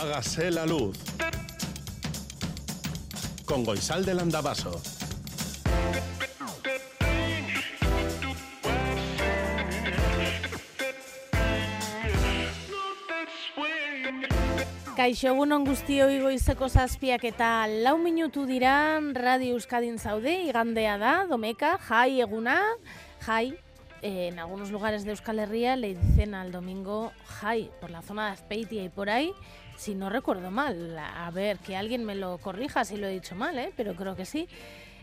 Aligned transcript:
Hágase 0.00 0.52
la 0.52 0.64
luz. 0.64 0.96
Con 3.44 3.64
Goisal 3.64 4.04
del 4.04 4.20
Andabaso. 4.20 4.80
Kaixo 14.94 15.32
egunon 15.32 15.66
guztioi 15.66 16.20
goizeko 16.22 16.68
zazpiak 16.70 17.26
eta 17.32 17.66
lau 17.66 17.98
minutu 17.98 18.46
diran 18.46 19.16
Radio 19.18 19.58
Euskadin 19.58 19.98
zaude, 19.98 20.44
igandea 20.46 20.94
da, 21.02 21.14
domeka, 21.26 21.74
jai 21.90 22.20
eguna, 22.22 22.60
jai, 23.26 23.58
eh, 24.02 24.28
en 24.30 24.38
algunos 24.38 24.70
lugares 24.70 25.04
de 25.04 25.10
Euskal 25.10 25.40
Herria 25.40 25.74
le 25.74 25.96
dicen 25.96 26.36
al 26.36 26.52
domingo 26.52 27.10
jai, 27.26 27.68
por 27.80 27.90
la 27.90 28.02
zona 28.02 28.26
de 28.26 28.32
Azpeitia 28.34 28.84
y 28.84 28.90
por 28.90 29.10
ahí, 29.10 29.34
si 29.78 29.94
no 29.94 30.10
recuerdo 30.10 30.50
mal, 30.50 30.98
a 30.98 31.30
ver, 31.30 31.58
que 31.58 31.76
alguien 31.76 32.04
me 32.04 32.16
lo 32.16 32.38
corrija 32.38 32.84
si 32.84 32.96
lo 32.96 33.06
he 33.06 33.12
dicho 33.12 33.34
mal, 33.34 33.58
¿eh? 33.58 33.72
pero 33.76 33.94
creo 33.94 34.16
que 34.16 34.24
sí. 34.24 34.48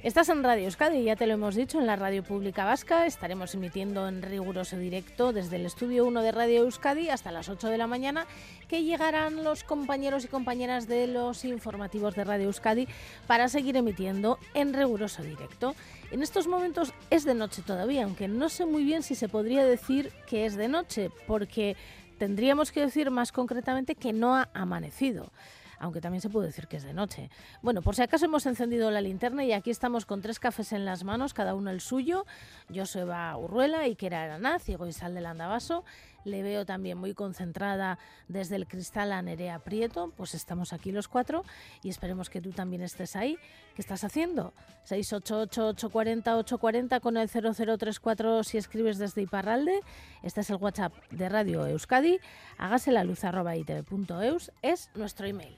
Estás 0.04 0.30
en 0.30 0.44
Radio 0.44 0.66
Euskadi, 0.66 1.04
ya 1.04 1.16
te 1.16 1.26
lo 1.26 1.34
hemos 1.34 1.56
dicho, 1.56 1.80
en 1.80 1.88
la 1.88 1.96
Radio 1.96 2.22
Pública 2.22 2.64
Vasca. 2.64 3.08
Estaremos 3.08 3.56
emitiendo 3.56 4.08
en 4.08 4.22
riguroso 4.22 4.78
directo 4.78 5.34
desde 5.34 5.56
el 5.56 5.66
estudio 5.66 6.06
1 6.06 6.22
de 6.22 6.32
Radio 6.32 6.64
Euskadi 6.64 7.10
hasta 7.10 7.32
las 7.32 7.50
8 7.50 7.70
de 7.70 7.80
la 7.80 7.88
mañana, 7.88 8.28
que 8.68 8.84
llegarán 8.84 9.44
los 9.44 9.64
compañeros 9.64 10.24
y 10.24 10.28
compañeras 10.28 10.88
de 10.88 11.08
los 11.08 11.44
informativos 11.44 12.14
de 12.14 12.24
Radio 12.24 12.46
Euskadi 12.46 12.88
para 13.26 13.48
seguir 13.48 13.78
emitiendo 13.78 14.38
en 14.54 14.76
riguroso 14.76 15.24
directo. 15.24 15.74
En 16.12 16.22
estos 16.22 16.46
momentos 16.46 16.94
es 17.10 17.26
de 17.26 17.34
noche 17.34 17.64
todavía, 17.66 18.04
aunque 18.04 18.28
no 18.28 18.50
sé 18.50 18.68
muy 18.68 18.84
bien 18.84 19.02
si 19.02 19.16
se 19.16 19.28
podría 19.28 19.66
decir 19.66 20.12
que 20.30 20.46
es 20.46 20.56
de 20.56 20.68
noche, 20.68 21.10
porque 21.26 21.76
tendríamos 22.18 22.72
que 22.72 22.82
decir 22.82 23.12
más 23.12 23.32
concretamente 23.32 23.96
que 23.96 24.14
no 24.14 24.36
ha 24.36 24.50
amanecido 24.54 25.32
aunque 25.80 26.02
también 26.02 26.22
se 26.22 26.30
puede 26.30 26.48
decir 26.48 26.68
que 26.68 26.78
es 26.78 26.84
de 26.84 26.94
noche. 26.94 27.30
Bueno, 27.62 27.82
por 27.82 27.96
si 27.96 28.02
acaso 28.02 28.26
hemos 28.26 28.46
encendido 28.46 28.92
la 28.92 29.02
linterna 29.02 29.44
y 29.44 29.54
aquí 29.54 29.70
estamos 29.70 30.06
con 30.06 30.22
tres 30.22 30.40
cafés 30.40 30.72
en 30.72 30.86
las 30.86 31.04
manos, 31.04 31.34
cada 31.34 31.54
uno 31.54 31.70
el 31.70 31.82
suyo. 31.82 32.26
Yo 32.70 32.86
soy 32.86 33.02
Eva 33.02 33.36
Urruela, 33.38 33.80
Iker 33.82 34.16
Aranaz 34.16 34.70
y 34.70 34.76
Goizal 34.76 35.14
del 35.14 35.26
Andabaso. 35.26 35.84
Le 36.26 36.44
veo 36.44 36.66
también 36.66 36.98
muy 36.98 37.14
concentrada 37.14 37.98
desde 38.28 38.58
el 38.58 38.68
cristal 38.68 39.14
a 39.14 39.22
Nerea 39.22 39.60
Prieto. 39.60 40.12
Pues 40.18 40.34
estamos 40.34 40.74
aquí 40.74 40.92
los 40.92 41.08
cuatro 41.08 41.46
y 41.84 41.90
esperemos 41.90 42.30
que 42.30 42.42
tú 42.42 42.52
también 42.52 42.82
estés 42.82 43.16
ahí. 43.16 43.38
¿Qué 43.76 43.82
estás 43.82 44.04
haciendo? 44.04 44.54
688-840-840 44.90 47.00
con 47.00 47.16
el 47.18 47.30
0034 47.30 48.44
si 48.44 48.58
escribes 48.58 48.98
desde 48.98 49.22
Iparralde. 49.22 49.80
Este 50.24 50.42
es 50.42 50.50
el 50.50 50.58
WhatsApp 50.58 50.94
de 51.12 51.30
Radio 51.30 51.68
Euskadi. 51.68 52.18
Hágase 52.58 52.92
la 52.92 53.04
luz 53.04 53.24
arroba. 53.24 53.54
Es 53.56 54.90
nuestro 54.96 55.28
email. 55.28 55.56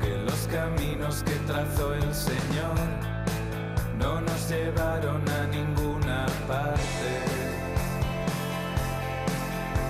Que 0.00 0.16
los 0.26 0.46
caminos 0.48 1.22
que 1.22 1.32
trazó 1.46 1.94
el 1.94 2.14
Señor 2.14 2.76
no 3.98 4.20
nos 4.20 4.48
llevaron 4.50 5.22
a 5.28 5.46
ninguna 5.46 6.26
parte. 6.46 7.10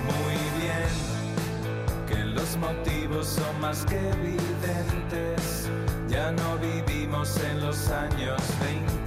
Muy 0.07 0.39
bien, 0.61 2.07
que 2.07 2.25
los 2.25 2.57
motivos 2.59 3.27
son 3.27 3.61
más 3.61 3.85
que 3.87 3.99
evidentes, 3.99 5.69
ya 6.09 6.31
no 6.31 6.59
vivimos 6.59 7.37
en 7.39 7.61
los 7.61 7.91
años 7.91 8.41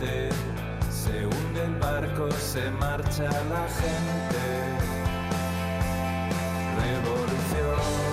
20. 0.02 0.30
Se 0.92 1.26
hunde 1.26 1.64
el 1.64 1.76
barco, 1.76 2.30
se 2.32 2.70
marcha 2.72 3.24
la 3.24 3.66
gente. 3.80 4.44
Revolución, 6.82 8.09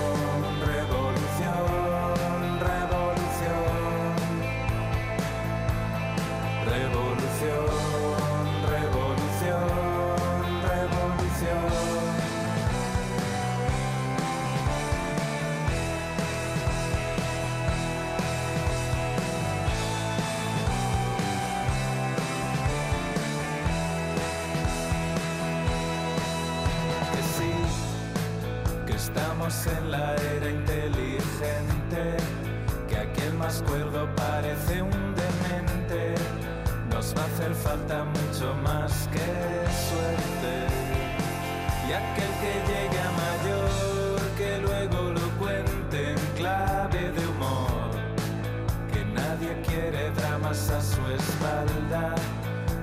quiere 49.62 50.10
dramas 50.12 50.70
a 50.70 50.80
su 50.80 51.00
espalda, 51.08 52.14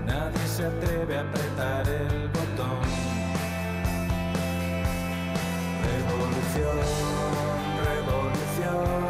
nadie 0.05 0.47
se 0.47 0.65
atreve 0.65 1.17
a 1.17 1.21
apretar 1.21 1.87
el 1.89 2.27
botón. 2.29 2.81
Revolución, 5.83 6.77
revolución. 7.85 9.02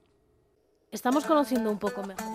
Estamos 0.91 1.25
conociendo 1.25 1.69
un 1.69 1.77
poco 1.77 2.03
mejor 2.03 2.25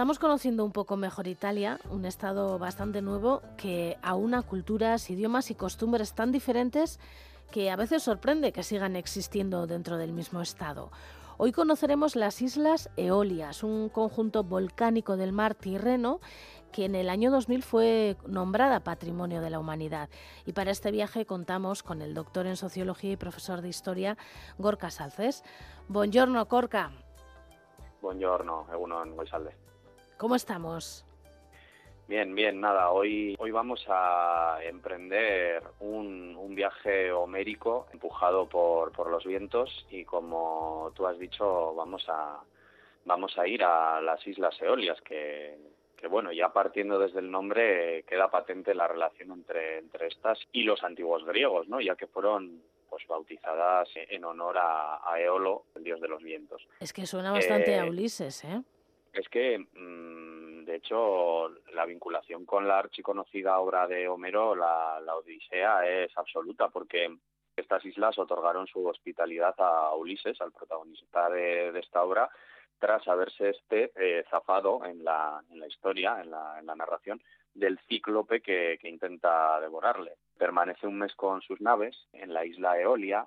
Estamos 0.00 0.18
conociendo 0.18 0.64
un 0.64 0.72
poco 0.72 0.96
mejor 0.96 1.26
Italia, 1.26 1.78
un 1.90 2.06
estado 2.06 2.58
bastante 2.58 3.02
nuevo 3.02 3.42
que 3.58 3.98
aúna 4.00 4.40
culturas, 4.40 5.10
idiomas 5.10 5.50
y 5.50 5.54
costumbres 5.54 6.14
tan 6.14 6.32
diferentes 6.32 6.98
que 7.50 7.70
a 7.70 7.76
veces 7.76 8.02
sorprende 8.02 8.50
que 8.50 8.62
sigan 8.62 8.96
existiendo 8.96 9.66
dentro 9.66 9.98
del 9.98 10.14
mismo 10.14 10.40
estado. 10.40 10.90
Hoy 11.36 11.52
conoceremos 11.52 12.16
las 12.16 12.40
Islas 12.40 12.88
Eolias, 12.96 13.62
un 13.62 13.90
conjunto 13.90 14.42
volcánico 14.42 15.18
del 15.18 15.32
mar 15.32 15.54
Tirreno 15.54 16.20
que 16.72 16.86
en 16.86 16.94
el 16.94 17.10
año 17.10 17.30
2000 17.30 17.62
fue 17.62 18.16
nombrada 18.26 18.80
Patrimonio 18.80 19.42
de 19.42 19.50
la 19.50 19.58
Humanidad. 19.58 20.08
Y 20.46 20.54
para 20.54 20.70
este 20.70 20.92
viaje 20.92 21.26
contamos 21.26 21.82
con 21.82 22.00
el 22.00 22.14
doctor 22.14 22.46
en 22.46 22.56
Sociología 22.56 23.12
y 23.12 23.16
profesor 23.16 23.60
de 23.60 23.68
Historia, 23.68 24.16
Gorka 24.56 24.90
Salces. 24.90 25.44
Buongiorno, 25.88 26.48
Corca. 26.48 26.90
Buongiorno, 28.00 28.66
Egunon 28.72 29.14
Goizalde. 29.14 29.69
¿Cómo 30.20 30.34
estamos? 30.34 31.06
Bien, 32.06 32.34
bien, 32.34 32.60
nada, 32.60 32.90
hoy, 32.90 33.34
hoy 33.38 33.50
vamos 33.52 33.82
a 33.88 34.58
emprender 34.62 35.62
un, 35.78 36.36
un 36.36 36.54
viaje 36.54 37.10
homérico 37.10 37.86
empujado 37.90 38.46
por, 38.46 38.92
por 38.92 39.08
los 39.10 39.24
vientos 39.24 39.86
y 39.90 40.04
como 40.04 40.92
tú 40.94 41.06
has 41.06 41.18
dicho, 41.18 41.74
vamos 41.74 42.04
a, 42.08 42.38
vamos 43.06 43.38
a 43.38 43.46
ir 43.46 43.64
a 43.64 44.02
las 44.02 44.26
Islas 44.26 44.60
Eolias, 44.60 45.00
que, 45.00 45.56
que 45.96 46.06
bueno, 46.06 46.32
ya 46.32 46.50
partiendo 46.52 46.98
desde 46.98 47.20
el 47.20 47.30
nombre 47.30 48.02
queda 48.02 48.30
patente 48.30 48.74
la 48.74 48.88
relación 48.88 49.32
entre, 49.32 49.78
entre 49.78 50.08
estas 50.08 50.38
y 50.52 50.64
los 50.64 50.82
antiguos 50.82 51.24
griegos, 51.24 51.66
¿no? 51.66 51.80
Ya 51.80 51.96
que 51.96 52.06
fueron 52.06 52.60
pues 52.90 53.06
bautizadas 53.06 53.88
en 53.94 54.22
honor 54.26 54.58
a, 54.58 55.00
a 55.10 55.18
Eolo, 55.18 55.62
el 55.76 55.82
dios 55.84 55.98
de 55.98 56.08
los 56.08 56.22
vientos. 56.22 56.68
Es 56.78 56.92
que 56.92 57.06
suena 57.06 57.32
bastante 57.32 57.72
Eh, 57.72 57.78
a 57.78 57.86
Ulises, 57.86 58.44
¿eh? 58.44 58.60
Es 59.12 59.28
que, 59.28 59.58
mm, 59.58 60.64
de 60.64 60.76
hecho, 60.76 61.48
la 61.72 61.84
vinculación 61.84 62.44
con 62.46 62.68
la 62.68 62.78
archiconocida 62.78 63.58
obra 63.58 63.86
de 63.88 64.08
Homero, 64.08 64.54
la, 64.54 65.00
Odisea, 65.16 65.86
es 65.86 66.16
absoluta, 66.16 66.68
porque 66.68 67.16
estas 67.56 67.84
islas 67.84 68.18
otorgaron 68.18 68.66
su 68.66 68.86
hospitalidad 68.86 69.54
a 69.58 69.94
Ulises, 69.94 70.40
al 70.40 70.52
protagonista 70.52 71.28
de, 71.28 71.76
esta 71.78 72.02
obra, 72.02 72.30
tras 72.78 73.06
haberse 73.08 73.50
este 73.50 73.92
eh, 73.96 74.24
zafado 74.30 74.84
en 74.84 75.04
la, 75.04 75.42
en 75.50 75.60
la 75.60 75.66
historia, 75.66 76.20
en 76.20 76.30
la, 76.30 76.58
en 76.58 76.66
la 76.66 76.76
narración, 76.76 77.20
del 77.52 77.78
cíclope 77.88 78.40
que, 78.40 78.78
que 78.80 78.88
intenta 78.88 79.60
devorarle. 79.60 80.12
Permanece 80.38 80.86
un 80.86 80.98
mes 80.98 81.14
con 81.14 81.42
sus 81.42 81.60
naves 81.60 81.96
en 82.12 82.32
la 82.32 82.46
isla 82.46 82.80
Eolia, 82.80 83.26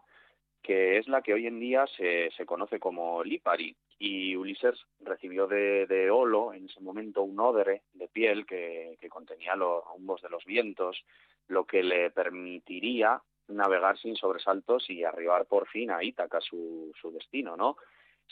que 0.61 0.97
es 0.97 1.07
la 1.07 1.21
que 1.21 1.33
hoy 1.33 1.45
en 1.45 1.59
día 1.59 1.85
se, 1.97 2.31
se 2.31 2.45
conoce 2.45 2.79
como 2.79 3.23
Lipari. 3.23 3.75
Y 4.05 4.35
Ulises 4.35 4.85
recibió 4.99 5.47
de, 5.47 6.11
Olo 6.11 6.53
en 6.53 6.65
ese 6.65 6.81
momento 6.81 7.23
un 7.23 7.39
odre 7.39 7.83
de 7.93 8.09
piel 8.09 8.45
que, 8.45 8.97
que 8.99 9.07
contenía 9.07 9.55
los 9.55 9.81
rumbos 9.85 10.21
de 10.21 10.27
los 10.27 10.43
vientos, 10.43 11.05
lo 11.47 11.63
que 11.63 11.83
le 11.83 12.11
permitiría 12.11 13.21
navegar 13.47 13.97
sin 13.97 14.17
sobresaltos 14.17 14.89
y 14.89 15.05
arribar 15.05 15.45
por 15.45 15.69
fin 15.69 15.89
a 15.89 16.03
Ítaca, 16.03 16.41
su, 16.41 16.91
su 16.99 17.11
destino, 17.11 17.55
¿no? 17.55 17.77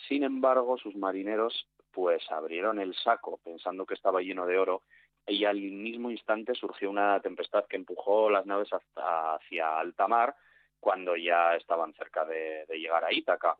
Sin 0.09 0.25
embargo, 0.25 0.77
sus 0.77 0.93
marineros 0.97 1.69
pues 1.93 2.29
abrieron 2.29 2.77
el 2.77 2.93
saco 2.93 3.39
pensando 3.41 3.85
que 3.85 3.93
estaba 3.93 4.19
lleno 4.19 4.45
de 4.45 4.57
oro 4.57 4.81
y 5.25 5.45
al 5.45 5.61
mismo 5.61 6.11
instante 6.11 6.53
surgió 6.53 6.89
una 6.89 7.17
tempestad 7.21 7.63
que 7.69 7.77
empujó 7.77 8.29
las 8.29 8.45
naves 8.45 8.73
hasta 8.73 9.35
hacia 9.35 9.79
alta 9.79 10.09
mar 10.09 10.35
cuando 10.81 11.15
ya 11.15 11.55
estaban 11.55 11.93
cerca 11.93 12.25
de, 12.25 12.65
de 12.67 12.77
llegar 12.77 13.05
a 13.05 13.13
Ítaca. 13.13 13.55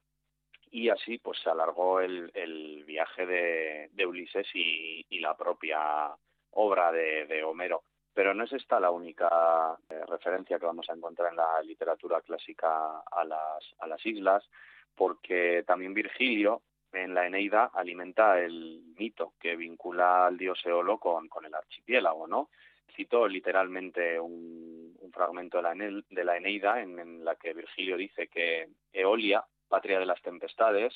Y 0.72 0.90
así 0.90 1.18
pues 1.18 1.38
se 1.40 1.50
alargó 1.50 2.00
el, 2.00 2.32
el 2.34 2.86
viaje 2.86 3.26
de, 3.26 3.90
de 3.92 4.06
Ulises 4.06 4.48
y, 4.54 5.06
y, 5.10 5.20
la 5.20 5.36
propia 5.36 6.16
obra 6.52 6.92
de, 6.94 7.26
de, 7.26 7.44
Homero. 7.44 7.84
Pero 8.14 8.34
no 8.34 8.46
es 8.46 8.54
esta 8.54 8.80
la 8.80 8.90
única 8.90 9.78
eh, 9.90 10.02
referencia 10.08 10.58
que 10.58 10.66
vamos 10.66 10.90
a 10.90 10.94
encontrar 10.94 11.32
en 11.32 11.38
la 11.38 11.62
literatura 11.62 12.22
clásica 12.22 13.00
a 13.00 13.26
las, 13.26 13.76
a 13.80 13.88
las 13.88 14.06
islas, 14.06 14.50
porque 14.96 15.64
también 15.68 15.94
Virgilio 15.94 16.62
en 16.94 17.14
la 17.14 17.28
Eneida 17.28 17.72
alimenta 17.74 18.40
el 18.40 18.82
mito 18.98 19.34
que 19.40 19.56
vincula 19.56 20.28
al 20.28 20.38
dios 20.38 20.60
Eolo 20.66 21.00
con, 21.00 21.28
con 21.28 21.46
el 21.46 21.54
archipiélago, 21.54 22.28
¿no? 22.28 22.50
Cito 22.96 23.28
literalmente 23.28 24.20
un, 24.20 24.96
un 25.00 25.12
fragmento 25.12 25.58
de 25.58 25.64
la, 25.64 25.74
de 25.74 26.24
la 26.24 26.38
Eneida 26.38 26.82
en, 26.82 27.00
en, 27.00 27.24
la 27.24 27.36
que 27.36 27.54
Virgilio 27.54 27.96
dice 27.96 28.28
que 28.28 28.70
Eolia, 28.92 29.44
patria 29.72 29.98
de 29.98 30.06
las 30.06 30.22
tempestades, 30.22 30.94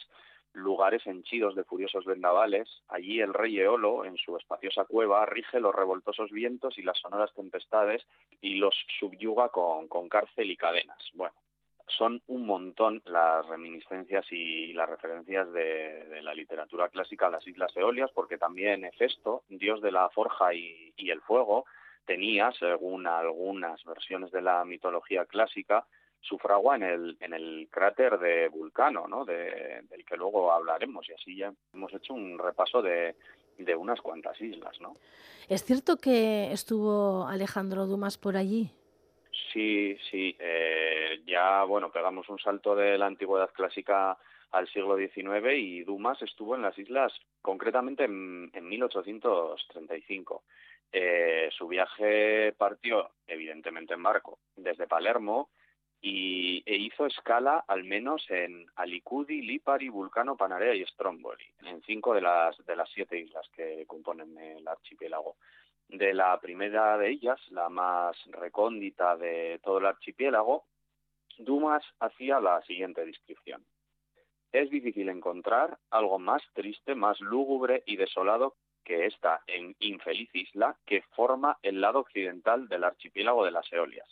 lugares 0.54 1.08
henchidos 1.08 1.56
de 1.56 1.64
furiosos 1.64 2.06
vendavales, 2.06 2.70
allí 2.90 3.20
el 3.22 3.34
rey 3.34 3.58
Eolo, 3.58 4.06
en 4.06 4.18
su 4.18 4.38
espaciosa 4.38 4.86
cueva, 4.86 5.26
rige 5.26 5.60
los 5.60 5.74
revoltosos 5.74 6.30
vientos 6.30 6.78
y 6.78 6.84
las 6.84 7.00
sonoras 7.00 7.34
tempestades 7.34 8.06
y 8.42 8.56
los 8.56 8.76
subyuga 9.00 9.50
con, 9.50 9.88
con 9.88 10.08
cárcel 10.10 10.52
y 10.52 10.58
cadenas. 10.58 11.00
Bueno, 11.14 11.34
son 11.88 12.22
un 12.28 12.46
montón 12.46 13.02
las 13.06 13.46
reminiscencias 13.48 14.26
y 14.32 14.74
las 14.74 14.90
referencias 14.90 15.52
de, 15.54 16.22
la 16.22 16.34
literatura 16.34 16.90
clásica 16.90 17.28
a 17.28 17.30
las 17.30 17.48
Islas 17.48 17.76
Eolias, 17.76 18.12
porque 18.12 18.38
también 18.38 18.86
Hefesto, 18.86 19.44
dios 19.50 19.82
de 19.82 19.92
la 19.92 20.10
forja 20.10 20.54
y, 20.54 20.94
el 20.98 21.22
fuego, 21.22 21.66
tenía, 22.06 22.52
según 22.54 23.08
algunas 23.08 23.84
versiones 23.86 24.32
de 24.32 24.42
la 24.42 24.66
mitología 24.66 25.26
clásica, 25.26 25.86
su 26.28 26.38
fragua 26.38 26.76
en 26.76 26.84
el, 26.84 27.18
en 27.20 27.34
el 27.34 27.68
cráter 27.70 28.18
de 28.18 28.48
Vulcano, 28.50 29.08
¿no? 29.08 29.26
De, 29.26 29.84
del 29.90 30.06
que 30.06 30.18
luego 30.18 30.52
hablaremos, 30.52 31.08
y 31.10 31.14
así 31.14 31.38
ya 31.38 31.54
hemos 31.74 31.94
hecho 31.94 32.14
un 32.14 32.40
repaso 32.40 32.82
de, 32.82 33.16
de 33.58 33.76
unas 33.76 34.02
cuantas 34.02 34.40
islas, 34.42 34.80
¿no? 34.82 34.98
¿Es 35.48 35.64
cierto 35.64 35.98
que 35.98 36.52
estuvo 36.52 37.28
Alejandro 37.28 37.86
Dumas 37.86 38.18
por 38.18 38.36
allí? 38.36 38.72
Sí, 39.54 39.98
sí. 40.10 40.36
Eh, 40.40 41.22
ya, 41.26 41.64
bueno, 41.64 41.92
pegamos 41.92 42.28
un 42.30 42.40
salto 42.40 42.76
de 42.76 42.98
la 42.98 43.06
antigüedad 43.06 43.52
clásica 43.52 44.18
al 44.52 44.68
siglo 44.70 44.98
XIX 44.98 45.54
y 45.58 45.84
Dumas 45.84 46.22
estuvo 46.22 46.56
en 46.56 46.62
las 46.62 46.78
islas 46.78 47.14
concretamente 47.42 48.06
en, 48.06 48.50
en 48.54 48.68
1835. 48.68 50.44
Eh, 50.92 51.50
su 51.52 51.68
viaje 51.68 52.54
partió, 52.54 53.12
evidentemente, 53.28 53.94
en 53.94 54.04
barco 54.04 54.40
desde 54.56 54.88
Palermo 54.88 55.50
y 56.08 56.62
e 56.68 56.76
hizo 56.76 57.08
escala 57.08 57.66
al 57.68 57.84
menos 57.84 58.30
en 58.30 58.68
Alicudi, 58.76 59.42
Lipari, 59.42 59.90
Vulcano, 59.90 60.38
Panarea 60.38 60.76
y 60.76 60.86
Stromboli, 60.86 61.44
en 61.64 61.82
cinco 61.82 62.14
de 62.14 62.22
las, 62.22 62.56
de 62.64 62.76
las 62.76 62.88
siete 62.92 63.18
islas 63.18 63.50
que 63.56 63.88
componen 63.88 64.38
el 64.38 64.68
archipiélago 64.68 65.38
de 65.90 66.14
la 66.14 66.40
primera 66.40 66.96
de 67.00 67.10
ellas, 67.10 67.42
la 67.50 67.70
más 67.70 68.16
recóndita 68.28 69.18
de 69.18 69.60
todo 69.64 69.80
el 69.80 69.88
archipiélago, 69.88 70.66
Dumas 71.40 71.84
hacía 72.00 72.40
la 72.40 72.62
siguiente 72.62 73.04
descripción. 73.04 73.66
Es 74.52 74.70
difícil 74.70 75.10
encontrar 75.10 75.80
algo 75.90 76.20
más 76.20 76.44
triste, 76.54 76.94
más 76.94 77.20
lúgubre 77.20 77.82
y 77.88 77.96
desolado 77.96 78.58
que 78.84 79.08
esta 79.08 79.42
infeliz 79.80 80.30
isla 80.34 80.78
que 80.86 81.02
forma 81.16 81.58
el 81.64 81.82
lado 81.82 82.02
occidental 82.02 82.68
del 82.68 82.84
archipiélago 82.84 83.44
de 83.44 83.52
las 83.52 83.74
Eolias. 83.74 84.08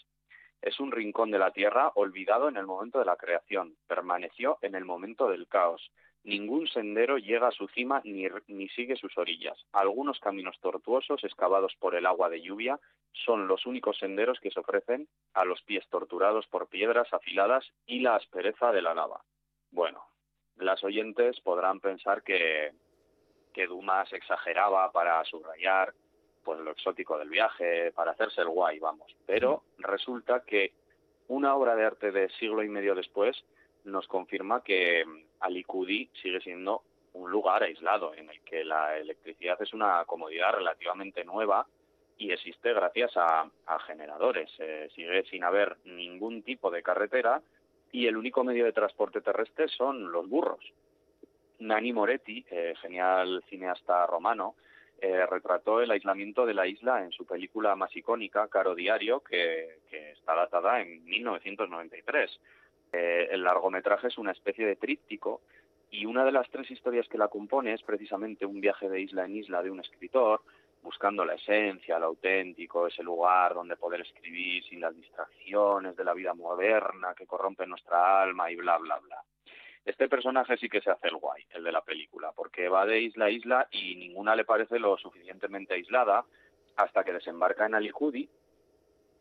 Es 0.64 0.80
un 0.80 0.92
rincón 0.92 1.30
de 1.30 1.38
la 1.38 1.52
tierra 1.52 1.92
olvidado 1.94 2.50
en 2.50 2.58
el 2.58 2.66
momento 2.66 2.98
de 2.98 3.06
la 3.06 3.18
creación, 3.18 3.76
permaneció 3.86 4.58
en 4.62 4.74
el 4.74 4.86
momento 4.86 5.30
del 5.30 5.48
caos, 5.48 5.92
Ningún 6.24 6.68
sendero 6.68 7.18
llega 7.18 7.50
a 7.50 7.52
su 7.52 7.68
cima 7.68 8.02
ni, 8.06 8.70
sigue 8.70 8.96
sus 8.96 9.18
orillas. 9.18 9.58
Algunos 9.74 10.20
caminos 10.20 10.58
tortuosos 10.62 11.22
excavados 11.22 11.76
por 11.80 11.96
el 11.96 12.06
agua 12.06 12.30
de 12.30 12.42
lluvia 12.42 12.80
son 13.12 13.48
los 13.48 13.66
únicos 13.66 13.98
senderos 13.98 14.40
que 14.40 14.50
se 14.50 14.60
ofrecen 14.60 15.10
a 15.34 15.44
los 15.44 15.62
pies 15.64 15.86
torturados 15.90 16.48
por 16.48 16.70
piedras 16.70 17.12
afiladas 17.12 17.70
y 17.86 18.00
la 18.00 18.16
aspereza 18.16 18.72
de 18.72 18.82
la 18.82 18.94
lava. 18.94 19.22
Bueno, 19.72 20.02
las 20.56 20.82
oyentes 20.86 21.42
podrán 21.42 21.82
pensar 21.82 22.24
que, 22.24 22.72
que 23.54 23.68
Dumas 23.68 24.12
exageraba 24.14 24.94
para 24.94 25.22
subrayar 25.26 25.94
pues 26.44 26.60
lo 26.60 26.72
exótico 26.72 27.18
del 27.18 27.30
viaje, 27.30 27.92
para 27.92 28.12
hacerse 28.12 28.42
el 28.42 28.50
guay, 28.50 28.80
vamos. 28.80 29.16
Pero 29.26 29.64
resulta 29.78 30.44
que 30.46 30.74
una 31.28 31.56
obra 31.56 31.76
de 31.76 31.86
arte 31.86 32.12
de 32.12 32.30
siglo 32.30 32.64
y 32.64 32.70
medio 32.70 32.96
después 32.96 33.44
nos 33.86 34.08
confirma 34.08 34.64
que 34.64 35.04
Alicudi 35.40 36.10
sigue 36.22 36.42
siendo 36.42 36.84
un 37.14 37.30
lugar 37.30 37.64
aislado 37.64 38.14
en 38.16 38.30
el 38.30 38.42
que 38.42 38.64
la 38.64 38.98
electricidad 38.98 39.62
es 39.62 39.74
una 39.74 40.04
comodidad 40.06 40.54
relativamente 40.54 41.24
nueva 41.24 41.68
y 42.18 42.32
existe 42.32 42.74
gracias 42.74 43.12
a, 43.16 43.50
generadores. 43.88 44.50
Eh, 44.60 44.90
sigue 44.96 45.24
sin 45.26 45.44
haber 45.44 45.78
ningún 45.86 46.44
tipo 46.44 46.72
de 46.72 46.84
carretera 46.84 47.42
y 47.92 48.08
el 48.08 48.18
único 48.18 48.44
medio 48.44 48.66
de 48.66 48.74
transporte 48.74 49.22
terrestre 49.22 49.68
son 49.68 50.12
los 50.12 50.28
burros. 50.28 50.74
Nani 51.60 51.94
Moretti, 51.94 52.46
eh, 52.50 52.74
genial 52.82 53.44
cineasta 53.50 54.06
romano, 54.08 54.56
eh, 55.04 55.26
retrató 55.26 55.82
el 55.82 55.92
aislamiento 55.92 56.46
de 56.46 56.54
la 56.54 56.66
isla 56.66 57.04
en 57.04 57.12
su 57.12 57.26
película 57.26 57.76
más 57.76 57.94
icónica, 57.94 58.48
Caro 58.48 58.74
Diario, 58.74 59.20
que, 59.20 59.80
está 59.92 60.34
datada 60.34 60.80
en 60.80 61.04
1993. 61.04 62.40
el 62.94 63.44
largometraje 63.44 64.08
es 64.08 64.18
una 64.18 64.32
especie 64.32 64.66
de 64.66 64.78
tríptico 64.78 65.42
y 65.92 66.06
una 66.06 66.24
de 66.24 66.32
las 66.32 66.50
tres 66.50 66.72
historias 66.72 67.06
que 67.10 67.18
la 67.18 67.28
compone 67.28 67.74
es 67.74 67.84
precisamente 67.84 68.46
un 68.46 68.62
viaje 68.62 68.88
de 68.88 69.02
isla 69.02 69.26
en 69.26 69.36
isla 69.36 69.62
de 69.62 69.72
un 69.72 69.82
escritor, 69.82 70.42
buscando 70.82 71.26
la 71.26 71.34
esencia, 71.34 72.00
lo 72.00 72.06
auténtico, 72.06 72.88
ese 72.88 73.04
lugar 73.04 73.54
donde 73.54 73.76
poder 73.76 74.00
escribir 74.02 74.64
sin 74.64 74.80
las 74.80 74.96
distracciones 74.96 75.98
de 75.98 76.06
la 76.06 76.14
vida 76.14 76.34
moderna 76.34 77.14
que 77.14 77.28
corrompen 77.28 77.70
nuestra 77.70 78.22
alma 78.22 78.50
y 78.50 78.56
bla, 78.56 78.78
bla, 78.78 79.00
bla. 79.00 79.22
Este 79.86 80.08
personaje 80.08 80.58
sí 80.58 80.70
que 80.70 80.82
se 80.82 80.90
hace 80.90 81.08
el 81.08 81.18
guay, 81.18 81.44
el 81.50 81.64
de 81.64 81.72
la 81.72 81.82
película, 81.82 82.32
porque 82.32 82.70
va 82.70 82.86
de 82.86 83.02
isla 83.02 83.26
a 83.26 83.30
isla 83.30 83.68
y 83.72 83.96
ninguna 83.96 84.36
le 84.36 84.46
parece 84.46 84.80
lo 84.80 84.98
suficientemente 84.98 85.74
aislada 85.74 86.26
hasta 86.78 87.04
que 87.04 87.14
desembarca 87.14 87.66
en 87.66 87.76
Alicudi, 87.76 88.30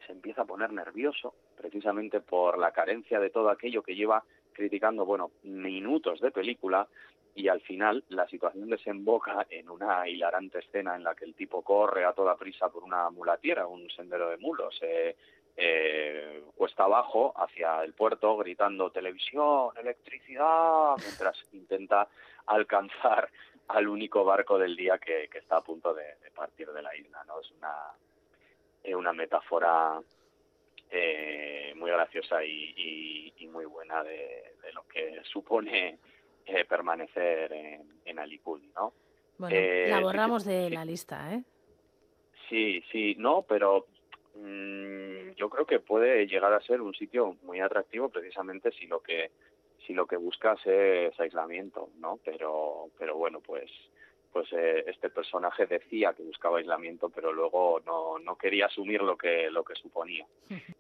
se 0.07 0.13
empieza 0.13 0.43
a 0.43 0.47
poner 0.47 0.73
nervioso, 0.73 1.35
precisamente 1.57 2.21
por 2.21 2.59
la 2.59 2.73
carencia 2.73 3.21
de 3.21 3.31
todo 3.31 3.51
aquello 3.51 3.83
que 3.83 3.95
lleva 3.95 4.25
criticando, 4.53 5.05
bueno, 5.05 5.33
minutos 5.43 6.21
de 6.21 6.31
película, 6.31 6.89
y 7.35 7.49
al 7.49 7.61
final 7.63 8.05
la 8.09 8.29
situación 8.29 8.69
desemboca 8.69 9.47
en 9.49 9.71
una 9.71 10.07
hilarante 10.09 10.59
escena 10.59 10.97
en 10.97 11.05
la 11.05 11.15
que 11.15 11.25
el 11.25 11.35
tipo 11.35 11.63
corre 11.63 12.05
a 12.05 12.13
toda 12.13 12.37
prisa 12.37 12.69
por 12.69 12.85
una 12.85 13.09
mulatiera, 13.11 13.67
un 13.67 13.89
sendero 13.91 14.29
de 14.29 14.37
mulos, 14.37 14.79
eh, 14.83 15.17
eh, 15.57 16.43
cuesta 16.57 16.85
abajo 16.85 17.33
hacia 17.37 17.83
el 17.83 17.93
puerto 17.93 18.37
gritando 18.37 18.91
televisión, 18.91 19.71
electricidad, 19.79 20.97
mientras 20.99 21.37
intenta 21.53 22.09
alcanzar 22.47 23.29
al 23.69 23.89
único 23.89 24.25
barco 24.25 24.59
del 24.59 24.77
día 24.77 24.99
que, 24.99 25.29
está 25.33 25.59
a 25.59 25.63
punto 25.63 25.95
de, 25.95 26.05
partir 26.35 26.71
de 26.73 26.83
la 26.83 26.95
isla. 26.97 27.25
¿no? 27.25 27.41
Es 27.41 27.51
una, 27.53 28.97
una 28.97 29.13
metáfora 29.13 30.01
eh, 30.91 31.73
muy 31.77 31.91
graciosa 31.91 32.45
y, 32.45 33.33
muy 33.51 33.65
buena 33.67 34.03
de, 34.03 34.55
de 34.63 34.73
lo 34.73 34.87
que 34.89 35.21
supone 35.25 35.99
eh, 36.47 36.65
permanecer 36.65 37.53
en, 37.53 38.01
en 38.05 38.17
¿no? 38.75 38.93
Bueno, 39.39 39.57
eh, 39.57 39.87
la 39.91 40.01
borramos 40.01 40.45
de 40.45 40.71
la 40.71 40.85
lista, 40.85 41.35
¿eh? 41.35 41.43
Sí, 42.49 42.83
sí, 42.91 43.15
no, 43.19 43.43
pero 43.43 43.87
yo 44.35 45.51
creo 45.51 45.67
que 45.67 45.81
puede 45.81 46.27
llegar 46.27 46.53
a 46.53 46.61
ser 46.61 46.81
un 46.81 46.95
sitio 46.95 47.37
muy 47.43 47.61
atractivo 47.61 48.09
precisamente 48.09 48.71
si 48.73 48.87
lo 48.87 49.01
que 49.01 49.31
si 49.87 49.95
lo 49.95 50.07
que 50.07 50.17
buscas 50.17 50.61
es 50.65 51.19
aislamiento, 51.19 51.91
¿no? 51.99 52.19
Pero 52.25 52.91
pero 52.99 53.17
bueno, 53.17 53.41
pues 53.41 53.71
pues 54.33 54.51
eh, 54.53 54.85
este 54.87 55.11
personaje 55.11 55.67
decía 55.67 56.15
que 56.15 56.23
buscaba 56.23 56.59
aislamiento, 56.59 57.11
pero 57.11 57.33
luego 57.33 57.81
no, 57.85 58.19
no 58.19 58.37
quería 58.37 58.67
asumir 58.67 59.03
lo 59.03 59.17
que 59.17 59.51
lo 59.51 59.65
que 59.65 59.75
suponía. 59.75 60.27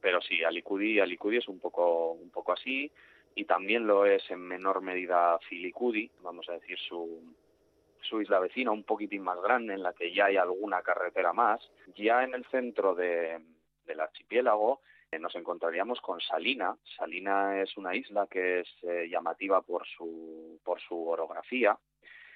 Pero 0.01 0.21
sí, 0.23 0.43
Alicudi, 0.43 1.01
Alicudi 1.01 1.39
es 1.39 1.49
un 1.49 1.59
poco 1.59 2.13
un 2.13 2.31
poco 2.31 2.53
así 2.53 2.91
y 3.35 3.45
también 3.45 3.87
lo 3.87 4.07
es 4.07 4.31
en 4.31 4.41
menor 4.41 4.83
medida 4.83 5.39
Filicudi, 5.49 6.11
vamos 6.23 6.49
a 6.49 6.53
decir 6.53 6.79
su, 6.79 7.23
su 8.03 8.21
isla 8.21 8.39
vecina, 8.39 8.71
un 8.71 8.85
poquitín 8.85 9.23
más 9.23 9.41
grande, 9.41 9.75
en 9.75 9.83
la 9.83 9.93
que 9.93 10.13
ya 10.13 10.27
hay 10.27 10.37
alguna 10.37 10.83
carretera 10.83 11.33
más. 11.33 11.61
Ya 11.97 12.25
en 12.25 12.35
el 12.35 12.45
centro 12.47 12.95
de, 12.95 13.41
del 13.87 14.01
archipiélago 14.01 14.81
eh, 15.11 15.19
nos 15.19 15.35
encontraríamos 15.35 16.01
con 16.01 16.21
Salina. 16.21 16.77
Salina 16.97 17.61
es 17.61 17.77
una 17.77 17.95
isla 17.95 18.27
que 18.27 18.61
es 18.61 18.69
eh, 18.83 19.09
llamativa 19.11 19.63
por 19.63 19.87
su, 19.87 20.61
por 20.65 20.81
su 20.81 21.09
orografía, 21.09 21.79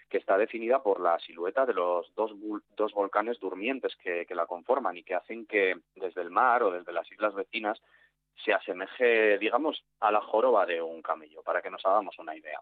que 0.08 0.18
está 0.18 0.38
definida 0.38 0.82
por 0.82 1.00
la 1.00 1.18
silueta 1.18 1.66
de 1.66 1.74
los 1.74 2.14
dos, 2.14 2.32
dos 2.76 2.92
volcanes 2.92 3.40
durmientes 3.40 3.96
que, 3.96 4.24
que 4.26 4.34
la 4.34 4.46
conforman 4.46 4.96
y 4.96 5.02
que 5.02 5.14
hacen 5.14 5.46
que 5.46 5.76
desde 5.94 6.20
el 6.20 6.30
mar 6.30 6.62
o 6.62 6.70
desde 6.70 6.92
las 6.92 7.10
islas 7.10 7.34
vecinas 7.34 7.80
se 8.44 8.52
asemeje, 8.52 9.38
digamos, 9.38 9.82
a 10.00 10.12
la 10.12 10.20
joroba 10.20 10.66
de 10.66 10.82
un 10.82 11.02
camello, 11.02 11.42
para 11.42 11.62
que 11.62 11.70
nos 11.70 11.84
hagamos 11.86 12.18
una 12.18 12.36
idea. 12.36 12.60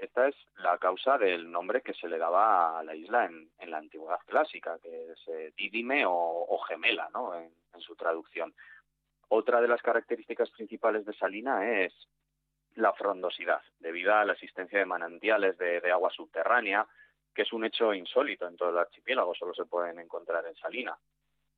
Esta 0.00 0.28
es 0.28 0.36
la 0.56 0.78
causa 0.78 1.18
del 1.18 1.52
nombre 1.52 1.82
que 1.82 1.92
se 1.92 2.08
le 2.08 2.16
daba 2.16 2.78
a 2.78 2.82
la 2.82 2.94
isla 2.94 3.26
en, 3.26 3.70
la 3.70 3.76
antigüedad 3.76 4.18
clásica, 4.26 4.78
que 4.82 5.12
es 5.12 5.28
eh, 5.28 5.52
o, 6.06 6.58
gemela, 6.66 7.10
¿no? 7.12 7.34
En, 7.34 7.50
su 7.80 7.94
traducción. 7.96 8.52
Otra 9.28 9.60
de 9.62 9.68
las 9.68 9.80
características 9.80 10.50
principales 10.50 11.06
de 11.06 11.14
Salina 11.14 11.80
es 11.80 11.94
la 12.74 12.92
frondosidad, 12.92 13.62
debido 13.78 14.14
a 14.14 14.24
la 14.26 14.34
existencia 14.34 14.78
de 14.78 14.84
manantiales 14.84 15.56
de, 15.56 15.90
agua 15.90 16.10
subterránea, 16.10 16.86
que 17.34 17.42
es 17.42 17.52
un 17.54 17.64
hecho 17.64 17.94
insólito 17.94 18.46
en 18.46 18.56
todo 18.56 18.68
el 18.68 18.78
archipiélago, 18.78 19.34
solo 19.34 19.54
se 19.54 19.64
pueden 19.64 19.98
encontrar 19.98 20.44
en 20.46 20.56
Salina. 20.56 20.94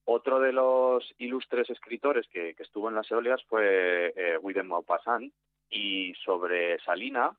Otro 0.05 0.39
de 0.39 0.53
los 0.53 1.13
ilustres 1.19 1.71
escritores 1.71 2.29
que, 2.29 2.55
estuvo 2.59 2.89
en 2.89 2.95
las 2.95 3.11
Eolias 3.11 3.43
fue 3.45 4.13
eh, 4.15 4.63
Maupassant 4.63 5.33
y 5.71 6.15
sobre 6.25 6.79
Salina 6.81 7.37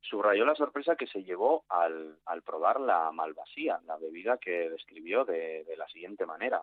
subrayó 0.00 0.44
la 0.44 0.54
sorpresa 0.54 0.96
que 0.96 1.06
se 1.06 1.22
llevó 1.22 1.64
al, 1.68 2.18
probar 2.44 2.80
la 2.80 3.10
malvasía, 3.12 3.80
la 3.86 3.96
bebida 3.96 4.38
que 4.38 4.70
describió 4.70 5.24
de, 5.24 5.64
de 5.64 5.76
la 5.76 5.88
siguiente 5.88 6.26
manera. 6.26 6.62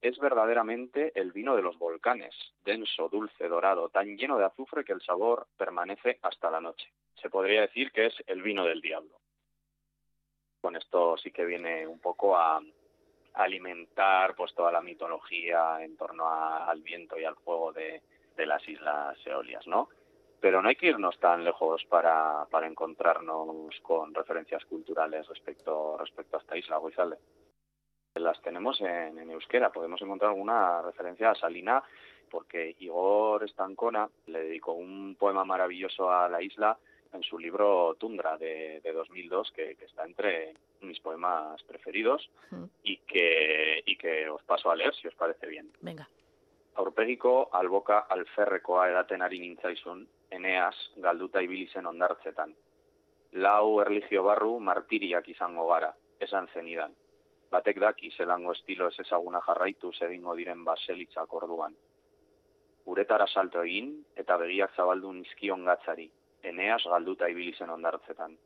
Es 0.00 0.18
verdaderamente 0.18 1.12
el 1.14 1.32
vino 1.32 1.56
de 1.56 1.62
los 1.62 1.78
volcanes, 1.78 2.34
denso, 2.64 3.08
dulce, 3.08 3.48
dorado, 3.48 3.90
tan 3.90 4.16
lleno 4.16 4.38
de 4.38 4.46
azufre 4.46 4.84
que 4.84 4.94
el 4.94 5.02
sabor 5.02 5.48
permanece 5.58 6.18
hasta 6.22 6.50
la 6.50 6.60
noche. 6.60 6.90
Se 7.20 7.28
podría 7.28 7.62
decir 7.62 7.92
que 7.92 8.06
es 8.06 8.14
el 8.26 8.40
vino 8.42 8.64
del 8.64 8.80
diablo. 8.80 9.20
Con 10.60 10.76
esto 10.76 11.18
sí 11.18 11.30
que 11.30 11.44
viene 11.44 11.86
un 11.86 12.00
poco 12.00 12.36
a, 12.36 12.62
alimentar 13.34 14.34
pues 14.34 14.54
toda 14.54 14.72
la 14.72 14.80
mitología 14.80 15.82
en 15.82 15.96
torno 15.96 16.28
al 16.28 16.82
viento 16.82 17.18
y 17.18 17.24
al 17.24 17.36
fuego 17.36 17.72
de, 17.72 18.02
las 18.36 18.66
islas 18.66 19.18
eolias, 19.26 19.66
¿no? 19.66 19.90
Pero 20.40 20.62
no 20.62 20.68
hay 20.68 20.76
que 20.76 20.86
irnos 20.86 21.18
tan 21.18 21.44
lejos 21.44 21.84
para, 21.84 22.46
para 22.50 22.66
encontrarnos 22.66 23.78
con 23.82 24.14
referencias 24.14 24.64
culturales 24.64 25.28
respecto, 25.28 25.96
respecto 25.98 26.36
a 26.36 26.40
esta 26.40 26.56
isla, 26.56 26.80
Guizalde. 26.82 27.18
Las 28.14 28.40
tenemos 28.42 28.80
en, 28.80 29.18
en 29.18 29.30
euskera, 29.30 29.70
podemos 29.70 30.00
encontrar 30.02 30.30
alguna 30.30 30.82
referencia 30.82 31.30
a 31.30 31.34
Salina, 31.34 31.82
porque 32.30 32.74
Igor 32.78 33.44
Estancona 33.44 34.08
le 34.26 34.44
dedicó 34.44 34.72
un 34.72 35.16
poema 35.16 35.44
maravilloso 35.44 36.10
a 36.10 36.28
la 36.28 36.42
isla 36.42 36.78
en 37.12 37.22
su 37.22 37.38
libro 37.38 37.96
Tundra 37.98 38.36
de, 38.36 38.80
de 38.82 38.92
2002, 38.92 39.52
que, 39.52 39.74
que, 39.76 39.84
está 39.84 40.04
entre 40.04 40.54
mis 40.80 41.00
poemas 41.00 41.62
preferidos 41.64 42.30
y, 42.82 42.98
que, 42.98 43.82
y 43.84 43.96
que 43.96 44.28
os 44.28 44.42
paso 44.44 44.70
a 44.70 44.76
leer 44.76 44.94
si 44.94 45.08
os 45.08 45.14
parece 45.14 45.46
bien. 45.46 45.70
Venga. 45.80 46.08
Aurpegiko 46.76 47.50
alboka 47.52 48.06
alferrekoa 48.08 48.88
edaten 48.88 49.22
ari 49.22 49.40
nintzaizun, 49.40 50.06
eneaz 50.30 50.76
galduta 50.96 51.42
ibili 51.42 51.66
zen 51.72 51.86
ondartzetan. 51.86 52.54
Lau 53.44 53.80
erligio 53.82 54.22
barru 54.26 54.58
martiriak 54.60 55.28
izango 55.28 55.66
gara, 55.68 55.92
esan 56.20 56.48
zenidan. 56.54 56.94
Batek 57.50 57.80
daki 57.82 58.10
zelango 58.16 58.52
estilo 58.52 58.88
ez 58.88 58.98
ezaguna 59.04 59.40
jarraitu 59.46 59.92
egingo 60.08 60.34
diren 60.38 60.64
baselitzak 60.64 61.32
orduan. 61.34 61.74
Uretara 62.86 63.26
salto 63.26 63.62
egin 63.62 63.92
eta 64.16 64.36
begiak 64.36 64.74
zabaldu 64.76 65.12
nizkion 65.12 65.64
gatzari, 65.64 66.10
eneaz 66.42 66.82
galduta 66.84 67.28
ibili 67.28 67.52
zen 67.58 67.70
ondartzetan. 67.70 68.36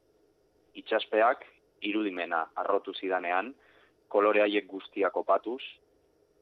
Itxaspeak 0.75 1.45
irudimena 1.83 2.47
arrotu 2.57 2.95
zidanean, 2.95 3.55
kolore 4.09 4.43
haiek 4.43 4.67
guztiak 4.67 5.17
opatuz, 5.17 5.63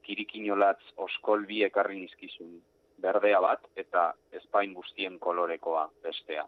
kirikinolatz 0.02 0.82
oskol 0.96 1.46
bi 1.46 1.62
ekarri 1.66 1.98
nizkizun, 2.00 2.60
berdea 3.02 3.40
bat 3.40 3.64
eta 3.76 4.12
espain 4.38 4.74
guztien 4.74 5.18
kolorekoa 5.18 5.88
bestea. 6.02 6.44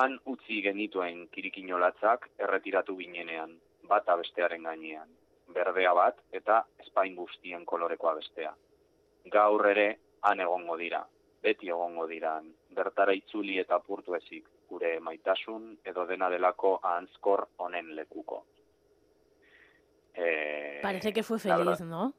Han 0.00 0.18
utzi 0.32 0.62
genituen 0.64 1.26
kirikinolatzak 1.34 2.28
erretiratu 2.38 2.96
ginenean, 2.96 3.58
bata 3.88 4.16
bestearen 4.16 4.62
gainean, 4.68 5.08
berdea 5.52 5.92
bat 5.94 6.22
eta 6.32 6.62
espain 6.80 7.16
guztien 7.16 7.66
kolorekoa 7.66 8.14
bestea. 8.20 8.54
Gaur 9.32 9.66
ere 9.68 9.88
han 10.28 10.40
egongo 10.40 10.78
dira, 10.80 11.02
beti 11.42 11.68
egongo 11.68 12.06
diran, 12.08 12.48
bertara 12.74 13.12
itzuli 13.18 13.58
eta 13.60 13.78
purtu 13.84 14.16
ezik, 14.16 14.48
gure 14.70 14.94
maitasun 15.00 15.68
edo 15.92 16.06
dena 16.06 16.30
delako 16.32 16.78
ahantzkor 16.82 17.46
honen 17.58 17.94
lekuko. 17.96 18.44
Eh, 20.14 20.80
parece 20.82 21.12
que 21.12 21.22
fue 21.22 21.38
feliz, 21.38 21.80
¿no? 21.80 22.12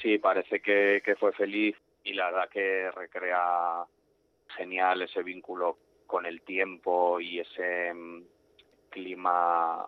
Sí, 0.00 0.18
parece 0.18 0.60
que, 0.60 1.02
fue 1.18 1.32
feliz 1.32 1.76
y 2.04 2.14
la 2.14 2.30
verdad 2.30 2.48
que 2.48 2.90
recrea 2.90 3.84
genial 4.56 5.02
ese 5.02 5.22
vínculo 5.22 5.78
con 6.06 6.24
el 6.24 6.40
tiempo 6.42 7.20
y 7.20 7.40
ese 7.40 7.92
mm, 7.92 8.22
clima 8.88 9.86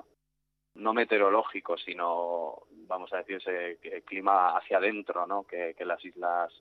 no 0.75 0.93
meteorológico, 0.95 1.77
sino, 1.79 2.63
vamos 2.87 3.13
a 3.13 3.19
decir, 3.19 3.37
ese 3.37 4.03
clima 4.05 4.57
hacia 4.57 4.79
adentro, 4.79 5.27
¿no? 5.27 5.45
Que, 5.45 5.75
que 5.77 5.85
las 5.85 6.03
islas 6.05 6.53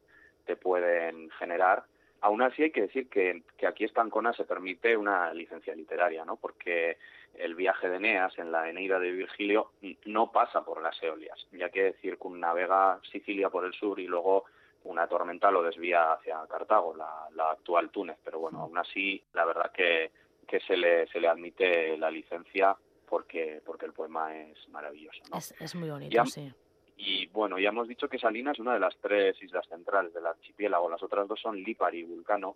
te 0.45 0.55
pueden 0.55 1.29
generar. 1.31 1.83
Aún 2.21 2.41
así 2.41 2.63
hay 2.63 2.71
que 2.71 2.83
decir 2.83 3.09
que, 3.09 3.43
que 3.57 3.67
aquí 3.67 3.83
Estancona 3.83 4.33
se 4.33 4.45
permite 4.45 4.95
una 4.95 5.33
licencia 5.33 5.75
literaria, 5.75 6.23
¿no? 6.23 6.37
Porque 6.37 6.97
el 7.35 7.55
viaje 7.55 7.89
de 7.89 7.97
Eneas 7.97 8.37
en 8.37 8.51
la 8.51 8.69
Eneida 8.69 8.99
de 8.99 9.11
Virgilio 9.11 9.71
no 10.05 10.31
pasa 10.31 10.63
por 10.63 10.81
las 10.81 11.01
Eolias, 11.01 11.47
ya 11.51 11.69
que 11.69 11.93
circunnavega 12.01 12.99
Sicilia 13.11 13.49
por 13.49 13.65
el 13.65 13.73
sur 13.73 13.99
y 13.99 14.07
luego 14.07 14.45
una 14.83 15.07
tormenta 15.07 15.51
lo 15.51 15.63
desvía 15.63 16.13
hacia 16.13 16.45
Cartago, 16.47 16.95
la, 16.95 17.27
la 17.35 17.51
actual 17.51 17.89
Túnez. 17.89 18.17
Pero 18.23 18.39
bueno, 18.39 18.59
aún 18.59 18.77
así, 18.77 19.23
la 19.33 19.45
verdad 19.45 19.71
que, 19.71 20.11
que 20.47 20.59
se, 20.61 20.75
le, 20.75 21.07
se 21.07 21.19
le 21.19 21.27
admite 21.27 21.97
la 21.97 22.09
licencia 22.09 22.75
porque, 23.07 23.61
porque 23.65 23.85
el 23.85 23.93
poema 23.93 24.35
es 24.35 24.67
maravilloso. 24.69 25.21
¿no? 25.29 25.37
Es, 25.37 25.53
es, 25.59 25.75
muy 25.75 25.89
bonito, 25.89 26.25
sí. 26.25 26.51
Y 26.97 27.27
bueno, 27.27 27.57
ya 27.57 27.69
hemos 27.69 27.87
dicho 27.87 28.07
que 28.07 28.19
Salinas 28.19 28.53
es 28.53 28.59
una 28.59 28.73
de 28.73 28.79
las 28.79 28.95
tres 28.97 29.41
islas 29.41 29.67
centrales 29.67 30.13
del 30.13 30.25
archipiélago. 30.25 30.89
Las 30.89 31.01
otras 31.01 31.27
dos 31.27 31.39
son 31.39 31.57
Lipari 31.57 31.99
y 31.99 32.03
Vulcano. 32.03 32.55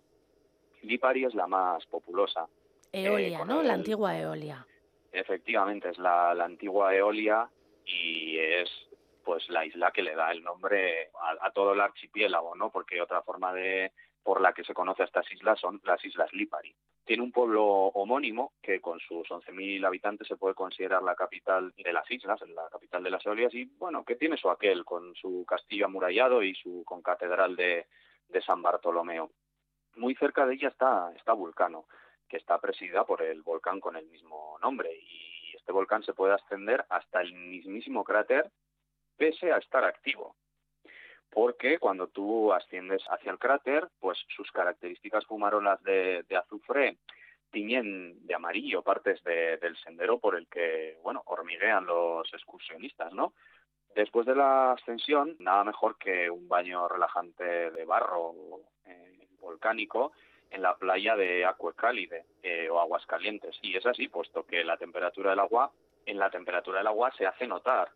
Lipari 0.82 1.24
es 1.24 1.34
la 1.34 1.46
más 1.46 1.84
populosa. 1.86 2.46
Eolia, 2.92 3.40
eh, 3.40 3.44
¿no? 3.46 3.60
El... 3.60 3.68
La 3.68 3.74
antigua 3.74 4.18
Eolia. 4.18 4.66
Efectivamente, 5.12 5.90
es 5.90 5.98
la, 5.98 6.34
la 6.34 6.44
antigua 6.44 6.94
Eolia 6.94 7.48
y 7.84 8.38
es 8.38 8.70
pues 9.24 9.48
la 9.48 9.64
isla 9.64 9.90
que 9.90 10.02
le 10.02 10.14
da 10.14 10.30
el 10.30 10.42
nombre 10.42 11.10
a, 11.20 11.46
a, 11.46 11.50
todo 11.50 11.72
el 11.72 11.80
archipiélago, 11.80 12.54
¿no? 12.54 12.70
Porque 12.70 13.00
otra 13.00 13.22
forma 13.22 13.52
de 13.52 13.92
por 14.26 14.40
la 14.40 14.52
que 14.52 14.64
se 14.64 14.74
conoce 14.74 15.02
a 15.02 15.04
estas 15.06 15.30
islas 15.30 15.58
son 15.60 15.80
las 15.84 16.04
islas 16.04 16.32
Lipari. 16.32 16.74
Tiene 17.04 17.22
un 17.22 17.30
pueblo 17.30 17.64
homónimo 17.64 18.54
que 18.60 18.80
con 18.80 18.98
sus 18.98 19.28
11.000 19.28 19.86
habitantes 19.86 20.26
se 20.26 20.36
puede 20.36 20.56
considerar 20.56 21.00
la 21.04 21.14
capital 21.14 21.72
de 21.76 21.92
las 21.92 22.10
islas, 22.10 22.40
la 22.48 22.68
capital 22.68 23.04
de 23.04 23.10
las 23.10 23.24
Eolias 23.24 23.54
y 23.54 23.66
bueno, 23.78 24.04
que 24.04 24.16
tiene 24.16 24.36
su 24.36 24.50
aquel 24.50 24.84
con 24.84 25.14
su 25.14 25.44
castillo 25.46 25.86
amurallado 25.86 26.42
y 26.42 26.56
su 26.56 26.82
concatedral 26.84 27.54
de, 27.54 27.86
de 28.28 28.42
San 28.42 28.62
Bartolomeo. 28.62 29.30
Muy 29.94 30.16
cerca 30.16 30.44
de 30.44 30.54
ella 30.54 30.68
está, 30.70 31.12
está 31.14 31.32
Vulcano, 31.32 31.86
que 32.28 32.36
está 32.36 32.58
presidida 32.58 33.04
por 33.04 33.22
el 33.22 33.42
volcán 33.42 33.80
con 33.80 33.96
el 33.96 34.06
mismo 34.06 34.58
nombre 34.60 34.90
y 34.94 35.54
este 35.56 35.72
volcán 35.72 36.02
se 36.02 36.14
puede 36.14 36.34
ascender 36.34 36.84
hasta 36.88 37.20
el 37.20 37.32
mismísimo 37.32 38.04
cráter 38.04 38.50
pese 39.16 39.52
a 39.52 39.58
estar 39.58 39.84
activo 39.84 40.36
porque 41.36 41.78
cuando 41.78 42.08
tú 42.08 42.52
asciendes 42.52 43.02
hacia 43.10 43.30
el 43.30 43.38
cráter, 43.38 43.88
pues 44.00 44.18
sus 44.34 44.50
características 44.52 45.26
fumarolas 45.26 45.82
de, 45.82 46.24
azufre 46.34 46.98
tiñen 47.50 48.26
de 48.26 48.34
amarillo 48.34 48.82
partes 48.82 49.22
de, 49.22 49.58
del 49.58 49.76
sendero 49.76 50.18
por 50.18 50.36
el 50.36 50.48
que, 50.48 50.98
bueno, 51.02 51.22
hormiguean 51.26 51.84
los 51.84 52.32
excursionistas, 52.32 53.12
¿no? 53.12 53.34
Después 53.94 54.26
de 54.26 54.34
la 54.34 54.72
ascensión, 54.72 55.36
nada 55.38 55.64
mejor 55.64 55.98
que 55.98 56.30
un 56.30 56.48
baño 56.48 56.88
relajante 56.88 57.70
de 57.70 57.84
barro 57.84 58.34
eh, 58.84 59.26
volcánico 59.38 60.12
en 60.50 60.62
la 60.62 60.76
playa 60.76 61.16
de 61.16 61.44
Acuecálide 61.44 62.24
eh, 62.42 62.68
o 62.70 62.80
Aguas 62.80 63.04
Calientes. 63.06 63.58
Y 63.62 63.76
es 63.76 63.86
así, 63.86 64.08
puesto 64.08 64.44
que 64.46 64.64
la 64.64 64.76
temperatura 64.76 65.30
del 65.30 65.40
agua, 65.40 65.70
en 66.04 66.18
la 66.18 66.30
temperatura 66.30 66.78
del 66.78 66.86
agua 66.86 67.12
se 67.16 67.26
hace 67.26 67.46
notar 67.46 67.90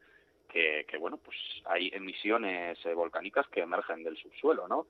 que, 0.48 0.84
que, 0.88 0.98
bueno, 0.98 1.16
pues 1.18 1.36
hay 1.66 1.90
emisiones 1.92 2.84
eh, 2.84 2.94
volcánicas 2.94 3.46
que 3.48 3.60
emergen 3.60 4.02
del 4.02 4.16
subsuelo, 4.16 4.66
¿no? 4.68 4.86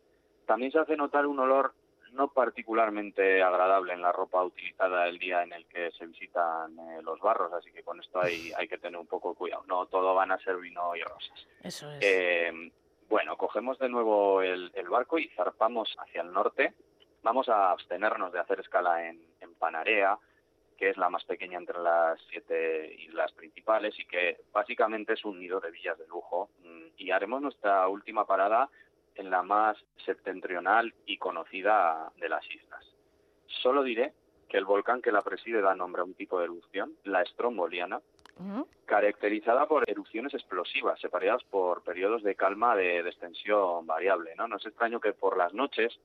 También 0.46 0.72
se 0.72 0.78
hace 0.78 0.96
notar 0.96 1.26
un 1.26 1.38
olor 1.38 1.74
no 2.12 2.28
particularmente 2.28 3.42
agradable 3.42 3.92
en 3.92 4.02
la 4.02 4.12
ropa 4.12 4.42
utilizada 4.42 5.06
el 5.06 5.18
día 5.18 5.42
en 5.42 5.52
el 5.52 5.66
que 5.66 5.90
se 5.92 6.06
visitan 6.06 6.78
eh, 6.78 7.02
los 7.02 7.20
barros, 7.20 7.52
así 7.52 7.70
que 7.72 7.82
con 7.82 8.00
esto 8.00 8.20
hay, 8.20 8.52
hay 8.56 8.68
que 8.68 8.78
tener 8.78 8.98
un 8.98 9.06
poco 9.06 9.34
cuidado. 9.34 9.64
No 9.66 9.86
todo 9.86 10.14
van 10.14 10.32
a 10.32 10.38
ser 10.38 10.56
vino 10.56 10.94
y 10.96 11.02
rosas. 11.02 11.46
Eso 11.62 11.90
es. 11.92 11.98
Eh, 12.02 12.72
bueno, 13.08 13.36
cogemos 13.36 13.78
de 13.78 13.88
nuevo 13.88 14.42
el, 14.42 14.70
el, 14.74 14.88
barco 14.88 15.18
y 15.18 15.28
zarpamos 15.30 15.96
hacia 15.98 16.22
el 16.22 16.32
norte. 16.32 16.74
Vamos 17.22 17.48
a 17.48 17.70
abstenernos 17.70 18.32
de 18.32 18.40
hacer 18.40 18.60
escala 18.60 19.06
en, 19.08 19.20
en 19.40 19.54
Panarea, 19.54 20.18
que 20.76 20.88
es 20.88 20.96
la 20.96 21.10
más 21.10 21.24
pequeña 21.24 21.58
entre 21.58 21.78
las 21.78 22.18
siete 22.30 22.94
islas 22.94 23.30
principales 23.32 23.98
y 23.98 24.06
que 24.06 24.40
básicamente 24.52 25.12
es 25.12 25.24
un 25.26 25.38
nido 25.38 25.60
de 25.60 25.70
villas 25.70 25.98
de 25.98 26.06
lujo. 26.08 26.48
Mm, 26.64 26.86
y 26.96 27.10
haremos 27.10 27.42
nuestra 27.42 27.86
última 27.88 28.24
parada 28.24 28.70
en 29.14 29.30
la 29.30 29.42
más 29.42 29.76
septentrional 30.06 30.94
y 31.04 31.18
conocida 31.18 32.10
de 32.16 32.28
las 32.30 32.48
islas. 32.50 32.84
Solo 33.46 33.82
diré 33.82 34.14
que 34.48 34.56
el 34.56 34.64
volcán 34.64 35.02
que 35.02 35.12
la 35.12 35.20
preside 35.20 35.60
da 35.60 35.74
nombre 35.74 36.00
a 36.00 36.04
un 36.04 36.14
tipo 36.14 36.38
de 36.38 36.44
erupción, 36.44 36.94
la 37.04 37.20
estromboliana, 37.22 37.98
uh 38.38 38.42
-huh. 38.42 38.66
caracterizada 38.86 39.66
por 39.66 39.88
erupciones 39.88 40.32
explosivas, 40.32 40.98
separadas 40.98 41.44
por 41.44 41.82
periodos 41.84 42.22
de 42.22 42.34
calma 42.34 42.74
de, 42.74 43.02
de 43.02 43.10
extensión 43.10 43.86
variable. 43.86 44.34
¿no? 44.36 44.48
no 44.48 44.56
es 44.56 44.64
extraño 44.64 44.98
que 44.98 45.12
por 45.12 45.36
las 45.36 45.52
noches 45.52 46.00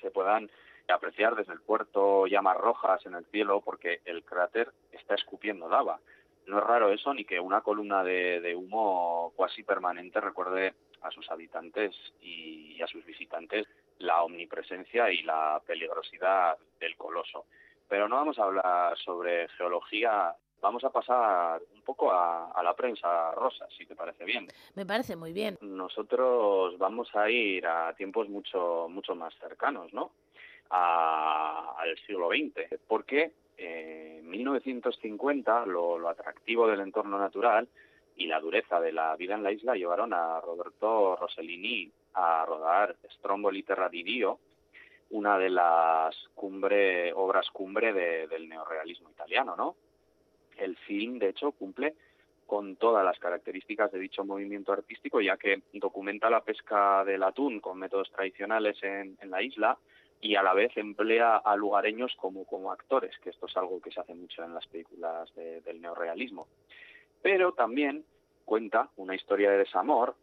se 0.00 0.10
puedan 0.10 0.50
apreciar 0.88 1.34
desde 1.34 1.52
el 1.52 1.60
puerto 1.60 2.26
llamas 2.26 2.56
rojas 2.56 3.04
en 3.06 3.14
el 3.14 3.26
cielo 3.26 3.60
porque 3.60 4.00
el 4.04 4.24
cráter 4.24 4.72
está 4.92 5.14
escupiendo 5.14 5.68
lava. 5.68 6.00
No 6.46 6.58
es 6.58 6.64
raro 6.64 6.90
eso 6.90 7.12
ni 7.12 7.24
que 7.24 7.38
una 7.38 7.60
columna 7.60 8.02
de, 8.02 8.54
humo 8.56 9.32
cuasi 9.36 9.62
permanente 9.62 10.20
recuerde 10.20 10.74
a 11.02 11.10
sus 11.10 11.30
habitantes 11.30 11.94
y 12.22 12.80
a 12.80 12.86
sus 12.86 13.04
visitantes 13.04 13.66
la 13.98 14.22
omnipresencia 14.22 15.10
y 15.10 15.22
la 15.22 15.60
peligrosidad 15.66 16.56
del 16.80 16.96
coloso. 16.96 17.46
Pero 17.88 18.08
no 18.08 18.16
vamos 18.16 18.38
a 18.38 18.44
hablar 18.44 18.96
sobre 18.98 19.48
geología 19.48 20.34
vamos 20.60 20.84
a 20.84 20.90
pasar 20.90 21.60
un 21.74 21.82
poco 21.82 22.10
a, 22.10 22.50
a, 22.52 22.62
la 22.62 22.74
prensa 22.74 23.32
rosa, 23.32 23.66
si 23.76 23.86
te 23.86 23.94
parece 23.94 24.24
bien. 24.24 24.46
Me 24.74 24.86
parece 24.86 25.16
muy 25.16 25.32
bien. 25.32 25.58
Nosotros 25.60 26.76
vamos 26.78 27.14
a 27.14 27.30
ir 27.30 27.66
a 27.66 27.94
tiempos 27.94 28.28
mucho, 28.28 28.88
mucho 28.88 29.14
más 29.14 29.34
cercanos, 29.38 29.92
¿no? 29.92 30.10
A, 30.70 31.74
al 31.78 31.96
siglo 32.06 32.28
XX, 32.28 32.80
porque 32.86 33.32
eh, 33.56 34.18
en 34.20 34.28
1950 34.28 35.66
lo, 35.66 35.98
lo 35.98 36.08
atractivo 36.08 36.66
del 36.68 36.80
entorno 36.80 37.18
natural 37.18 37.68
y 38.16 38.26
la 38.26 38.40
dureza 38.40 38.80
de 38.80 38.92
la 38.92 39.16
vida 39.16 39.34
en 39.34 39.42
la 39.42 39.52
isla 39.52 39.74
llevaron 39.74 40.12
a 40.12 40.40
Roberto 40.40 41.16
Rossellini 41.16 41.90
a 42.14 42.44
rodar 42.44 42.96
Stromboli 43.16 43.62
Terra 43.62 43.88
di 43.88 44.02
Dio, 44.02 44.40
una 45.10 45.38
de 45.38 45.50
las 45.50 46.14
cumbre, 46.34 47.12
obras 47.12 47.48
cumbre 47.50 47.92
de, 47.92 48.26
del 48.26 48.48
neorrealismo 48.48 49.10
italiano, 49.10 49.54
¿no? 49.56 49.76
El 50.58 50.76
film, 50.76 51.18
de 51.18 51.30
hecho, 51.30 51.52
cumple 51.52 51.94
con 52.46 52.76
todas 52.76 53.04
las 53.04 53.18
características 53.18 53.92
de 53.92 53.98
dicho 53.98 54.24
movimiento 54.24 54.72
artístico, 54.72 55.20
ya 55.20 55.36
que 55.36 55.62
documenta 55.74 56.30
la 56.30 56.42
pesca 56.42 57.04
del 57.04 57.22
atún 57.22 57.60
con 57.60 57.78
métodos 57.78 58.10
tradicionales 58.10 58.82
en, 58.82 59.18
la 59.24 59.42
isla 59.42 59.78
y 60.20 60.34
a 60.34 60.42
la 60.42 60.54
vez 60.54 60.74
emplea 60.76 61.36
a 61.36 61.56
lugareños 61.56 62.16
como, 62.16 62.72
actores, 62.72 63.16
que 63.18 63.30
esto 63.30 63.46
es 63.46 63.56
algo 63.56 63.80
que 63.80 63.90
se 63.90 64.00
hace 64.00 64.14
mucho 64.14 64.42
en 64.42 64.54
las 64.54 64.66
películas 64.66 65.32
de, 65.34 65.60
del 65.60 65.80
neorrealismo. 65.80 66.48
Pero 67.20 67.52
también 67.52 68.04
cuenta 68.46 68.88
una 68.96 69.14
historia 69.14 69.50
de 69.50 69.58
desamor 69.58 70.16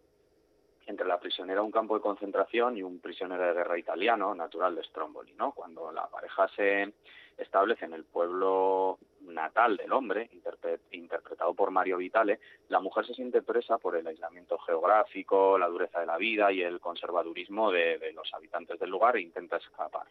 entre 0.87 1.05
la 1.07 1.19
prisionera 1.19 1.61
de 1.61 1.65
un 1.65 1.71
campo 1.71 1.95
de 1.95 2.01
concentración 2.01 2.77
y 2.77 2.83
un 2.83 2.99
prisionero 2.99 3.43
de 3.43 3.53
guerra 3.53 3.77
italiano, 3.77 4.33
natural 4.33 4.75
de 4.75 4.83
Stromboli, 4.83 5.33
¿no? 5.33 5.51
Cuando 5.51 5.91
la 5.91 6.07
pareja 6.07 6.47
se 6.55 6.93
establece 7.37 7.85
en 7.85 7.93
el 7.93 8.03
pueblo 8.03 8.97
natal 9.33 9.77
del 9.77 9.91
hombre, 9.91 10.29
interpre 10.31 10.79
interpretado 10.91 11.53
por 11.53 11.71
Mario 11.71 11.97
Vitale, 11.97 12.39
la 12.69 12.79
mujer 12.79 13.05
se 13.05 13.13
siente 13.13 13.41
presa 13.41 13.77
por 13.77 13.95
el 13.95 14.07
aislamiento 14.07 14.57
geográfico, 14.59 15.57
la 15.57 15.67
dureza 15.67 15.99
de 15.99 16.05
la 16.05 16.17
vida 16.17 16.51
y 16.51 16.61
el 16.61 16.79
conservadurismo 16.79 17.71
de, 17.71 18.11
los 18.13 18.33
habitantes 18.33 18.79
del 18.79 18.89
lugar 18.89 19.17
e 19.17 19.21
intenta 19.21 19.57
escapar. 19.57 20.07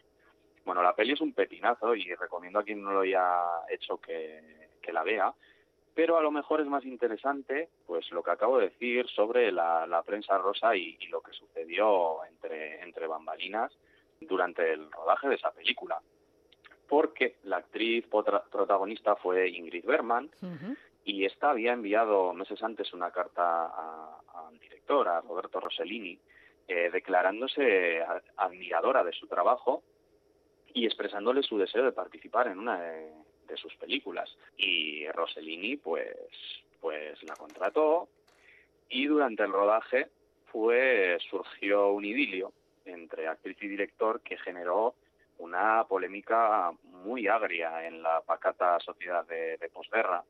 Bueno, 0.63 0.81
la 0.81 0.95
peli 0.95 1.13
es 1.13 1.21
un 1.21 1.33
petinazo 1.33 1.95
y 1.95 2.13
recomiendo 2.15 2.59
a 2.59 2.63
quien 2.63 2.81
no 2.81 2.91
lo 2.91 3.01
haya 3.01 3.41
hecho 3.69 3.97
que, 3.97 4.65
la 4.91 5.03
vea, 5.03 5.33
pero 5.93 6.17
a 6.17 6.21
lo 6.21 6.31
mejor 6.31 6.61
es 6.61 6.67
más 6.67 6.85
interesante 6.85 7.69
pues 7.85 8.09
lo 8.11 8.23
que 8.23 8.31
acabo 8.31 8.59
de 8.59 8.69
decir 8.69 9.07
sobre 9.09 9.51
la, 9.51 9.85
la 9.87 10.03
prensa 10.03 10.37
rosa 10.37 10.75
y, 10.75 10.95
y, 11.01 11.07
lo 11.07 11.21
que 11.21 11.33
sucedió 11.33 12.23
entre, 12.25 12.81
entre 12.81 13.07
bambalinas 13.07 13.73
durante 14.21 14.71
el 14.71 14.89
rodaje 14.91 15.27
de 15.27 15.35
esa 15.35 15.51
película. 15.51 15.99
Porque 16.87 17.35
la 17.43 17.57
actriz 17.57 18.05
protagonista 18.07 19.15
fue 19.15 19.49
Ingrid 19.49 19.85
Bergman 19.85 20.29
uh 20.41 20.45
-huh. 20.45 20.77
y 21.03 21.25
esta 21.25 21.49
había 21.49 21.73
enviado 21.73 22.33
meses 22.33 22.61
antes 22.61 22.93
una 22.93 23.11
carta 23.11 23.65
a, 23.65 24.19
a 24.27 24.41
un 24.49 24.59
director, 24.59 25.07
a 25.07 25.21
Roberto 25.21 25.59
Rossellini, 25.59 26.17
eh, 26.67 26.89
declarándose 26.91 28.03
admiradora 28.37 29.03
de 29.03 29.13
su 29.13 29.27
trabajo 29.27 29.83
y 30.73 30.85
expresándole 30.85 31.43
su 31.43 31.57
deseo 31.57 31.83
de 31.83 31.91
participar 31.91 32.47
en 32.47 32.59
una 32.59 32.79
de, 32.81 33.11
de 33.47 33.57
sus 33.57 33.75
películas. 33.75 34.35
Y 34.57 35.07
Rossellini, 35.09 35.77
pues, 35.77 36.15
pues 36.81 37.21
la 37.23 37.35
contrató 37.35 38.09
y 38.89 39.05
durante 39.07 39.43
el 39.43 39.51
rodaje 39.51 40.07
fue 40.51 41.17
surgió 41.29 41.91
un 41.91 42.05
idilio 42.05 42.51
entre 42.85 43.27
actriz 43.27 43.57
y 43.61 43.67
director 43.67 44.21
que 44.21 44.37
generó 44.37 44.95
una 45.37 45.85
polémica 45.85 46.71
muy 46.83 47.27
agria 47.27 47.85
en 47.87 48.01
la 48.01 48.21
pacata 48.21 48.79
sociedad 48.79 49.25
de, 49.25 49.57
de 49.57 49.69
posguerra. 49.69 50.23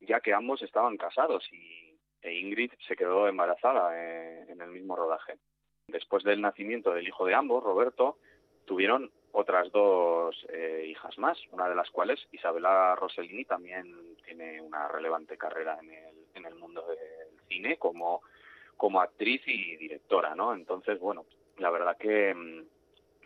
ya 0.00 0.20
que 0.20 0.32
ambos 0.32 0.62
estaban 0.62 0.96
casados 0.96 1.44
y 1.52 1.88
e 2.22 2.34
Ingrid 2.34 2.72
se 2.86 2.96
quedó 2.96 3.28
embarazada 3.28 3.90
eh, 3.94 4.46
en 4.48 4.60
el 4.60 4.70
mismo 4.70 4.96
rodaje. 4.96 5.38
Después 5.86 6.24
del 6.24 6.40
nacimiento 6.40 6.92
del 6.92 7.06
hijo 7.06 7.24
de 7.24 7.34
ambos, 7.34 7.62
Roberto, 7.62 8.18
tuvieron 8.66 9.10
otras 9.32 9.70
dos 9.72 10.36
eh, 10.50 10.86
hijas 10.88 11.16
más, 11.18 11.38
una 11.52 11.68
de 11.68 11.74
las 11.74 11.90
cuales, 11.90 12.20
Isabela 12.32 12.94
Rossellini, 12.96 13.44
también 13.44 14.16
tiene 14.24 14.60
una 14.60 14.88
relevante 14.88 15.38
carrera 15.38 15.78
en 16.34 16.44
el, 16.44 16.54
mundo 16.54 16.84
del 16.86 17.40
cine 17.48 17.76
como, 17.76 18.22
como 18.76 19.00
actriz 19.00 19.42
y 19.46 19.76
directora, 19.76 20.34
¿no? 20.34 20.54
Entonces, 20.54 20.98
bueno, 20.98 21.26
la 21.58 21.70
verdad 21.70 21.96
que, 21.96 22.34
mm, 22.34 22.62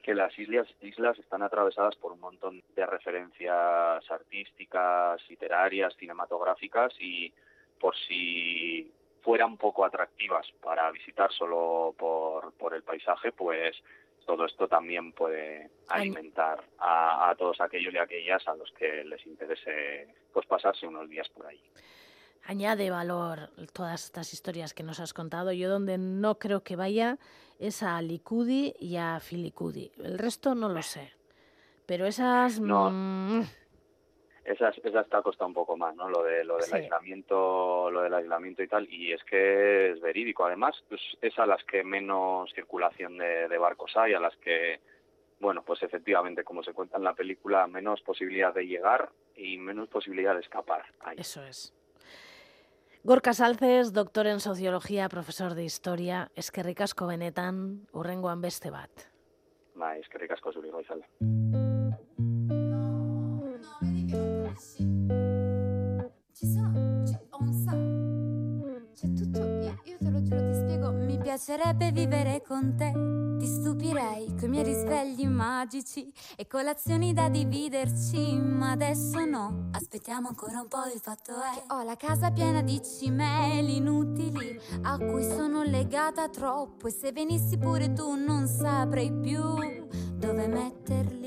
que 0.02 0.14
las 0.14 0.36
islas, 0.38 0.68
islas 0.80 1.18
están 1.18 1.42
atravesadas 1.42 1.94
por 1.96 2.12
un 2.12 2.20
montón 2.20 2.62
de 2.74 2.86
referencias 2.86 4.10
artísticas, 4.10 5.22
literarias, 5.28 5.94
cinematográficas 5.96 6.92
y 6.98 7.32
por 7.78 7.96
si 7.96 8.92
fueran 9.22 9.56
poco 9.56 9.84
atractivas 9.84 10.46
para 10.60 10.90
visitar 10.90 11.32
solo 11.32 11.94
por, 11.96 12.52
por 12.54 12.74
el 12.74 12.82
paisaje, 12.82 13.30
pues 13.32 13.76
todo 14.26 14.46
esto 14.46 14.68
también 14.68 15.12
puede 15.12 15.70
alimentar 15.88 16.62
a, 16.78 17.30
a, 17.30 17.34
todos 17.36 17.60
aquellos 17.60 17.94
y 17.94 17.98
aquellas 17.98 18.46
a 18.48 18.54
los 18.54 18.70
que 18.72 19.04
les 19.04 19.24
interese 19.26 20.08
pues 20.32 20.46
pasarse 20.46 20.86
unos 20.86 21.08
días 21.08 21.28
por 21.30 21.46
ahí. 21.46 21.60
Añade 22.44 22.90
valor 22.90 23.50
todas 23.72 24.04
estas 24.04 24.32
historias 24.32 24.74
que 24.74 24.82
nos 24.82 25.00
has 25.00 25.14
contado. 25.14 25.52
Yo 25.52 25.68
donde 25.68 25.96
no 25.98 26.38
creo 26.38 26.62
que 26.62 26.76
vaya 26.76 27.18
es 27.58 27.82
a 27.82 28.00
Licudi 28.02 28.74
y 28.80 28.96
a 28.96 29.20
Filicudi. 29.20 29.92
El 30.02 30.18
resto 30.18 30.54
no 30.54 30.68
lo 30.68 30.82
sé. 30.82 31.12
Pero 31.86 32.06
esas... 32.06 32.58
No. 32.58 32.90
Mmm, 32.90 33.42
esa, 34.44 34.70
esa 34.70 35.00
está 35.00 35.22
costado 35.22 35.46
un 35.46 35.54
poco 35.54 35.76
más, 35.76 35.94
¿no? 35.94 36.08
Lo 36.08 36.24
de 36.24 36.42
lo 36.44 36.56
del 36.56 36.64
sí. 36.64 36.74
aislamiento, 36.74 37.90
lo 37.90 38.02
del 38.02 38.12
aislamiento 38.12 38.62
y 38.62 38.66
tal, 38.66 38.92
y 38.92 39.12
es 39.12 39.22
que 39.22 39.92
es 39.92 40.00
verídico. 40.00 40.44
Además, 40.44 40.74
pues, 40.88 41.00
es 41.20 41.38
a 41.38 41.46
las 41.46 41.62
que 41.64 41.84
menos 41.84 42.52
circulación 42.52 43.18
de, 43.18 43.48
de, 43.48 43.58
barcos 43.58 43.96
hay, 43.96 44.14
a 44.14 44.20
las 44.20 44.36
que, 44.38 44.80
bueno, 45.38 45.62
pues 45.62 45.82
efectivamente, 45.84 46.42
como 46.42 46.64
se 46.64 46.72
cuenta 46.72 46.96
en 46.96 47.04
la 47.04 47.14
película, 47.14 47.68
menos 47.68 48.00
posibilidad 48.00 48.52
de 48.52 48.66
llegar 48.66 49.10
y 49.36 49.58
menos 49.58 49.88
posibilidad 49.88 50.34
de 50.34 50.40
escapar. 50.40 50.86
Hay. 51.00 51.18
Eso 51.18 51.44
es. 51.44 51.72
Gorka 53.04 53.32
Salces, 53.34 53.92
doctor 53.92 54.28
en 54.28 54.38
sociología, 54.38 55.08
profesor 55.08 55.54
de 55.54 55.64
historia, 55.64 56.30
eskerrik 56.36 56.82
asko 56.86 57.08
benetan, 57.08 57.88
urrengoan 57.92 58.40
beste 58.40 58.70
bat. 58.70 59.08
Bai, 59.74 59.98
eskerrik 60.04 60.30
asko 60.36 60.52
zuri 60.52 60.70
goizala. 60.70 61.02
Ci 66.32 66.46
sono, 66.46 66.92
io 69.84 69.96
te 69.98 70.10
lo 70.10 70.22
giuro, 70.22 70.50
ti 70.50 70.54
spiego. 70.54 70.92
Mi 70.92 71.18
piacerebbe 71.18 71.90
vivere 71.92 72.42
con 72.46 72.76
te. 72.76 72.92
Ti 73.38 73.46
stupirei 73.46 74.34
coi 74.38 74.48
miei 74.48 74.62
risvegli 74.62 75.26
magici 75.26 76.12
e 76.36 76.46
colazioni 76.46 77.12
da 77.12 77.28
dividerci. 77.28 78.36
Ma 78.36 78.70
adesso 78.70 79.24
no, 79.24 79.68
aspettiamo 79.72 80.28
ancora 80.28 80.60
un 80.60 80.68
po'. 80.68 80.84
Il 80.92 81.00
fatto 81.00 81.32
è 81.32 81.54
che 81.54 81.64
ho 81.68 81.82
la 81.82 81.96
casa 81.96 82.30
piena 82.30 82.62
di 82.62 82.80
cimeli 82.82 83.76
inutili 83.76 84.60
a 84.82 84.96
cui 84.98 85.24
sono 85.24 85.62
legata 85.62 86.28
troppo. 86.28 86.86
E 86.86 86.90
se 86.90 87.12
venissi 87.12 87.58
pure 87.58 87.92
tu, 87.92 88.14
non 88.14 88.46
saprei 88.46 89.12
più 89.12 89.40
dove 90.14 90.46
metterli. 90.46 91.21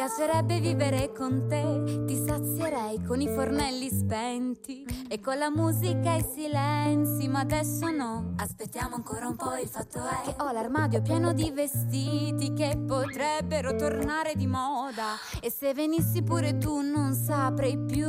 Piacerebbe 0.00 0.60
vivere 0.60 1.12
con 1.12 1.46
te, 1.46 2.04
ti 2.06 2.16
sazierei 2.16 3.04
con 3.04 3.20
i 3.20 3.28
fornelli 3.28 3.90
spenti 3.90 4.82
e 5.06 5.20
con 5.20 5.36
la 5.36 5.50
musica 5.50 6.14
e 6.14 6.20
i 6.20 6.24
silenzi, 6.24 7.28
ma 7.28 7.40
adesso 7.40 7.90
no. 7.90 8.32
Aspettiamo 8.36 8.94
ancora 8.94 9.28
un 9.28 9.36
po', 9.36 9.54
il 9.56 9.68
fatto 9.68 9.98
è 9.98 10.22
che 10.24 10.34
ho 10.38 10.50
l'armadio 10.52 11.02
pieno 11.02 11.34
di 11.34 11.50
vestiti 11.50 12.54
che 12.54 12.78
potrebbero 12.78 13.76
tornare 13.76 14.32
di 14.36 14.46
moda 14.46 15.16
e 15.38 15.50
se 15.50 15.74
venissi 15.74 16.22
pure 16.22 16.56
tu 16.56 16.80
non 16.80 17.12
saprei 17.12 17.78
più 17.78 18.08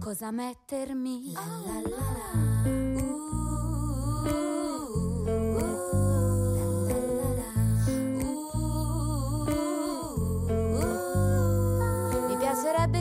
cosa 0.00 0.32
mettermi. 0.32 1.32
La 1.32 1.40
la 1.64 1.80
la 1.80 2.83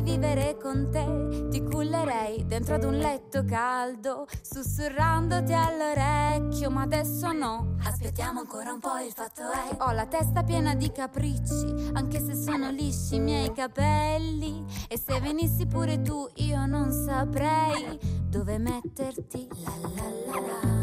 vivere 0.04 0.58
con 0.62 0.90
te, 0.92 1.48
ti 1.50 1.64
cullerei 1.64 2.46
dentro 2.46 2.76
ad 2.76 2.84
un 2.84 2.98
letto 2.98 3.44
caldo, 3.46 4.28
sussurrandoti 4.42 5.54
all'orecchio, 5.54 6.70
ma 6.70 6.82
adesso 6.82 7.32
no. 7.32 7.76
Aspettiamo 7.84 8.42
ancora 8.42 8.74
un 8.74 8.80
po', 8.80 9.00
il 9.00 9.14
fatto 9.14 9.42
è 9.42 9.76
ho 9.80 9.92
la 9.92 10.06
testa 10.06 10.44
piena 10.44 10.76
di 10.76 10.92
capricci, 10.92 11.92
anche 11.94 12.20
se 12.20 12.36
sono 12.36 12.70
lisci 12.70 13.16
i 13.16 13.20
miei 13.20 13.52
capelli. 13.54 14.64
E 14.88 15.00
se 15.00 15.20
venissi 15.20 15.66
pure 15.66 16.02
tu, 16.02 16.28
io 16.36 16.66
non 16.66 16.92
saprei 16.92 17.98
dove 18.30 18.58
metterti. 18.58 19.48
La 19.64 19.72
la 19.82 20.04
la 20.28 20.48
la. 20.48 20.83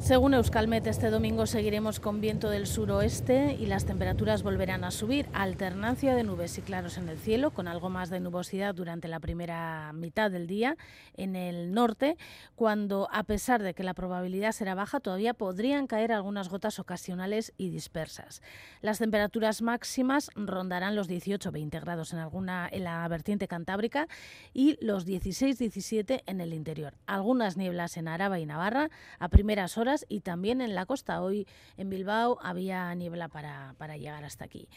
Según 0.00 0.32
Euskalmet, 0.32 0.86
este 0.86 1.10
domingo 1.10 1.44
seguiremos 1.44 2.00
con 2.00 2.22
viento 2.22 2.48
del 2.48 2.66
suroeste 2.66 3.54
y 3.60 3.66
las 3.66 3.84
temperaturas 3.84 4.42
volverán 4.42 4.82
a 4.82 4.90
subir. 4.90 5.28
Alternancia 5.34 6.14
de 6.14 6.24
nubes 6.24 6.56
y 6.56 6.62
claros 6.62 6.96
en 6.96 7.10
el 7.10 7.18
cielo, 7.18 7.50
con 7.50 7.68
algo 7.68 7.90
más 7.90 8.08
de 8.08 8.18
nubosidad 8.18 8.74
durante 8.74 9.08
la 9.08 9.20
primera 9.20 9.92
mitad 9.92 10.30
del 10.30 10.46
día 10.46 10.78
en 11.18 11.36
el 11.36 11.74
norte, 11.74 12.16
cuando, 12.56 13.08
a 13.12 13.24
pesar 13.24 13.62
de 13.62 13.74
que 13.74 13.84
la 13.84 13.92
probabilidad 13.92 14.52
será 14.52 14.74
baja, 14.74 15.00
todavía 15.00 15.34
podrían 15.34 15.86
caer 15.86 16.12
algunas 16.12 16.48
gotas 16.48 16.78
ocasionales 16.78 17.52
y 17.58 17.68
dispersas. 17.68 18.40
Las 18.80 18.98
temperaturas 18.98 19.60
máximas 19.60 20.30
rondarán 20.34 20.96
los 20.96 21.10
18-20 21.10 21.78
grados 21.78 22.14
en, 22.14 22.20
alguna, 22.20 22.68
en 22.72 22.84
la 22.84 23.06
vertiente 23.06 23.46
cantábrica 23.46 24.08
y 24.54 24.78
los 24.80 25.06
16-17 25.06 26.22
en 26.24 26.40
el 26.40 26.54
interior. 26.54 26.94
Algunas 27.06 27.58
nieblas 27.58 27.98
en 27.98 28.08
Araba 28.08 28.40
y 28.40 28.46
Navarra 28.46 28.88
a 29.18 29.28
primeras 29.28 29.76
horas 29.76 29.89
y 30.08 30.20
también 30.20 30.60
en 30.60 30.74
la 30.74 30.86
costa. 30.86 31.22
Hoy 31.22 31.46
en 31.76 31.90
Bilbao 31.90 32.38
había 32.42 32.94
niebla 32.94 33.28
para, 33.28 33.74
para 33.78 33.96
llegar 33.96 34.24
hasta 34.24 34.44
aquí. 34.44 34.68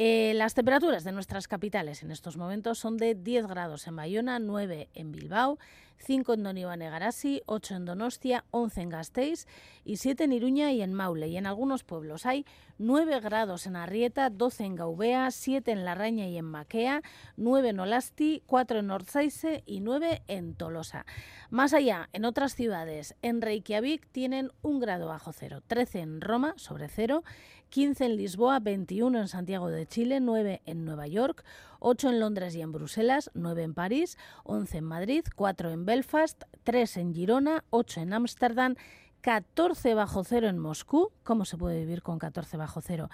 Eh, 0.00 0.32
las 0.36 0.54
temperaturas 0.54 1.02
de 1.02 1.10
nuestras 1.10 1.48
capitales 1.48 2.04
en 2.04 2.12
estos 2.12 2.36
momentos 2.36 2.78
son 2.78 2.98
de 2.98 3.16
10 3.16 3.48
grados 3.48 3.88
en 3.88 3.96
Bayona, 3.96 4.38
9 4.38 4.90
en 4.94 5.10
Bilbao, 5.10 5.58
5 5.96 6.34
en 6.34 6.44
Donibane 6.44 6.88
Garasi, 6.88 7.42
8 7.46 7.74
en 7.74 7.84
Donostia, 7.84 8.44
11 8.52 8.82
en 8.82 8.88
Gasteiz 8.90 9.48
y 9.84 9.96
7 9.96 10.22
en 10.22 10.32
Iruña 10.32 10.70
y 10.70 10.82
en 10.82 10.92
Maule. 10.92 11.26
Y 11.26 11.36
en 11.36 11.46
algunos 11.46 11.82
pueblos 11.82 12.26
hay 12.26 12.46
9 12.78 13.18
grados 13.18 13.66
en 13.66 13.74
Arrieta, 13.74 14.30
12 14.30 14.64
en 14.64 14.76
Gaubea, 14.76 15.32
7 15.32 15.72
en 15.72 15.84
Larraña 15.84 16.28
y 16.28 16.38
en 16.38 16.44
Maquea, 16.44 17.02
9 17.36 17.70
en 17.70 17.80
Olasti, 17.80 18.44
4 18.46 18.78
en 18.78 18.92
Orzaize 18.92 19.64
y 19.66 19.80
9 19.80 20.22
en 20.28 20.54
Tolosa. 20.54 21.06
Más 21.50 21.74
allá, 21.74 22.08
en 22.12 22.24
otras 22.24 22.54
ciudades, 22.54 23.16
en 23.22 23.42
Reykjavik 23.42 24.06
tienen 24.12 24.52
un 24.62 24.78
grado 24.78 25.08
bajo 25.08 25.32
cero, 25.32 25.62
13 25.66 26.00
en 26.00 26.20
Roma 26.20 26.54
sobre 26.56 26.88
cero, 26.88 27.24
15 27.70 28.04
en 28.04 28.16
Lisboa, 28.16 28.60
21 28.60 29.20
en 29.20 29.28
Santiago 29.28 29.68
de 29.68 29.86
Chile, 29.86 30.20
9 30.20 30.62
en 30.64 30.84
Nueva 30.84 31.06
York, 31.06 31.44
8 31.80 32.08
en 32.10 32.20
Londres 32.20 32.54
y 32.54 32.62
en 32.62 32.72
Bruselas, 32.72 33.30
9 33.34 33.62
en 33.62 33.74
París, 33.74 34.16
11 34.44 34.78
en 34.78 34.84
Madrid, 34.84 35.24
4 35.36 35.70
en 35.70 35.84
Belfast, 35.84 36.44
3 36.64 36.96
en 36.96 37.14
Girona, 37.14 37.64
8 37.70 38.00
en 38.00 38.12
Ámsterdam, 38.12 38.74
14 39.20 39.94
bajo 39.94 40.24
cero 40.24 40.48
en 40.48 40.58
Moscú, 40.58 41.10
¿cómo 41.24 41.44
se 41.44 41.56
puede 41.56 41.80
vivir 41.80 42.02
con 42.02 42.18
14 42.18 42.56
bajo 42.56 42.80
cero? 42.80 43.10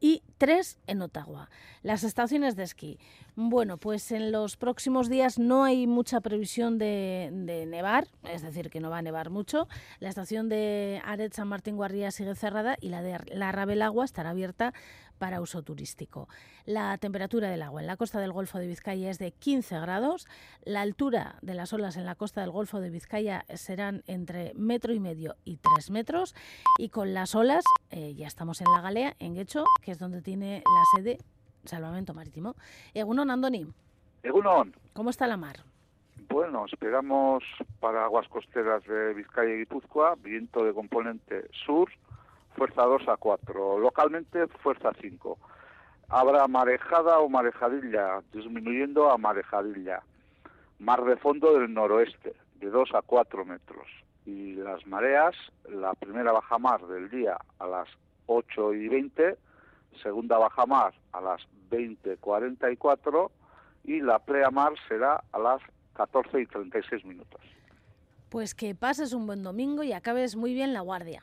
Y 0.00 0.22
3 0.38 0.78
en 0.86 1.02
Ottawa. 1.02 1.50
Las 1.82 2.04
estaciones 2.04 2.54
de 2.54 2.62
esquí. 2.62 2.98
Bueno, 3.34 3.78
pues 3.78 4.12
en 4.12 4.30
los 4.30 4.56
próximos 4.56 5.08
días 5.08 5.38
no 5.38 5.64
hay 5.64 5.86
mucha 5.86 6.20
previsión 6.20 6.78
de, 6.78 7.30
nevar, 7.68 8.06
es 8.24 8.42
decir, 8.42 8.70
que 8.70 8.80
no 8.80 8.90
va 8.90 8.98
a 8.98 9.02
nevar 9.02 9.30
mucho. 9.30 9.68
La 9.98 10.08
estación 10.08 10.48
de 10.48 11.02
Aret 11.04 11.32
San 11.34 11.48
Martín 11.48 11.76
Guarría 11.76 12.10
sigue 12.10 12.34
cerrada 12.34 12.76
y 12.80 12.88
la 12.90 13.02
de 13.02 13.18
la 13.34 13.50
Rabelagua 13.50 14.04
estará 14.04 14.30
abierta 14.30 14.72
para 15.18 15.40
uso 15.40 15.62
turístico. 15.62 16.28
La 16.64 16.96
temperatura 16.98 17.50
del 17.50 17.62
agua 17.62 17.80
en 17.80 17.86
la 17.86 17.96
costa 17.96 18.20
del 18.20 18.32
Golfo 18.32 18.58
de 18.58 18.66
Vizcaya 18.66 19.10
es 19.10 19.18
de 19.18 19.32
15 19.32 19.80
grados. 19.80 20.26
La 20.64 20.80
altura 20.80 21.36
de 21.42 21.54
las 21.54 21.72
olas 21.72 21.96
en 21.96 22.06
la 22.06 22.14
costa 22.14 22.40
del 22.40 22.50
Golfo 22.50 22.80
de 22.80 22.90
Vizcaya 22.90 23.44
serán 23.54 24.02
entre 24.06 24.52
metro 24.54 24.92
y 24.92 25.00
medio 25.00 25.36
y 25.44 25.56
tres 25.56 25.90
metros. 25.90 26.34
Y 26.78 26.88
con 26.88 27.14
las 27.14 27.34
olas, 27.34 27.64
eh, 27.90 28.14
ya 28.14 28.26
estamos 28.26 28.60
en 28.60 28.72
la 28.72 28.80
Galea, 28.80 29.14
en 29.18 29.34
Guecho, 29.34 29.64
que 29.82 29.92
es 29.92 29.98
donde 29.98 30.22
tiene 30.22 30.62
la 30.64 30.82
sede 30.96 31.18
Salvamento 31.64 32.14
Marítimo. 32.14 32.54
Egunon, 32.94 33.30
Andoni. 33.30 33.66
Egunon. 34.22 34.74
¿Cómo 34.92 35.10
está 35.10 35.26
la 35.26 35.36
mar? 35.36 35.56
Bueno, 36.28 36.66
esperamos 36.66 37.42
para 37.80 38.04
aguas 38.04 38.28
costeras 38.28 38.84
de 38.84 39.14
Vizcaya 39.14 39.54
y 39.54 39.58
Guipúzcoa, 39.58 40.16
viento 40.16 40.64
de 40.64 40.74
componente 40.74 41.48
sur, 41.64 41.90
fuerza 42.58 42.82
2 42.82 43.08
a 43.08 43.16
4, 43.16 43.78
localmente 43.78 44.48
fuerza 44.48 44.90
5. 45.00 45.38
Habrá 46.08 46.48
marejada 46.48 47.20
o 47.20 47.28
marejadilla, 47.28 48.20
disminuyendo 48.32 49.10
a 49.10 49.16
marejadilla. 49.16 50.02
Mar 50.80 51.04
de 51.04 51.16
fondo 51.16 51.58
del 51.58 51.72
noroeste, 51.72 52.34
de 52.56 52.68
2 52.68 52.94
a 52.94 53.02
4 53.02 53.44
metros. 53.44 53.86
Y 54.26 54.54
las 54.54 54.84
mareas, 54.86 55.36
la 55.68 55.94
primera 55.94 56.32
bajamar 56.32 56.84
del 56.88 57.08
día 57.08 57.38
a 57.60 57.66
las 57.66 57.88
8 58.26 58.74
y 58.74 58.88
20, 58.88 59.36
segunda 60.02 60.38
bajamar 60.38 60.92
a 61.12 61.20
las 61.20 61.40
20.44 61.70 63.30
y 63.84 64.00
la 64.00 64.18
pleamar 64.18 64.72
será 64.88 65.22
a 65.32 65.38
las 65.38 65.62
14 65.94 66.40
y 66.40 66.46
36 66.46 67.04
minutos. 67.04 67.40
Pues 68.28 68.54
que 68.54 68.74
pases 68.74 69.12
un 69.12 69.26
buen 69.26 69.42
domingo 69.42 69.82
y 69.82 69.92
acabes 69.92 70.36
muy 70.36 70.52
bien 70.52 70.74
la 70.74 70.80
guardia. 70.80 71.22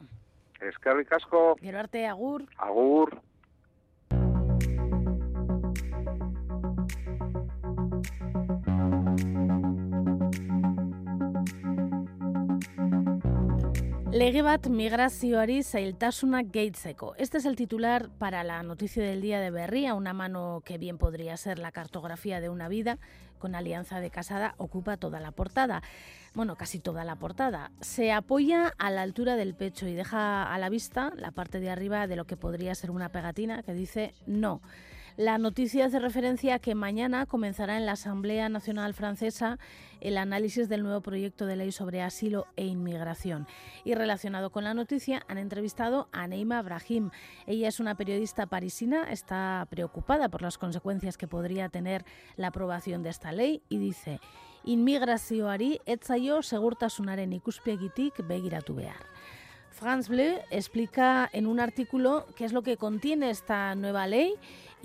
Eskerrik 0.61 1.11
asko. 1.11 1.55
Gero 1.61 1.79
arte, 1.79 2.07
agur. 2.07 2.43
Agur. 2.57 3.17
Lege 14.15 14.45
bat 14.47 14.69
migrazioari 14.71 15.57
zailtasunak 15.59 16.47
gehitzeko. 16.53 17.15
Este 17.17 17.37
es 17.37 17.45
el 17.45 17.57
titular 17.57 18.07
para 18.17 18.45
la 18.45 18.63
noticia 18.63 19.03
del 19.03 19.19
día 19.19 19.41
de 19.41 19.51
Berría, 19.51 19.93
una 19.93 20.13
mano 20.13 20.61
que 20.63 20.77
bien 20.77 20.97
podría 20.97 21.35
ser 21.35 21.59
la 21.59 21.73
cartografía 21.73 22.39
de 22.39 22.47
una 22.47 22.69
vida, 22.69 22.97
con 23.39 23.55
Alianza 23.55 23.99
de 23.99 24.11
Casada 24.11 24.55
ocupa 24.55 24.95
toda 24.95 25.19
la 25.19 25.31
portada. 25.31 25.83
Bueno, 26.33 26.55
casi 26.55 26.79
toda 26.79 27.03
la 27.03 27.17
portada. 27.17 27.71
Se 27.81 28.13
apoya 28.13 28.71
a 28.77 28.89
la 28.89 29.01
altura 29.01 29.35
del 29.35 29.53
pecho 29.53 29.85
y 29.85 29.95
deja 29.95 30.43
a 30.43 30.57
la 30.59 30.69
vista 30.69 31.11
la 31.17 31.31
parte 31.31 31.59
de 31.59 31.69
arriba 31.69 32.07
de 32.07 32.15
lo 32.15 32.23
que 32.23 32.37
podría 32.37 32.73
ser 32.73 32.91
una 32.91 33.09
pegatina 33.09 33.63
que 33.63 33.73
dice 33.73 34.13
no. 34.25 34.61
La 35.17 35.37
noticia 35.37 35.85
hace 35.85 35.99
referencia 35.99 36.55
a 36.55 36.59
que 36.59 36.75
mañana 36.75 37.25
comenzará 37.25 37.77
en 37.77 37.85
la 37.85 37.93
Asamblea 37.93 38.49
Nacional 38.49 38.93
Francesa 38.93 39.59
el 40.01 40.17
análisis 40.17 40.67
del 40.67 40.83
nuevo 40.83 40.99
proyecto 40.99 41.45
de 41.45 41.55
ley 41.55 41.71
sobre 41.71 42.01
asilo 42.01 42.47
e 42.57 42.65
inmigración. 42.65 43.47
Y 43.85 43.95
relacionado 43.95 44.49
con 44.49 44.65
la 44.65 44.73
noticia, 44.73 45.23
han 45.29 45.37
entrevistado 45.37 46.09
a 46.11 46.27
Neima 46.27 46.61
Brahim. 46.61 47.11
Ella 47.47 47.69
es 47.69 47.79
una 47.79 47.95
periodista 47.95 48.47
parisina, 48.47 49.09
está 49.09 49.65
preocupada 49.69 50.27
por 50.27 50.41
las 50.41 50.57
consecuencias 50.57 51.15
que 51.15 51.29
podría 51.29 51.69
tener 51.69 52.03
la 52.35 52.47
aprobación 52.47 53.01
de 53.01 53.11
esta 53.11 53.31
ley 53.31 53.61
y 53.69 53.77
dice 53.77 54.19
inmigrazioari 54.65 55.79
etzaio 55.85 56.41
segurtasunaren 56.41 57.31
ikuspegitik 57.31 58.27
begiratu 58.27 58.75
behar. 58.75 59.05
France 59.75 60.09
Bleu 60.09 60.39
explica 60.51 61.29
en 61.33 61.45
un 61.45 61.59
artículo 61.59 62.25
qué 62.37 62.45
es 62.45 62.53
lo 62.53 62.63
que 62.63 62.77
contiene 62.77 63.29
esta 63.29 63.75
nueva 63.75 64.07
ley 64.07 64.33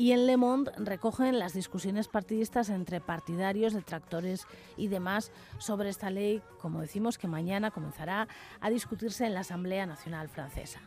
y 0.01 0.13
en 0.13 0.27
Le 0.27 0.39
Monde 0.39 0.73
recogen 0.79 1.39
las 1.39 1.53
discusiones 1.53 2.09
partidistas 2.09 2.71
entre 2.71 3.03
partidarios, 3.03 3.75
detractores 3.75 4.47
y 4.79 4.89
demás 4.89 5.31
sobre 5.59 5.91
esta 5.91 6.09
ley, 6.09 6.41
como 6.59 6.81
decimos, 6.81 7.19
que 7.19 7.29
mañana 7.29 7.71
comenzará 7.71 8.27
a 8.63 8.71
discutirse 8.71 9.27
en 9.27 9.35
la 9.35 9.41
Asamblea 9.41 9.85
Nacional 9.85 10.31
Francesa. 10.31 10.81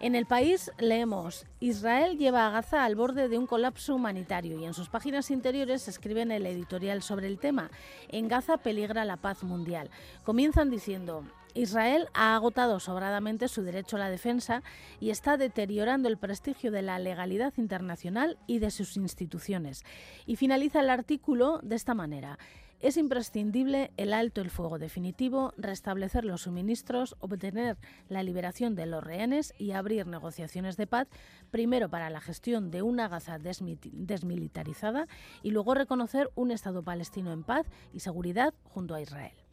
En 0.00 0.14
el 0.14 0.24
país 0.24 0.72
leemos, 0.78 1.44
Israel 1.60 2.16
lleva 2.16 2.46
a 2.46 2.50
Gaza 2.50 2.86
al 2.86 2.96
borde 2.96 3.28
de 3.28 3.36
un 3.36 3.46
colapso 3.46 3.94
humanitario 3.94 4.58
y 4.58 4.64
en 4.64 4.72
sus 4.72 4.88
páginas 4.88 5.30
interiores 5.30 5.86
escriben 5.86 6.32
el 6.32 6.46
editorial 6.46 7.02
sobre 7.02 7.26
el 7.26 7.38
tema. 7.38 7.70
En 8.08 8.28
Gaza 8.28 8.56
peligra 8.56 9.04
la 9.04 9.18
paz 9.18 9.42
mundial. 9.42 9.90
Comienzan 10.24 10.70
diciendo, 10.70 11.22
Israel 11.58 12.08
ha 12.14 12.36
agotado 12.36 12.78
sobradamente 12.78 13.48
su 13.48 13.62
derecho 13.62 13.96
a 13.96 13.98
la 13.98 14.10
defensa 14.10 14.62
y 15.00 15.10
está 15.10 15.36
deteriorando 15.36 16.08
el 16.08 16.16
prestigio 16.16 16.70
de 16.70 16.82
la 16.82 17.00
legalidad 17.00 17.52
internacional 17.56 18.38
y 18.46 18.60
de 18.60 18.70
sus 18.70 18.96
instituciones. 18.96 19.84
Y 20.24 20.36
finaliza 20.36 20.78
el 20.78 20.88
artículo 20.88 21.58
de 21.64 21.74
esta 21.74 21.94
manera. 21.94 22.38
Es 22.78 22.96
imprescindible 22.96 23.90
el 23.96 24.12
alto 24.12 24.40
el 24.40 24.50
fuego 24.50 24.78
definitivo, 24.78 25.52
restablecer 25.56 26.24
los 26.24 26.42
suministros, 26.42 27.16
obtener 27.18 27.76
la 28.08 28.22
liberación 28.22 28.76
de 28.76 28.86
los 28.86 29.02
rehenes 29.02 29.52
y 29.58 29.72
abrir 29.72 30.06
negociaciones 30.06 30.76
de 30.76 30.86
paz, 30.86 31.08
primero 31.50 31.88
para 31.88 32.08
la 32.08 32.20
gestión 32.20 32.70
de 32.70 32.82
una 32.82 33.08
Gaza 33.08 33.40
desmilitarizada 33.40 35.08
y 35.42 35.50
luego 35.50 35.74
reconocer 35.74 36.30
un 36.36 36.52
Estado 36.52 36.84
palestino 36.84 37.32
en 37.32 37.42
paz 37.42 37.66
y 37.92 37.98
seguridad 37.98 38.54
junto 38.62 38.94
a 38.94 39.00
Israel. 39.00 39.47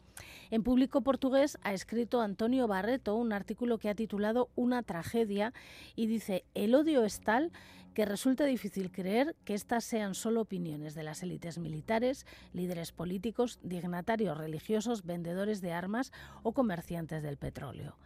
En 0.50 0.62
público 0.62 1.00
portugués 1.02 1.58
ha 1.62 1.72
escrito 1.72 2.20
Antonio 2.20 2.68
Barreto 2.68 3.16
un 3.16 3.32
artículo 3.32 3.78
que 3.78 3.88
ha 3.88 3.94
titulado 3.94 4.48
Una 4.54 4.82
tragedia 4.82 5.52
y 5.96 6.06
dice, 6.06 6.44
el 6.54 6.74
odio 6.74 7.04
es 7.04 7.20
tal 7.20 7.52
que 7.94 8.04
resulta 8.04 8.44
difícil 8.44 8.92
creer 8.92 9.34
que 9.44 9.54
estas 9.54 9.82
sean 9.82 10.14
solo 10.14 10.42
opiniones 10.42 10.94
de 10.94 11.02
las 11.02 11.22
élites 11.22 11.56
militares, 11.56 12.26
líderes 12.52 12.92
políticos, 12.92 13.58
dignatarios 13.62 14.36
religiosos, 14.36 15.04
vendedores 15.04 15.62
de 15.62 15.72
armas 15.72 16.12
o 16.42 16.52
comerciantes 16.52 17.22
del 17.22 17.38
petróleo. 17.38 17.96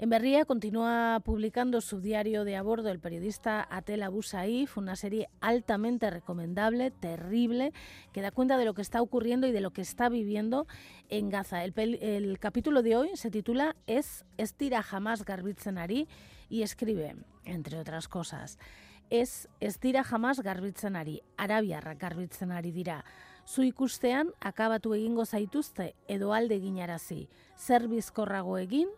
En 0.00 0.08
Berría 0.08 0.46
continúa 0.46 1.20
publicando 1.22 1.82
su 1.82 2.00
diario 2.00 2.44
de 2.44 2.56
a 2.56 2.62
bordo 2.62 2.88
el 2.88 3.00
periodista 3.00 3.68
Atel 3.70 4.02
Abu 4.02 4.22
Saif, 4.22 4.78
una 4.78 4.96
serie 4.96 5.28
altamente 5.42 6.08
recomendable, 6.08 6.90
terrible, 6.90 7.74
que 8.10 8.22
da 8.22 8.30
cuenta 8.30 8.56
de 8.56 8.64
lo 8.64 8.72
que 8.72 8.80
está 8.80 9.02
ocurriendo 9.02 9.46
y 9.46 9.52
de 9.52 9.60
lo 9.60 9.72
que 9.72 9.82
está 9.82 10.08
viviendo 10.08 10.66
en 11.10 11.28
Gaza. 11.28 11.64
El, 11.64 12.38
capítulo 12.40 12.82
de 12.82 12.96
hoy 12.96 13.10
se 13.12 13.30
titula 13.30 13.76
Es 13.86 14.24
Estira 14.38 14.82
jamás 14.82 15.26
Garbitzenari 15.26 16.08
y 16.48 16.62
escribe, 16.62 17.16
entre 17.44 17.78
otras 17.78 18.08
cosas, 18.08 18.58
Es 19.10 19.50
Estira 19.60 20.02
jamás 20.02 20.40
Garbitzenari, 20.40 21.20
Arabiarra 21.36 21.92
Garbitzenari 21.92 22.72
dira. 22.72 23.04
Zu 23.44 23.64
ikustean 23.64 24.32
akabatu 24.40 24.94
egingo 24.94 25.26
zaituzte 25.26 25.94
edo 26.08 26.32
alde 26.32 26.56
eginarazi, 26.56 27.28
zer 27.58 27.88
bizkorrago 27.88 28.56
egin. 28.56 28.88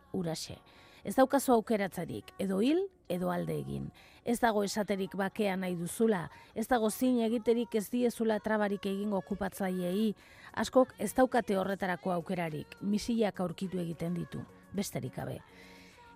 Ez 1.03 1.17
daukazu 1.17 1.53
aukeratzarik, 1.57 2.29
edo 2.39 2.61
hil, 2.63 2.85
edo 3.11 3.33
alde 3.35 3.57
egin. 3.59 3.89
Ez 4.25 4.39
dago 4.39 4.63
esaterik 4.63 5.17
bakea 5.19 5.57
nahi 5.59 5.75
duzula, 5.75 6.29
ez 6.55 6.69
dago 6.71 6.91
zin 6.91 7.19
egiterik 7.27 7.75
ez 7.75 7.89
diezula 7.91 8.39
trabarik 8.41 8.87
egingo 8.87 9.19
okupatzaiei, 9.19 10.13
askok 10.53 10.95
ez 10.99 11.11
daukate 11.15 11.59
horretarako 11.59 12.15
aukerarik, 12.15 12.77
misillak 12.81 13.41
aurkitu 13.43 13.83
egiten 13.83 14.15
ditu, 14.15 14.45
besterik 14.73 15.17
gabe. 15.19 15.41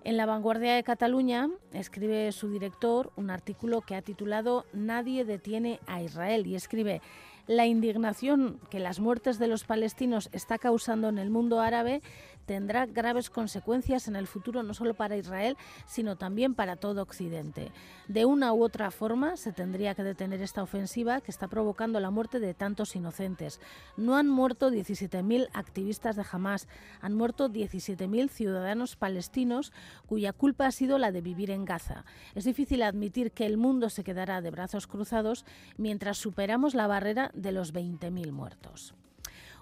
En 0.06 0.16
La 0.16 0.24
Vanguardia 0.24 0.76
de 0.76 0.84
Cataluña 0.84 1.48
escribe 1.72 2.30
su 2.30 2.48
director 2.48 3.10
un 3.16 3.28
artículo 3.28 3.80
que 3.80 3.96
ha 3.96 4.02
titulado 4.02 4.64
Nadie 4.72 5.24
detiene 5.24 5.80
a 5.88 6.00
Israel 6.00 6.46
y 6.46 6.54
escribe 6.54 7.02
La 7.46 7.66
indignación 7.66 8.58
que 8.70 8.80
las 8.80 8.98
muertes 8.98 9.38
de 9.38 9.46
los 9.46 9.62
palestinos 9.62 10.28
está 10.32 10.58
causando 10.58 11.08
en 11.08 11.18
el 11.18 11.30
mundo 11.30 11.60
árabe 11.60 12.02
tendrá 12.46 12.86
graves 12.86 13.28
consecuencias 13.28 14.08
en 14.08 14.16
el 14.16 14.26
futuro 14.26 14.62
no 14.62 14.72
solo 14.72 14.94
para 14.94 15.16
Israel, 15.16 15.56
sino 15.84 16.16
también 16.16 16.54
para 16.54 16.76
todo 16.76 17.02
Occidente. 17.02 17.72
De 18.08 18.24
una 18.24 18.52
u 18.52 18.64
otra 18.64 18.90
forma 18.90 19.36
se 19.36 19.52
tendría 19.52 19.94
que 19.94 20.04
detener 20.04 20.40
esta 20.40 20.62
ofensiva 20.62 21.20
que 21.20 21.30
está 21.30 21.48
provocando 21.48 22.00
la 22.00 22.10
muerte 22.10 22.40
de 22.40 22.54
tantos 22.54 22.96
inocentes. 22.96 23.60
No 23.96 24.16
han 24.16 24.28
muerto 24.28 24.70
17.000 24.70 25.48
activistas 25.52 26.16
de 26.16 26.24
Hamas, 26.30 26.68
han 27.00 27.14
muerto 27.14 27.50
17.000 27.50 28.28
ciudadanos 28.28 28.96
palestinos 28.96 29.72
cuya 30.06 30.32
culpa 30.32 30.66
ha 30.66 30.72
sido 30.72 30.98
la 30.98 31.12
de 31.12 31.20
vivir 31.20 31.50
en 31.50 31.64
Gaza. 31.64 32.04
Es 32.34 32.44
difícil 32.44 32.82
admitir 32.82 33.32
que 33.32 33.46
el 33.46 33.56
mundo 33.56 33.90
se 33.90 34.04
quedará 34.04 34.40
de 34.40 34.50
brazos 34.50 34.86
cruzados 34.86 35.44
mientras 35.76 36.18
superamos 36.18 36.74
la 36.74 36.86
barrera 36.86 37.32
de 37.36 37.52
los 37.52 37.72
20.000 37.72 38.32
muertos. 38.32 38.94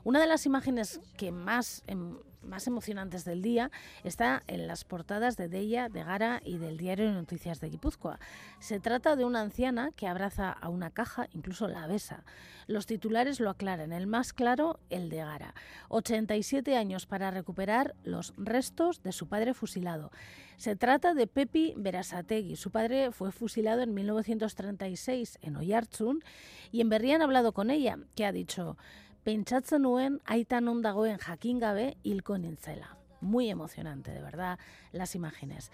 Una 0.04 0.20
de 0.20 0.26
las 0.26 0.46
imágenes 0.46 1.00
que 1.16 1.32
más, 1.32 1.82
em, 1.86 2.18
más 2.44 2.66
emocionantes 2.66 3.24
del 3.24 3.42
día 3.42 3.70
está 4.02 4.42
en 4.46 4.66
las 4.66 4.84
portadas 4.84 5.36
de 5.36 5.48
Deia, 5.48 5.88
de 5.88 6.04
Gara 6.04 6.40
y 6.44 6.58
del 6.58 6.76
diario 6.76 7.12
Noticias 7.12 7.60
de 7.60 7.70
Guipúzcoa. 7.70 8.18
Se 8.60 8.80
trata 8.80 9.16
de 9.16 9.24
una 9.24 9.40
anciana 9.40 9.90
que 9.96 10.06
abraza 10.06 10.50
a 10.50 10.68
una 10.68 10.90
caja, 10.90 11.28
incluso 11.32 11.68
la 11.68 11.86
besa. 11.86 12.24
Los 12.66 12.86
titulares 12.86 13.40
lo 13.40 13.50
aclaran. 13.50 13.92
El 13.92 14.06
más 14.06 14.32
claro, 14.32 14.78
el 14.90 15.10
de 15.10 15.18
Gara. 15.18 15.54
87 15.88 16.76
años 16.76 17.06
para 17.06 17.30
recuperar 17.30 17.94
los 18.04 18.34
restos 18.36 19.02
de 19.02 19.12
su 19.12 19.28
padre 19.28 19.54
fusilado. 19.54 20.10
Se 20.56 20.76
trata 20.76 21.14
de 21.14 21.26
Pepi 21.26 21.74
Berasategui. 21.76 22.56
Su 22.56 22.70
padre 22.70 23.10
fue 23.10 23.32
fusilado 23.32 23.82
en 23.82 23.92
1936 23.92 25.38
en 25.42 25.56
Oyarzun 25.56 26.22
y 26.70 26.80
en 26.80 26.88
Berri 26.88 27.12
han 27.12 27.22
hablado 27.22 27.52
con 27.52 27.70
ella, 27.70 27.98
que 28.14 28.24
ha 28.24 28.32
dicho 28.32 28.76
pentsatzen 29.24 29.82
nuen 29.82 30.20
aita 30.28 30.60
non 30.60 30.82
dagoen 30.84 31.18
jakin 31.18 31.58
gabe 31.58 31.96
hilko 32.04 32.36
nintzela. 32.38 32.96
Muy 33.20 33.48
emocionante, 33.48 34.12
de 34.12 34.20
verdad, 34.20 34.58
las 34.92 35.14
imágenes. 35.14 35.72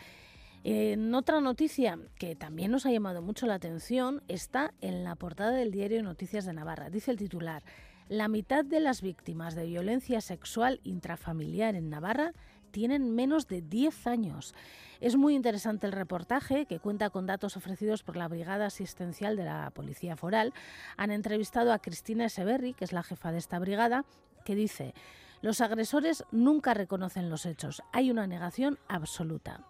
En 0.63 1.15
otra 1.15 1.41
noticia 1.41 1.99
que 2.19 2.37
también 2.37 2.71
nos 2.71 2.87
ha 2.87 2.91
llamado 2.91 3.23
mucho 3.23 3.47
la 3.47 3.55
atención 3.55 4.23
está 4.29 4.73
en 4.81 5.05
la 5.05 5.17
portada 5.17 5.53
del 5.53 5.73
diario 5.73 6.03
Noticias 6.03 6.45
de 6.45 6.53
Navarra. 6.53 6.91
Dice 6.91 7.11
el 7.11 7.17
titular, 7.17 7.65
la 8.09 8.29
mitad 8.29 8.65
de 8.65 8.81
las 8.81 9.03
víctimas 9.03 9.55
de 9.55 9.67
violencia 9.67 10.21
sexual 10.21 10.81
intrafamiliar 10.85 11.77
en 11.77 11.91
Navarra 11.91 12.35
tienen 12.71 13.15
menos 13.15 13.47
de 13.47 13.63
10 13.63 14.07
años. 14.07 14.55
Es 15.01 15.17
muy 15.17 15.35
interesante 15.35 15.87
el 15.87 15.93
reportaje 15.93 16.67
que 16.67 16.79
cuenta 16.79 17.11
con 17.11 17.27
datos 17.27 17.57
ofrecidos 17.57 18.03
por 18.03 18.17
la 18.17 18.29
Brigada 18.29 18.67
Asistencial 18.67 19.37
de 19.37 19.45
la 19.45 19.71
Policía 19.71 20.17
Foral. 20.17 20.53
Han 20.97 21.11
entrevistado 21.11 21.73
a 21.73 21.79
Cristina 21.79 22.27
Eseberri, 22.27 22.75
que 22.75 22.85
es 22.85 22.93
la 22.93 23.03
jefa 23.03 23.33
de 23.33 23.39
esta 23.39 23.59
brigada, 23.59 24.05
que 24.45 24.55
dice, 24.55 24.95
los 25.43 25.61
agresores 25.61 26.25
nunca 26.31 26.75
reconocen 26.75 27.31
los 27.31 27.47
hechos, 27.47 27.83
hay 27.93 28.11
una 28.11 28.27
negación 28.27 28.79
absoluta. 28.89 29.65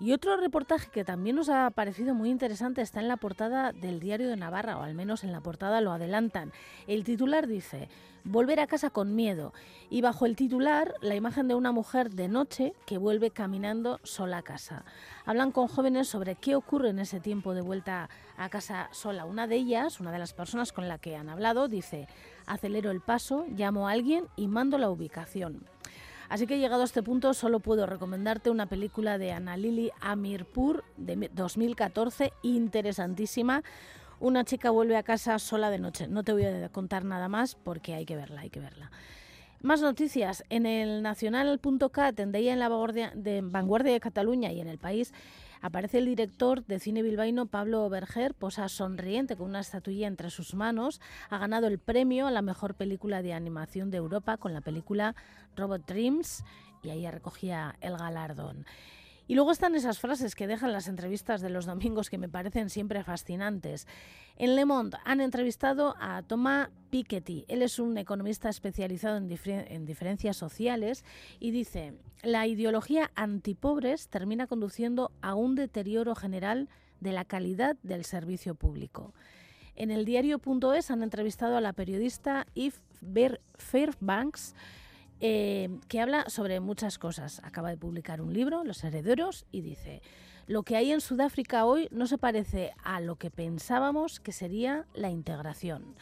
Y 0.00 0.12
otro 0.12 0.38
reportaje 0.38 0.90
que 0.90 1.04
también 1.04 1.36
nos 1.36 1.50
ha 1.50 1.70
parecido 1.70 2.14
muy 2.14 2.30
interesante 2.30 2.80
está 2.80 3.00
en 3.00 3.08
la 3.08 3.18
portada 3.18 3.72
del 3.72 4.00
Diario 4.00 4.30
de 4.30 4.36
Navarra, 4.36 4.78
o 4.78 4.82
al 4.82 4.94
menos 4.94 5.24
en 5.24 5.32
la 5.32 5.42
portada 5.42 5.82
lo 5.82 5.92
adelantan. 5.92 6.52
El 6.86 7.04
titular 7.04 7.46
dice, 7.46 7.90
Volver 8.24 8.60
a 8.60 8.66
casa 8.66 8.90
con 8.90 9.14
miedo, 9.14 9.52
y 9.88 10.02
bajo 10.02 10.26
el 10.26 10.36
titular 10.36 10.94
la 11.00 11.14
imagen 11.14 11.48
de 11.48 11.54
una 11.54 11.72
mujer 11.72 12.10
de 12.10 12.28
noche 12.28 12.74
que 12.86 12.98
vuelve 12.98 13.30
caminando 13.30 13.98
sola 14.02 14.38
a 14.38 14.42
casa. 14.42 14.84
Hablan 15.24 15.52
con 15.52 15.68
jóvenes 15.68 16.08
sobre 16.08 16.34
qué 16.34 16.54
ocurre 16.54 16.90
en 16.90 16.98
ese 16.98 17.20
tiempo 17.20 17.54
de 17.54 17.62
vuelta 17.62 18.10
a 18.36 18.48
casa 18.50 18.88
sola. 18.92 19.24
Una 19.24 19.46
de 19.46 19.56
ellas, 19.56 20.00
una 20.00 20.12
de 20.12 20.18
las 20.18 20.34
personas 20.34 20.72
con 20.72 20.86
la 20.86 20.98
que 20.98 21.16
han 21.16 21.28
hablado, 21.30 21.68
dice, 21.68 22.08
acelero 22.46 22.90
el 22.90 23.00
paso, 23.00 23.46
llamo 23.56 23.88
a 23.88 23.92
alguien 23.92 24.26
y 24.36 24.48
mando 24.48 24.76
la 24.76 24.90
ubicación. 24.90 25.66
Así 26.30 26.46
que 26.46 26.60
llegado 26.60 26.82
a 26.82 26.84
este 26.84 27.02
punto 27.02 27.34
solo 27.34 27.58
puedo 27.58 27.86
recomendarte 27.86 28.50
una 28.50 28.66
película 28.66 29.18
de 29.18 29.32
Annalili 29.32 29.90
Amirpur 30.00 30.84
de 30.96 31.28
2014, 31.34 32.32
interesantísima. 32.42 33.64
Una 34.20 34.44
chica 34.44 34.70
vuelve 34.70 34.96
a 34.96 35.02
casa 35.02 35.40
sola 35.40 35.70
de 35.70 35.80
noche. 35.80 36.06
No 36.06 36.22
te 36.22 36.32
voy 36.32 36.44
a 36.44 36.68
contar 36.68 37.04
nada 37.04 37.28
más 37.28 37.56
porque 37.56 37.94
hay 37.94 38.06
que 38.06 38.14
verla, 38.14 38.42
hay 38.42 38.50
que 38.50 38.60
verla. 38.60 38.92
Más 39.60 39.82
noticias. 39.82 40.44
En 40.50 40.66
el 40.66 41.02
nacional.cat, 41.02 42.20
en 42.20 42.32
en 42.32 42.58
la 42.60 42.68
vanguardia 42.68 43.92
de 43.92 44.00
Cataluña 44.00 44.52
y 44.52 44.60
en 44.60 44.68
el 44.68 44.78
país, 44.78 45.12
Aparece 45.62 45.98
el 45.98 46.06
director 46.06 46.64
de 46.64 46.78
cine 46.78 47.02
bilbaíno 47.02 47.46
Pablo 47.46 47.88
Berger, 47.90 48.34
posa 48.34 48.68
sonriente 48.68 49.36
con 49.36 49.48
una 49.48 49.60
estatuilla 49.60 50.06
entre 50.06 50.30
sus 50.30 50.54
manos. 50.54 51.00
Ha 51.28 51.36
ganado 51.36 51.66
el 51.66 51.78
premio 51.78 52.26
a 52.26 52.30
la 52.30 52.40
mejor 52.40 52.74
película 52.74 53.20
de 53.20 53.34
animación 53.34 53.90
de 53.90 53.98
Europa 53.98 54.38
con 54.38 54.54
la 54.54 54.62
película 54.62 55.14
Robot 55.56 55.86
Dreams 55.86 56.44
y 56.82 56.90
ahí 56.90 57.10
recogía 57.10 57.76
el 57.80 57.98
galardón. 57.98 58.64
Y 59.30 59.36
luego 59.36 59.52
están 59.52 59.76
esas 59.76 60.00
frases 60.00 60.34
que 60.34 60.48
dejan 60.48 60.72
las 60.72 60.88
entrevistas 60.88 61.40
de 61.40 61.50
los 61.50 61.64
domingos 61.64 62.10
que 62.10 62.18
me 62.18 62.28
parecen 62.28 62.68
siempre 62.68 63.04
fascinantes. 63.04 63.86
En 64.36 64.56
Le 64.56 64.64
Monde 64.64 64.98
han 65.04 65.20
entrevistado 65.20 65.94
a 66.00 66.22
Thomas 66.22 66.70
Piketty. 66.90 67.44
Él 67.46 67.62
es 67.62 67.78
un 67.78 67.96
economista 67.96 68.48
especializado 68.48 69.18
en, 69.18 69.30
en 69.30 69.86
diferencias 69.86 70.36
sociales 70.36 71.04
y 71.38 71.52
dice, 71.52 71.94
la 72.24 72.48
ideología 72.48 73.12
antipobres 73.14 74.08
termina 74.08 74.48
conduciendo 74.48 75.12
a 75.22 75.36
un 75.36 75.54
deterioro 75.54 76.16
general 76.16 76.68
de 76.98 77.12
la 77.12 77.24
calidad 77.24 77.76
del 77.84 78.04
servicio 78.04 78.56
público. 78.56 79.14
En 79.76 79.92
el 79.92 80.06
diario.es 80.06 80.90
han 80.90 81.04
entrevistado 81.04 81.56
a 81.56 81.60
la 81.60 81.72
periodista 81.72 82.48
Yves 82.56 82.80
Fairbanks, 83.58 84.56
eh, 85.20 85.68
que 85.88 86.00
habla 86.00 86.28
sobre 86.28 86.60
muchas 86.60 86.98
cosas. 86.98 87.40
Acaba 87.44 87.70
de 87.70 87.76
publicar 87.76 88.20
un 88.20 88.32
libro, 88.32 88.64
Los 88.64 88.84
Herederos, 88.84 89.46
y 89.52 89.60
dice, 89.60 90.02
lo 90.46 90.62
que 90.62 90.76
hay 90.76 90.92
en 90.92 91.00
Sudáfrica 91.00 91.64
hoy 91.64 91.88
no 91.90 92.06
se 92.06 92.18
parece 92.18 92.72
a 92.82 93.00
lo 93.00 93.16
que 93.16 93.30
pensábamos 93.30 94.20
que 94.20 94.32
sería 94.32 94.86
la 94.94 95.10
integración. 95.10 95.94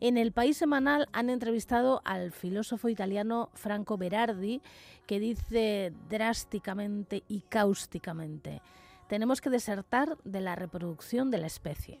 En 0.00 0.18
el 0.18 0.32
País 0.32 0.58
Semanal 0.58 1.08
han 1.12 1.30
entrevistado 1.30 2.02
al 2.04 2.30
filósofo 2.30 2.90
italiano 2.90 3.48
Franco 3.54 3.96
Berardi, 3.96 4.60
que 5.06 5.18
dice 5.18 5.94
drásticamente 6.10 7.22
y 7.28 7.40
cáusticamente, 7.40 8.60
tenemos 9.08 9.40
que 9.40 9.50
desertar 9.50 10.18
de 10.24 10.40
la 10.40 10.56
reproducción 10.56 11.30
de 11.30 11.38
la 11.38 11.46
especie. 11.46 12.00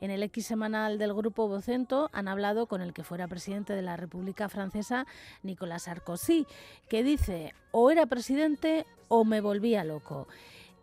En 0.00 0.10
el 0.10 0.22
X 0.22 0.46
semanal 0.46 0.98
del 0.98 1.12
grupo 1.12 1.48
Vocento 1.48 2.08
han 2.12 2.28
hablado 2.28 2.66
con 2.66 2.80
el 2.80 2.92
que 2.92 3.02
fuera 3.02 3.26
presidente 3.26 3.72
de 3.74 3.82
la 3.82 3.96
República 3.96 4.48
Francesa, 4.48 5.06
Nicolas 5.42 5.82
Sarkozy, 5.84 6.46
que 6.88 7.02
dice, 7.02 7.52
o 7.72 7.90
era 7.90 8.06
presidente 8.06 8.86
o 9.08 9.24
me 9.24 9.40
volvía 9.40 9.82
loco. 9.84 10.28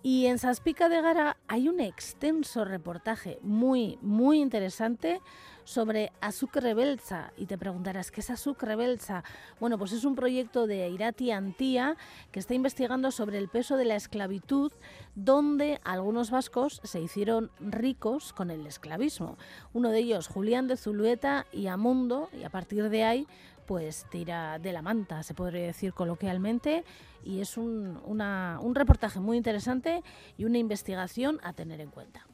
Y 0.05 0.27
en 0.27 0.37
Saspica 0.37 0.87
de 0.87 1.01
Gara 1.01 1.35
hay 1.47 1.67
un 1.67 1.79
extenso 1.79 2.63
reportaje 2.63 3.39
muy, 3.41 3.97
muy 4.03 4.39
interesante 4.39 5.19
sobre 5.63 6.11
Azúcar 6.21 6.75
Belza 6.75 7.31
y 7.37 7.47
te 7.47 7.57
preguntarás, 7.57 8.11
¿qué 8.11 8.21
es 8.21 8.29
Azúcar 8.29 8.77
Belza? 8.77 9.23
Bueno, 9.59 9.79
pues 9.79 9.93
es 9.93 10.05
un 10.05 10.13
proyecto 10.13 10.67
de 10.67 10.87
Irati 10.89 11.31
Antía 11.31 11.97
que 12.31 12.39
está 12.39 12.53
investigando 12.53 13.09
sobre 13.09 13.39
el 13.39 13.49
peso 13.49 13.77
de 13.77 13.85
la 13.85 13.95
esclavitud 13.95 14.71
donde 15.15 15.81
algunos 15.83 16.29
vascos 16.29 16.81
se 16.83 17.01
hicieron 17.01 17.49
ricos 17.59 18.31
con 18.31 18.51
el 18.51 18.67
esclavismo. 18.67 19.39
Uno 19.73 19.89
de 19.89 19.97
ellos, 20.01 20.27
Julián 20.27 20.67
de 20.67 20.77
Zulueta 20.77 21.47
y 21.51 21.65
Amundo, 21.65 22.29
y 22.39 22.43
a 22.43 22.51
partir 22.51 22.89
de 22.89 23.03
ahí 23.03 23.27
pues 23.65 24.05
tira 24.09 24.59
de 24.59 24.73
la 24.73 24.81
manta, 24.81 25.23
se 25.23 25.33
podría 25.33 25.65
decir 25.65 25.93
coloquialmente, 25.93 26.83
y 27.23 27.41
es 27.41 27.57
un, 27.57 27.99
un 28.05 28.75
reportaje 28.75 29.19
muy 29.19 29.37
interesante 29.37 30.03
y 30.37 30.45
una 30.45 30.57
investigación 30.57 31.39
a 31.43 31.53
tener 31.53 31.81
en 31.81 31.89
cuenta. 31.89 32.25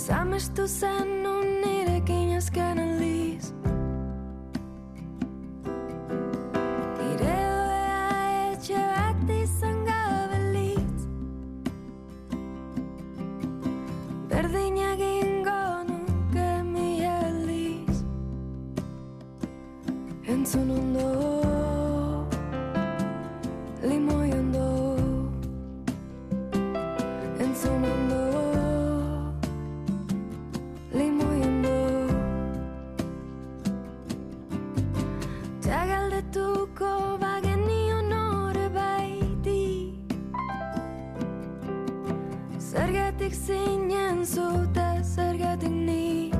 Noiz 0.00 0.10
amestu 0.10 0.66
zen 0.66 1.08
nun 1.22 1.46
nirekin 1.62 2.36
azken 2.36 2.78
aldiz 2.84 3.50
Nire 6.96 7.40
doea 7.56 7.98
etxe 8.52 8.80
bat 8.92 9.32
izan 9.34 9.82
gabelitz 9.88 11.04
Berdin 14.30 14.80
egingo 14.86 15.60
nuke 15.90 16.48
mi 16.72 16.88
aldiz 17.18 18.00
Entzun 20.32 20.72
ondo 20.78 21.39
Zergatik 42.70 43.34
zinen 43.34 44.22
zuta, 44.24 45.02
zergatik 45.02 45.74
ni 45.74 46.30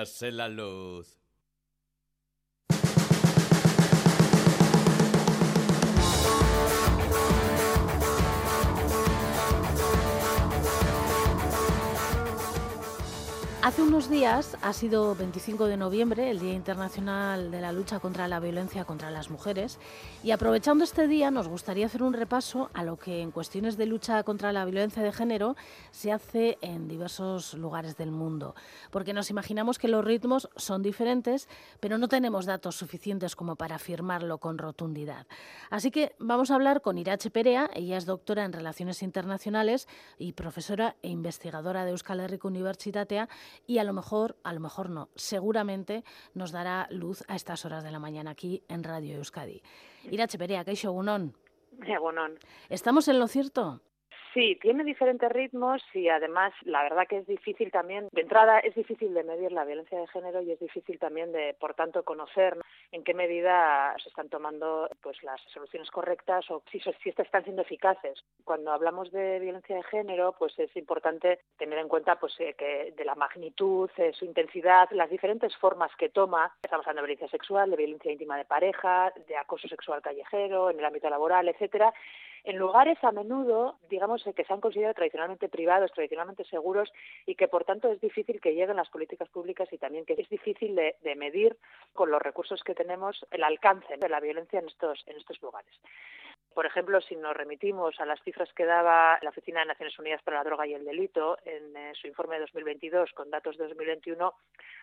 Hágase 0.00 0.32
la 0.32 0.48
luz. 0.48 1.19
Hace 13.70 13.82
unos 13.82 14.10
días 14.10 14.56
ha 14.62 14.72
sido 14.72 15.14
25 15.14 15.66
de 15.66 15.76
noviembre, 15.76 16.28
el 16.28 16.40
Día 16.40 16.54
Internacional 16.54 17.52
de 17.52 17.60
la 17.60 17.70
Lucha 17.70 18.00
contra 18.00 18.26
la 18.26 18.40
Violencia 18.40 18.84
contra 18.84 19.12
las 19.12 19.30
Mujeres, 19.30 19.78
y 20.24 20.32
aprovechando 20.32 20.82
este 20.82 21.06
día 21.06 21.30
nos 21.30 21.46
gustaría 21.46 21.86
hacer 21.86 22.02
un 22.02 22.12
repaso 22.12 22.68
a 22.74 22.82
lo 22.82 22.96
que 22.96 23.20
en 23.20 23.30
cuestiones 23.30 23.76
de 23.76 23.86
lucha 23.86 24.24
contra 24.24 24.52
la 24.52 24.64
violencia 24.64 25.04
de 25.04 25.12
género 25.12 25.54
se 25.92 26.10
hace 26.10 26.58
en 26.62 26.88
diversos 26.88 27.54
lugares 27.54 27.96
del 27.96 28.10
mundo, 28.10 28.56
porque 28.90 29.12
nos 29.12 29.30
imaginamos 29.30 29.78
que 29.78 29.86
los 29.86 30.04
ritmos 30.04 30.50
son 30.56 30.82
diferentes, 30.82 31.48
pero 31.78 31.96
no 31.96 32.08
tenemos 32.08 32.46
datos 32.46 32.74
suficientes 32.74 33.36
como 33.36 33.54
para 33.54 33.76
afirmarlo 33.76 34.38
con 34.38 34.58
rotundidad. 34.58 35.28
Así 35.70 35.92
que 35.92 36.16
vamos 36.18 36.50
a 36.50 36.56
hablar 36.56 36.80
con 36.80 36.98
Irache 36.98 37.30
Perea, 37.30 37.70
ella 37.72 37.98
es 37.98 38.04
doctora 38.04 38.44
en 38.44 38.52
Relaciones 38.52 39.04
Internacionales 39.04 39.86
y 40.18 40.32
profesora 40.32 40.96
e 41.02 41.08
investigadora 41.08 41.84
de 41.84 41.92
Euskal 41.92 42.18
Herriko 42.18 42.48
Unibertsitatea 42.48 43.28
y 43.66 43.78
a 43.78 43.84
lo 43.84 43.92
mejor, 43.92 44.36
a 44.42 44.52
lo 44.52 44.60
mejor 44.60 44.90
no, 44.90 45.08
seguramente 45.14 46.04
nos 46.34 46.52
dará 46.52 46.86
luz 46.90 47.22
a 47.28 47.36
estas 47.36 47.64
horas 47.64 47.84
de 47.84 47.90
la 47.90 47.98
mañana 47.98 48.32
aquí 48.32 48.62
en 48.68 48.82
Radio 48.82 49.16
Euskadi. 49.16 49.62
Irache 50.10 50.38
Perea, 50.38 50.64
Egunon. 50.66 51.34
Egunon. 51.82 52.38
¿Estamos 52.68 53.08
en 53.08 53.18
lo 53.18 53.26
cierto? 53.28 53.80
Sí, 54.32 54.56
tiene 54.60 54.84
diferentes 54.84 55.30
ritmos 55.32 55.82
y 55.92 56.08
además 56.08 56.52
la 56.62 56.84
verdad 56.84 57.06
que 57.08 57.18
es 57.18 57.26
difícil 57.26 57.72
también, 57.72 58.08
de 58.12 58.20
entrada 58.20 58.60
es 58.60 58.76
difícil 58.76 59.12
de 59.12 59.24
medir 59.24 59.50
la 59.50 59.64
violencia 59.64 59.98
de 59.98 60.06
género 60.06 60.40
y 60.40 60.52
es 60.52 60.60
difícil 60.60 61.00
también 61.00 61.32
de, 61.32 61.54
por 61.58 61.74
tanto, 61.74 62.04
conocer 62.04 62.56
¿no? 62.56 62.62
en 62.92 63.02
qué 63.02 63.12
medida 63.12 63.92
se 64.00 64.08
están 64.08 64.28
tomando 64.28 64.88
pues 65.02 65.20
las 65.24 65.40
soluciones 65.52 65.90
correctas 65.90 66.48
o 66.50 66.62
si, 66.70 66.78
si 66.78 67.08
estas 67.08 67.26
están 67.26 67.42
siendo 67.42 67.62
eficaces. 67.62 68.22
Cuando 68.44 68.72
hablamos 68.72 69.10
de 69.10 69.40
violencia 69.40 69.74
de 69.74 69.82
género, 69.82 70.34
pues 70.38 70.56
es 70.60 70.74
importante 70.76 71.40
tener 71.58 71.78
en 71.78 71.88
cuenta 71.88 72.20
pues 72.20 72.34
eh, 72.38 72.54
que 72.56 72.94
de 72.96 73.04
la 73.04 73.16
magnitud, 73.16 73.90
eh, 73.96 74.12
su 74.12 74.24
intensidad, 74.24 74.88
las 74.92 75.10
diferentes 75.10 75.56
formas 75.56 75.90
que 75.96 76.08
toma. 76.08 76.54
Estamos 76.62 76.86
hablando 76.86 77.02
de 77.02 77.08
violencia 77.08 77.36
sexual, 77.36 77.70
de 77.70 77.76
violencia 77.76 78.12
íntima 78.12 78.36
de 78.36 78.44
pareja, 78.44 79.12
de 79.26 79.36
acoso 79.36 79.66
sexual 79.66 80.00
callejero, 80.00 80.70
en 80.70 80.78
el 80.78 80.84
ámbito 80.84 81.10
laboral, 81.10 81.48
etcétera 81.48 81.92
en 82.44 82.56
lugares 82.56 83.02
a 83.02 83.12
menudo, 83.12 83.78
digamos, 83.88 84.24
que 84.34 84.44
se 84.44 84.52
han 84.52 84.60
considerado 84.60 84.94
tradicionalmente 84.94 85.48
privados, 85.48 85.92
tradicionalmente 85.92 86.44
seguros 86.44 86.92
y 87.26 87.34
que 87.34 87.48
por 87.48 87.64
tanto 87.64 87.90
es 87.90 88.00
difícil 88.00 88.40
que 88.40 88.54
lleguen 88.54 88.76
las 88.76 88.88
políticas 88.88 89.28
públicas 89.28 89.68
y 89.72 89.78
también 89.78 90.04
que 90.04 90.14
es 90.14 90.28
difícil 90.28 90.74
de, 90.74 90.96
de 91.02 91.14
medir 91.16 91.56
con 91.92 92.10
los 92.10 92.22
recursos 92.22 92.62
que 92.62 92.74
tenemos 92.74 93.26
el 93.30 93.44
alcance 93.44 93.96
de 93.96 94.08
la 94.08 94.20
violencia 94.20 94.58
en 94.58 94.66
estos, 94.66 95.02
en 95.06 95.16
estos 95.16 95.40
lugares. 95.42 95.74
Por 96.54 96.66
ejemplo, 96.66 97.00
si 97.00 97.14
nos 97.14 97.36
remitimos 97.36 97.98
a 98.00 98.06
las 98.06 98.20
cifras 98.22 98.52
que 98.54 98.64
daba 98.64 99.18
la 99.22 99.30
Oficina 99.30 99.60
de 99.60 99.66
Naciones 99.66 99.98
Unidas 99.98 100.20
para 100.22 100.38
la 100.38 100.44
Droga 100.44 100.66
y 100.66 100.74
el 100.74 100.84
Delito 100.84 101.38
en 101.44 101.76
eh, 101.76 101.92
su 101.94 102.08
informe 102.08 102.34
de 102.34 102.40
2022 102.42 103.12
con 103.12 103.30
datos 103.30 103.56
de 103.56 103.64
2021, 103.68 104.34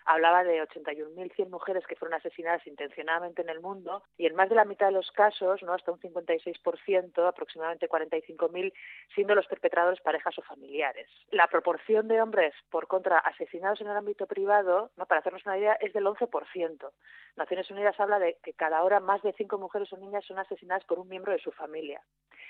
hablaba 0.05 0.45
de 0.45 0.63
81.100 0.63 1.49
mujeres 1.49 1.85
que 1.85 1.97
fueron 1.97 2.17
asesinadas 2.17 2.65
intencionadamente 2.65 3.41
en 3.41 3.49
el 3.49 3.59
mundo 3.59 4.03
y 4.17 4.25
en 4.25 4.35
más 4.35 4.47
de 4.47 4.55
la 4.55 4.63
mitad 4.63 4.87
de 4.87 4.93
los 4.93 5.11
casos, 5.11 5.61
no 5.63 5.73
hasta 5.73 5.91
un 5.91 5.99
56%, 5.99 7.27
aproximadamente 7.27 7.89
45.000, 7.89 8.73
siendo 9.13 9.35
los 9.35 9.47
perpetradores 9.47 9.99
parejas 9.99 10.37
o 10.39 10.41
familiares. 10.43 11.09
La 11.31 11.47
proporción 11.47 12.07
de 12.07 12.21
hombres, 12.21 12.53
por 12.69 12.87
contra, 12.87 13.19
asesinados 13.19 13.81
en 13.81 13.87
el 13.87 13.97
ámbito 13.97 14.25
privado, 14.25 14.91
no 14.95 15.05
para 15.05 15.19
hacernos 15.19 15.45
una 15.45 15.57
idea, 15.57 15.73
es 15.73 15.91
del 15.91 16.05
11%. 16.05 16.91
Naciones 17.35 17.69
Unidas 17.69 17.99
habla 17.99 18.19
de 18.19 18.37
que 18.41 18.53
cada 18.53 18.83
hora 18.83 18.99
más 18.99 19.21
de 19.21 19.33
cinco 19.33 19.57
mujeres 19.57 19.91
o 19.91 19.97
niñas 19.97 20.25
son 20.25 20.39
asesinadas 20.39 20.85
por 20.85 20.99
un 20.99 21.09
miembro 21.09 21.33
de 21.33 21.39
su 21.39 21.51
familia. 21.57 22.01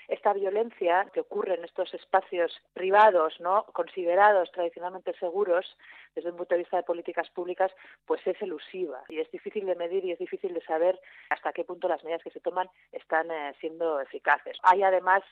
Esta 0.08 0.32
violencia 0.32 1.06
que 1.12 1.20
ocurre 1.20 1.54
en 1.54 1.64
estos 1.64 1.92
espacios 1.92 2.50
privados, 2.72 3.38
no 3.40 3.64
considerados 3.74 4.50
tradicionalmente 4.52 5.12
seguros 5.18 5.76
desde 6.14 6.30
un 6.30 6.36
punto 6.38 6.54
de 6.54 6.60
vista 6.60 6.78
de 6.78 6.82
políticas 6.82 7.28
públicas, 7.28 7.70
pues 8.06 8.26
es 8.26 8.40
elusiva 8.40 9.02
y 9.10 9.20
es 9.20 9.30
difícil 9.30 9.66
de 9.66 9.74
medir 9.74 10.06
y 10.06 10.12
es 10.12 10.18
difícil 10.18 10.54
de 10.54 10.62
saber 10.62 10.98
hasta 11.28 11.52
qué 11.52 11.64
punto 11.64 11.88
las 11.88 12.02
medidas 12.04 12.22
que 12.22 12.30
se 12.30 12.40
toman 12.40 12.70
están 12.90 13.30
eh, 13.30 13.54
siendo 13.60 14.00
eficaces. 14.00 14.56
Hay 14.62 14.82
además 14.82 15.22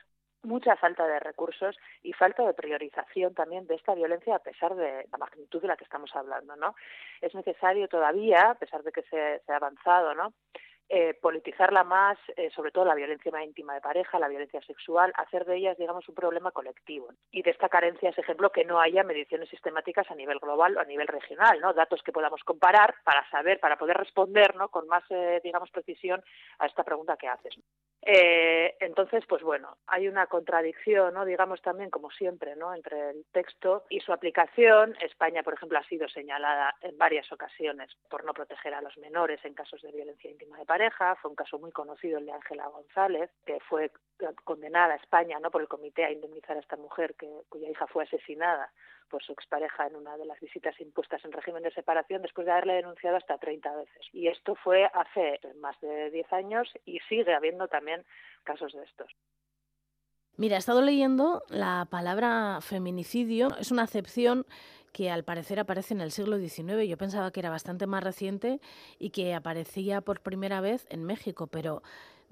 mucha 0.42 0.76
falta 0.76 1.06
de 1.06 1.20
recursos 1.20 1.74
y 2.02 2.12
falta 2.12 2.44
de 2.44 2.52
priorización 2.52 3.34
también 3.34 3.66
de 3.66 3.76
esta 3.76 3.94
violencia 3.94 4.36
a 4.36 4.40
pesar 4.40 4.76
de 4.76 5.06
la 5.10 5.18
magnitud 5.18 5.62
de 5.62 5.68
la 5.68 5.76
que 5.78 5.84
estamos 5.84 6.14
hablando, 6.14 6.54
¿no? 6.54 6.74
Es 7.22 7.34
necesario 7.34 7.88
todavía, 7.88 8.50
a 8.50 8.54
pesar 8.54 8.82
de 8.82 8.92
que 8.92 9.02
se, 9.04 9.40
se 9.44 9.52
ha 9.52 9.56
avanzado, 9.56 10.14
¿no? 10.14 10.34
Eh, 10.88 11.14
politizarla 11.20 11.82
más, 11.82 12.16
eh, 12.36 12.48
sobre 12.54 12.70
todo 12.70 12.84
la 12.84 12.94
violencia 12.94 13.32
más 13.32 13.42
íntima 13.42 13.74
de 13.74 13.80
pareja, 13.80 14.20
la 14.20 14.28
violencia 14.28 14.60
sexual, 14.60 15.12
hacer 15.16 15.44
de 15.44 15.56
ellas, 15.56 15.76
digamos, 15.76 16.08
un 16.08 16.14
problema 16.14 16.52
colectivo. 16.52 17.08
Y 17.32 17.42
de 17.42 17.50
esta 17.50 17.68
carencia 17.68 18.10
es 18.10 18.18
ejemplo 18.18 18.52
que 18.52 18.64
no 18.64 18.78
haya 18.78 19.02
mediciones 19.02 19.48
sistemáticas 19.48 20.08
a 20.12 20.14
nivel 20.14 20.38
global 20.38 20.76
o 20.76 20.80
a 20.80 20.84
nivel 20.84 21.08
regional, 21.08 21.60
¿no? 21.60 21.72
Datos 21.72 22.02
que 22.04 22.12
podamos 22.12 22.40
comparar 22.44 22.94
para 23.02 23.28
saber, 23.30 23.58
para 23.58 23.76
poder 23.76 23.96
responder, 23.96 24.54
¿no? 24.54 24.68
Con 24.68 24.86
más, 24.86 25.02
eh, 25.10 25.40
digamos, 25.42 25.72
precisión 25.72 26.22
a 26.60 26.66
esta 26.66 26.84
pregunta 26.84 27.16
que 27.16 27.26
haces. 27.26 27.56
Eh, 28.08 28.76
entonces, 28.78 29.24
pues 29.28 29.42
bueno, 29.42 29.78
hay 29.88 30.06
una 30.06 30.28
contradicción, 30.28 31.12
¿no? 31.12 31.24
digamos 31.24 31.60
también, 31.60 31.90
como 31.90 32.08
siempre, 32.12 32.54
¿no? 32.54 32.72
entre 32.72 33.10
el 33.10 33.26
texto 33.32 33.82
y 33.90 33.98
su 33.98 34.12
aplicación. 34.12 34.94
España, 35.00 35.42
por 35.42 35.54
ejemplo, 35.54 35.76
ha 35.76 35.82
sido 35.82 36.08
señalada 36.08 36.72
en 36.82 36.96
varias 36.96 37.32
ocasiones 37.32 37.90
por 38.08 38.24
no 38.24 38.32
proteger 38.32 38.74
a 38.74 38.80
los 38.80 38.96
menores 38.98 39.44
en 39.44 39.54
casos 39.54 39.82
de 39.82 39.90
violencia 39.90 40.30
íntima 40.30 40.56
de 40.56 40.64
pareja. 40.64 41.16
Fue 41.16 41.32
un 41.32 41.36
caso 41.36 41.58
muy 41.58 41.72
conocido 41.72 42.18
el 42.18 42.26
de 42.26 42.32
Ángela 42.32 42.68
González, 42.68 43.28
que 43.44 43.58
fue 43.68 43.90
condenada 44.44 44.94
a 44.94 44.98
España 44.98 45.40
¿no? 45.40 45.50
por 45.50 45.62
el 45.62 45.68
comité 45.68 46.04
a 46.04 46.12
indemnizar 46.12 46.56
a 46.56 46.60
esta 46.60 46.76
mujer 46.76 47.16
que, 47.16 47.28
cuya 47.48 47.68
hija 47.68 47.88
fue 47.88 48.04
asesinada 48.04 48.70
por 49.08 49.22
su 49.22 49.32
expareja 49.32 49.86
en 49.86 49.96
una 49.96 50.16
de 50.16 50.26
las 50.26 50.40
visitas 50.40 50.78
impuestas 50.80 51.24
en 51.24 51.32
régimen 51.32 51.62
de 51.62 51.72
separación 51.72 52.22
después 52.22 52.46
de 52.46 52.52
haberle 52.52 52.74
denunciado 52.74 53.16
hasta 53.16 53.38
30 53.38 53.76
veces. 53.76 54.06
Y 54.12 54.28
esto 54.28 54.54
fue 54.56 54.84
hace 54.84 55.40
más 55.60 55.78
de 55.80 56.10
10 56.10 56.32
años 56.32 56.68
y 56.84 56.98
sigue 57.08 57.34
habiendo 57.34 57.68
también 57.68 58.04
casos 58.44 58.72
de 58.72 58.84
estos. 58.84 59.10
Mira, 60.38 60.56
he 60.56 60.58
estado 60.58 60.82
leyendo 60.82 61.42
la 61.48 61.86
palabra 61.90 62.58
feminicidio. 62.60 63.56
Es 63.58 63.72
una 63.72 63.84
acepción 63.84 64.44
que 64.92 65.10
al 65.10 65.24
parecer 65.24 65.60
aparece 65.60 65.94
en 65.94 66.02
el 66.02 66.10
siglo 66.10 66.38
XIX. 66.38 66.86
Yo 66.86 66.98
pensaba 66.98 67.30
que 67.30 67.40
era 67.40 67.48
bastante 67.50 67.86
más 67.86 68.04
reciente 68.04 68.60
y 68.98 69.10
que 69.10 69.34
aparecía 69.34 70.02
por 70.02 70.20
primera 70.20 70.60
vez 70.60 70.86
en 70.90 71.04
México, 71.04 71.46
pero 71.46 71.82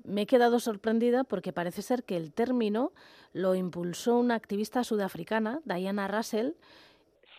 me 0.03 0.23
he 0.23 0.27
quedado 0.27 0.59
sorprendida 0.59 1.25
porque 1.25 1.53
parece 1.53 1.83
ser 1.83 2.05
que 2.05 2.17
el 2.17 2.33
término 2.33 2.93
lo 3.33 3.55
impulsó 3.55 4.19
una 4.19 4.35
activista 4.35 4.85
sudafricana, 4.85 5.61
Diana 5.65 6.09
Russell. 6.09 6.53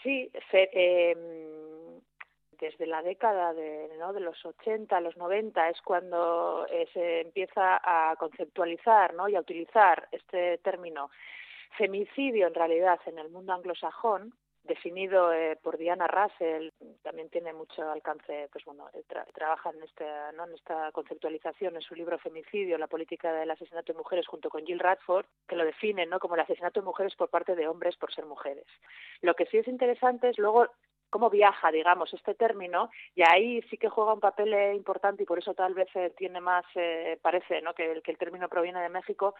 Sí, 0.04 0.30
eh, 0.54 1.16
desde 2.60 2.88
la 2.88 3.02
década 3.02 3.54
de 3.54 4.20
los 4.20 4.46
80, 4.46 5.00
los 5.02 5.18
90 5.18 5.70
es 5.70 5.82
cuando 5.82 6.66
eh, 6.70 6.88
se 6.94 7.22
empieza 7.22 7.80
a 7.84 8.16
conceptualizar 8.18 9.14
¿no? 9.14 9.28
y 9.28 9.36
a 9.36 9.42
utilizar 9.42 10.08
este 10.12 10.58
término 10.60 11.10
femicidio 11.78 12.48
en 12.48 12.54
realidad 12.54 13.00
en 13.06 13.20
el 13.20 13.30
mundo 13.30 13.54
anglosajón 13.54 14.34
definido 14.68 15.32
eh, 15.32 15.58
por 15.62 15.78
Diana 15.78 16.08
Russell, 16.08 16.70
también 17.04 17.30
tiene 17.30 17.54
mucho 17.54 17.90
alcance, 17.90 18.50
pues 18.52 18.66
bueno, 18.66 18.90
eh, 18.94 19.04
trabaja 19.34 19.70
en, 19.70 19.84
este, 19.84 20.06
¿no? 20.36 20.46
en 20.46 20.54
esta 20.54 20.92
conceptualización 20.92 21.76
en 21.76 21.82
su 21.82 21.96
libro 21.96 22.18
Femicidio, 22.18 22.78
la 22.78 22.88
política 22.88 23.32
del 23.32 23.52
asesinato 23.52 23.94
de 23.94 23.98
mujeres, 23.98 24.28
junto 24.28 24.50
con 24.50 24.66
Jill 24.66 24.80
Radford, 24.80 25.26
que 25.48 25.56
lo 25.56 25.66
define 25.66 26.06
¿no? 26.06 26.20
como 26.20 26.36
el 26.36 26.42
asesinato 26.42 26.82
de 26.82 26.86
mujeres 26.86 27.16
por 27.16 27.30
parte 27.30 27.56
de 27.56 27.68
hombres 27.68 27.96
por 27.96 28.14
ser 28.14 28.26
mujeres. 28.26 28.66
Lo 29.22 29.36
que 29.36 29.46
sí 29.46 29.58
es 29.58 29.68
interesante 29.68 30.30
es 30.30 30.38
luego 30.40 30.68
cómo 31.10 31.30
viaja, 31.30 31.72
digamos, 31.72 32.14
este 32.14 32.34
término, 32.34 32.90
y 33.14 33.22
ahí 33.22 33.62
sí 33.70 33.78
que 33.78 33.90
juega 33.90 34.14
un 34.14 34.20
papel 34.20 34.54
eh, 34.54 34.74
importante 34.74 35.24
y 35.24 35.26
por 35.26 35.40
eso 35.40 35.54
tal 35.54 35.74
vez 35.74 35.88
tiene 36.18 36.42
más, 36.42 36.66
parece, 37.22 37.62
¿no? 37.62 37.74
que, 37.74 38.02
que 38.04 38.12
el 38.12 38.18
término 38.18 38.50
proviene 38.50 38.82
de 38.82 38.90
México, 38.90 39.36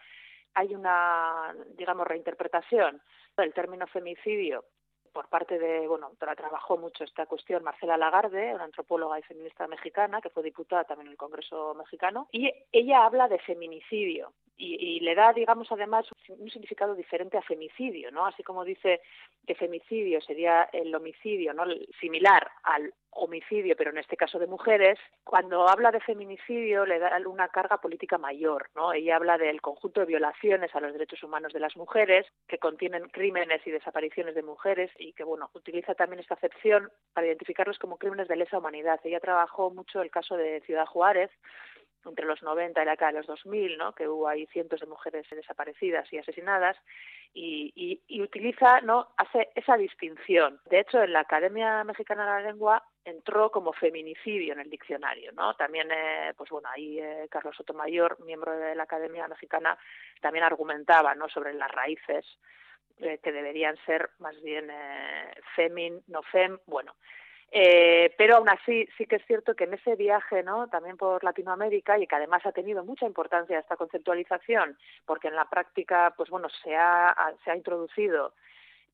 hay 0.54 0.74
una, 0.74 1.54
digamos, 1.76 2.06
reinterpretación 2.06 3.02
del 3.36 3.52
término 3.52 3.86
femicidio 3.88 4.64
por 5.16 5.28
parte 5.28 5.58
de, 5.58 5.88
bueno, 5.88 6.12
trabajó 6.18 6.76
mucho 6.76 7.02
esta 7.02 7.24
cuestión 7.24 7.64
Marcela 7.64 7.96
Lagarde, 7.96 8.54
una 8.54 8.64
antropóloga 8.64 9.18
y 9.18 9.22
feminista 9.22 9.66
mexicana, 9.66 10.20
que 10.20 10.28
fue 10.28 10.42
diputada 10.42 10.84
también 10.84 11.06
en 11.06 11.12
el 11.12 11.16
Congreso 11.16 11.74
mexicano, 11.74 12.28
y 12.32 12.52
ella 12.70 13.06
habla 13.06 13.26
de 13.26 13.38
feminicidio. 13.38 14.34
Y, 14.58 15.00
le 15.00 15.14
da, 15.14 15.32
digamos, 15.32 15.72
además 15.72 16.06
un 16.28 16.50
significado 16.50 16.94
diferente 16.94 17.38
a 17.38 17.42
femicidio, 17.42 18.10
¿no? 18.10 18.26
Así 18.26 18.42
como 18.42 18.64
dice 18.64 19.00
que 19.46 19.54
femicidio 19.54 20.20
sería 20.20 20.64
el 20.72 20.94
homicidio, 20.94 21.54
¿no? 21.54 21.64
Similar 21.98 22.50
al 22.62 22.92
homicidio, 23.16 23.76
pero 23.76 23.90
en 23.90 23.98
este 23.98 24.16
caso 24.16 24.38
de 24.38 24.46
mujeres, 24.46 24.98
cuando 25.24 25.68
habla 25.68 25.90
de 25.90 26.00
feminicidio 26.00 26.86
le 26.86 26.98
da 26.98 27.16
una 27.26 27.48
carga 27.48 27.78
política 27.78 28.18
mayor, 28.18 28.68
¿no? 28.74 28.92
Ella 28.92 29.16
habla 29.16 29.38
del 29.38 29.60
conjunto 29.60 30.00
de 30.00 30.06
violaciones 30.06 30.74
a 30.74 30.80
los 30.80 30.92
derechos 30.92 31.22
humanos 31.22 31.52
de 31.52 31.60
las 31.60 31.76
mujeres, 31.76 32.26
que 32.46 32.58
contienen 32.58 33.08
crímenes 33.08 33.66
y 33.66 33.70
desapariciones 33.70 34.34
de 34.34 34.42
mujeres 34.42 34.90
y 34.98 35.12
que, 35.12 35.24
bueno, 35.24 35.50
utiliza 35.54 35.94
también 35.94 36.20
esta 36.20 36.34
acepción 36.34 36.90
para 37.12 37.26
identificarlos 37.26 37.78
como 37.78 37.98
crímenes 37.98 38.28
de 38.28 38.36
lesa 38.36 38.58
humanidad. 38.58 39.00
Ella 39.04 39.20
trabajó 39.20 39.70
mucho 39.70 40.02
el 40.02 40.10
caso 40.10 40.36
de 40.36 40.60
Ciudad 40.60 40.86
Juárez, 40.86 41.30
entre 42.08 42.26
los 42.26 42.42
90 42.42 42.80
y 42.80 42.84
la 42.84 42.92
década 42.92 43.12
de 43.12 43.18
los 43.18 43.26
2000, 43.26 43.78
¿no? 43.78 43.92
que 43.92 44.08
hubo 44.08 44.28
ahí 44.28 44.46
cientos 44.46 44.80
de 44.80 44.86
mujeres 44.86 45.26
desaparecidas 45.30 46.10
y 46.12 46.18
asesinadas, 46.18 46.76
y, 47.34 48.00
y, 48.06 48.22
utiliza, 48.22 48.80
¿no? 48.80 49.08
hace 49.16 49.50
esa 49.54 49.76
distinción. 49.76 50.60
De 50.70 50.80
hecho, 50.80 51.02
en 51.02 51.12
la 51.12 51.20
Academia 51.20 51.84
Mexicana 51.84 52.24
de 52.24 52.42
la 52.42 52.48
Lengua 52.50 52.82
entró 53.06 53.50
como 53.50 53.72
feminicidio 53.72 54.52
en 54.52 54.60
el 54.60 54.68
diccionario, 54.68 55.32
¿no? 55.32 55.54
También, 55.54 55.88
eh, 55.90 56.34
pues 56.36 56.50
bueno, 56.50 56.68
ahí 56.70 56.98
eh, 56.98 57.26
Carlos 57.30 57.56
Sotomayor, 57.56 58.22
miembro 58.24 58.52
de 58.52 58.74
la 58.74 58.82
Academia 58.82 59.26
Mexicana, 59.28 59.78
también 60.20 60.44
argumentaba, 60.44 61.14
¿no? 61.14 61.28
Sobre 61.28 61.54
las 61.54 61.70
raíces 61.70 62.26
eh, 62.98 63.18
que 63.22 63.32
deberían 63.32 63.76
ser 63.86 64.10
más 64.18 64.40
bien 64.42 64.70
femin, 65.54 66.02
no 66.08 66.22
fem, 66.22 66.58
bueno, 66.66 66.94
eh, 67.52 68.12
pero 68.18 68.36
aún 68.36 68.48
así 68.48 68.88
sí 68.98 69.06
que 69.06 69.16
es 69.16 69.26
cierto 69.26 69.54
que 69.54 69.64
en 69.64 69.74
ese 69.74 69.94
viaje, 69.94 70.42
¿no? 70.42 70.68
También 70.68 70.96
por 70.96 71.22
Latinoamérica 71.22 71.98
y 71.98 72.06
que 72.06 72.16
además 72.16 72.44
ha 72.44 72.52
tenido 72.52 72.84
mucha 72.84 73.06
importancia 73.06 73.58
esta 73.58 73.76
conceptualización, 73.76 74.76
porque 75.04 75.28
en 75.28 75.36
la 75.36 75.48
práctica, 75.48 76.12
pues 76.16 76.28
bueno, 76.28 76.48
se 76.62 76.74
ha, 76.76 77.14
se 77.44 77.50
ha 77.50 77.56
introducido 77.56 78.34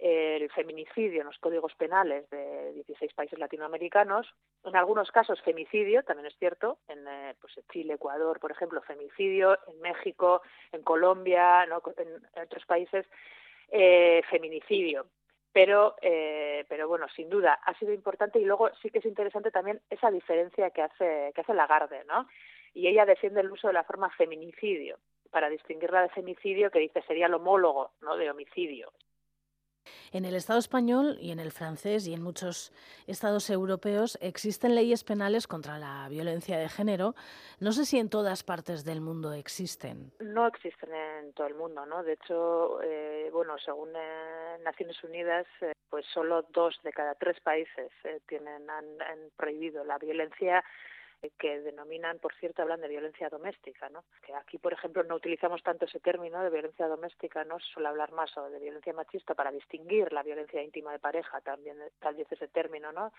el 0.03 0.51
feminicidio 0.51 1.21
en 1.21 1.29
los 1.29 1.39
códigos 1.39 1.77
penales 1.77 2.29
de 2.29 2.73
16 2.73 3.13
países 3.15 3.39
latinoamericanos, 3.39 4.27
en 4.65 4.75
algunos 4.75 5.13
casos 5.13 5.41
femicidio, 5.43 6.03
también 6.03 6.27
es 6.27 6.37
cierto, 6.39 6.79
en 6.89 7.07
eh, 7.07 7.37
pues 7.41 7.55
Chile, 7.73 7.95
Ecuador, 7.95 8.41
por 8.41 8.51
ejemplo, 8.51 8.83
femicidio, 8.83 9.57
en 9.69 9.81
México, 9.81 10.43
en 10.73 10.83
Colombia, 10.83 11.67
¿no? 11.67 11.81
en, 11.97 12.43
otros 12.43 12.67
países, 12.67 13.07
eh, 13.71 14.23
feminicidio. 14.29 15.07
Pero 15.53 15.95
eh, 16.01 16.65
pero 16.69 16.89
bueno 16.89 17.07
sin 17.15 17.29
duda 17.29 17.61
ha 17.63 17.79
sido 17.79 17.93
importante 17.93 18.41
y 18.41 18.45
luego 18.45 18.71
sí 18.81 18.89
que 18.89 19.01
es 19.01 19.05
interesante 19.05 19.51
también 19.51 19.83
esa 19.91 20.11
diferencia 20.11 20.71
que 20.71 20.81
hace 20.81 21.31
que 21.35 21.43
hace 21.43 21.53
Lagarde 21.53 22.05
no 22.07 22.27
y 22.73 22.89
ella 22.89 23.05
defiende 23.05 23.43
el 23.43 23.53
uso 23.53 23.67
de 23.67 23.75
la 23.75 23.85
forma 23.85 24.09
feminicidio 24.17 24.99
para 25.31 25.51
distinguirla 25.51 26.01
de 26.01 26.09
femicidio 26.09 26.71
que 26.71 26.79
dice 26.79 27.03
sería 27.03 27.27
el 27.27 27.35
homólogo 27.35 27.91
no 28.01 28.17
de 28.17 28.31
homicidio 28.31 28.95
en 30.13 30.25
el 30.25 30.35
Estado 30.35 30.59
español 30.59 31.17
y 31.21 31.31
en 31.31 31.39
el 31.39 31.53
francés 31.53 32.07
y 32.07 32.15
en 32.15 32.23
muchos 32.23 32.73
estados 33.07 33.51
europeos 33.51 34.19
existen 34.21 34.75
leyes 34.75 35.05
penales 35.05 35.47
contra 35.47 35.79
la 35.79 36.09
violencia 36.09 36.59
de 36.59 36.69
género. 36.69 37.15
No 37.61 37.73
sé 37.73 37.85
si 37.85 37.99
en 37.99 38.09
todas 38.09 38.43
partes 38.43 38.85
del 38.85 39.01
mundo 39.01 39.33
existen. 39.33 40.13
No 40.21 40.47
existen 40.47 40.95
en 40.95 41.33
todo 41.33 41.47
el 41.47 41.55
mundo, 41.55 41.87
¿no? 41.87 42.03
De 42.03 42.15
hecho, 42.15 42.81
eh, 42.83 43.31
bueno, 43.33 43.57
según 43.59 43.91
eh, 43.95 44.59
Naciones 44.65 45.03
Unidas, 45.05 45.47
eh, 45.61 45.73
pues 45.91 46.07
solo 46.13 46.43
dos 46.53 46.79
de 46.83 46.93
cada 46.93 47.15
tres 47.15 47.39
países 47.41 47.91
tienen 48.27 48.69
han 48.71 48.87
prohibido 49.37 49.85
la 49.85 49.99
violencia 49.99 50.65
que 51.31 51.61
denominan, 51.61 52.19
por 52.19 52.35
cierto, 52.35 52.63
hablan 52.63 52.81
de 52.81 52.89
violencia 52.89 53.29
doméstica, 53.29 53.89
¿no? 53.89 54.05
Que 54.25 54.35
aquí, 54.35 54.59
por 54.59 54.73
ejemplo, 54.73 55.05
no 55.05 55.15
utilizamos 55.15 55.63
tanto 55.63 55.85
ese 55.85 56.01
término 56.01 56.43
de 56.43 56.51
violencia 56.51 56.89
doméstica, 56.89 57.45
no 57.45 57.61
se 57.61 57.67
suele 57.73 57.89
hablar 57.89 58.13
más 58.13 58.33
de 58.35 58.59
violencia 58.59 58.93
machista 58.93 59.35
para 59.35 59.53
distinguir 59.53 60.13
la 60.13 60.23
violencia 60.23 60.63
íntima 60.63 60.93
de 60.93 60.99
pareja, 60.99 61.41
también 61.41 61.77
tal 62.01 62.17
vez 62.17 62.31
ese 62.31 62.49
término, 62.49 62.93
¿no? 62.93 63.13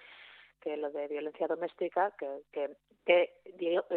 que 0.63 0.77
lo 0.77 0.89
de 0.91 1.09
violencia 1.09 1.45
doméstica, 1.45 2.11
que, 2.17 2.77
que, 3.05 3.33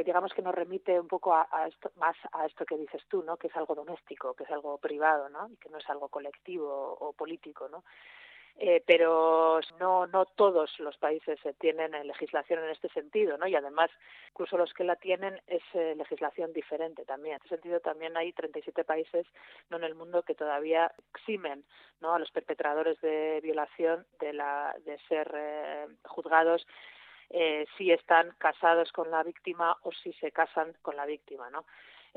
digamos 0.05 0.35
que 0.35 0.43
nos 0.43 0.55
remite 0.55 0.99
un 0.99 1.07
poco 1.07 1.33
a, 1.33 1.47
a, 1.49 1.69
esto, 1.69 1.93
más 1.95 2.17
a 2.33 2.45
esto 2.45 2.65
que 2.67 2.77
dices 2.77 3.03
tú, 3.09 3.23
¿no? 3.23 3.37
Que 3.37 3.47
es 3.47 3.57
algo 3.57 3.77
doméstico, 3.77 4.35
que 4.35 4.43
es 4.43 4.51
algo 4.51 4.77
privado, 4.79 5.29
¿no? 5.29 5.49
Y 5.49 5.57
que 5.59 5.69
no 5.69 5.79
es 5.79 5.89
algo 5.89 6.09
colectivo 6.09 6.97
o 6.99 7.13
político, 7.13 7.69
¿no? 7.69 7.85
Eh, 8.59 8.83
pero 8.87 9.61
no, 9.79 10.07
no 10.07 10.25
todos 10.25 10.79
los 10.81 10.97
países 10.97 11.39
eh, 11.45 11.55
tienen 11.59 11.93
legislación 12.07 12.65
en 12.65 12.71
este 12.71 12.89
sentido, 12.89 13.37
¿no? 13.37 13.47
Y 13.47 13.55
además, 13.55 13.91
incluso 14.31 14.57
los 14.57 14.73
que 14.73 14.85
la 14.85 14.97
tienen 14.97 15.41
es 15.47 15.63
eh, 15.75 15.95
legislación 15.97 16.53
diferente 16.53 17.05
también. 17.05 17.35
En 17.35 17.43
este 17.43 17.57
sentido, 17.57 17.81
también 17.81 18.17
hay 18.17 18.33
37 18.33 18.85
países 18.85 19.27
no 19.71 19.77
en 19.77 19.85
el 19.85 19.95
mundo 19.95 20.23
que 20.23 20.35
todavía 20.35 20.91
eximen 21.15 21.65
¿no? 22.01 22.15
a 22.15 22.19
los 22.19 22.31
perpetradores 22.31 23.01
de 23.01 23.41
violación 23.43 24.07
de, 24.21 24.33
la, 24.33 24.75
de 24.85 24.99
ser 25.09 25.31
eh, 25.35 25.87
juzgados 26.05 26.67
eh, 27.31 27.67
si 27.77 27.91
están 27.91 28.31
casados 28.39 28.93
con 28.93 29.11
la 29.11 29.23
víctima 29.23 29.77
o 29.83 29.93
si 29.93 30.13
se 30.15 30.31
casan 30.31 30.75
con 30.83 30.97
la 30.97 31.07
víctima, 31.07 31.51
¿no? 31.51 31.65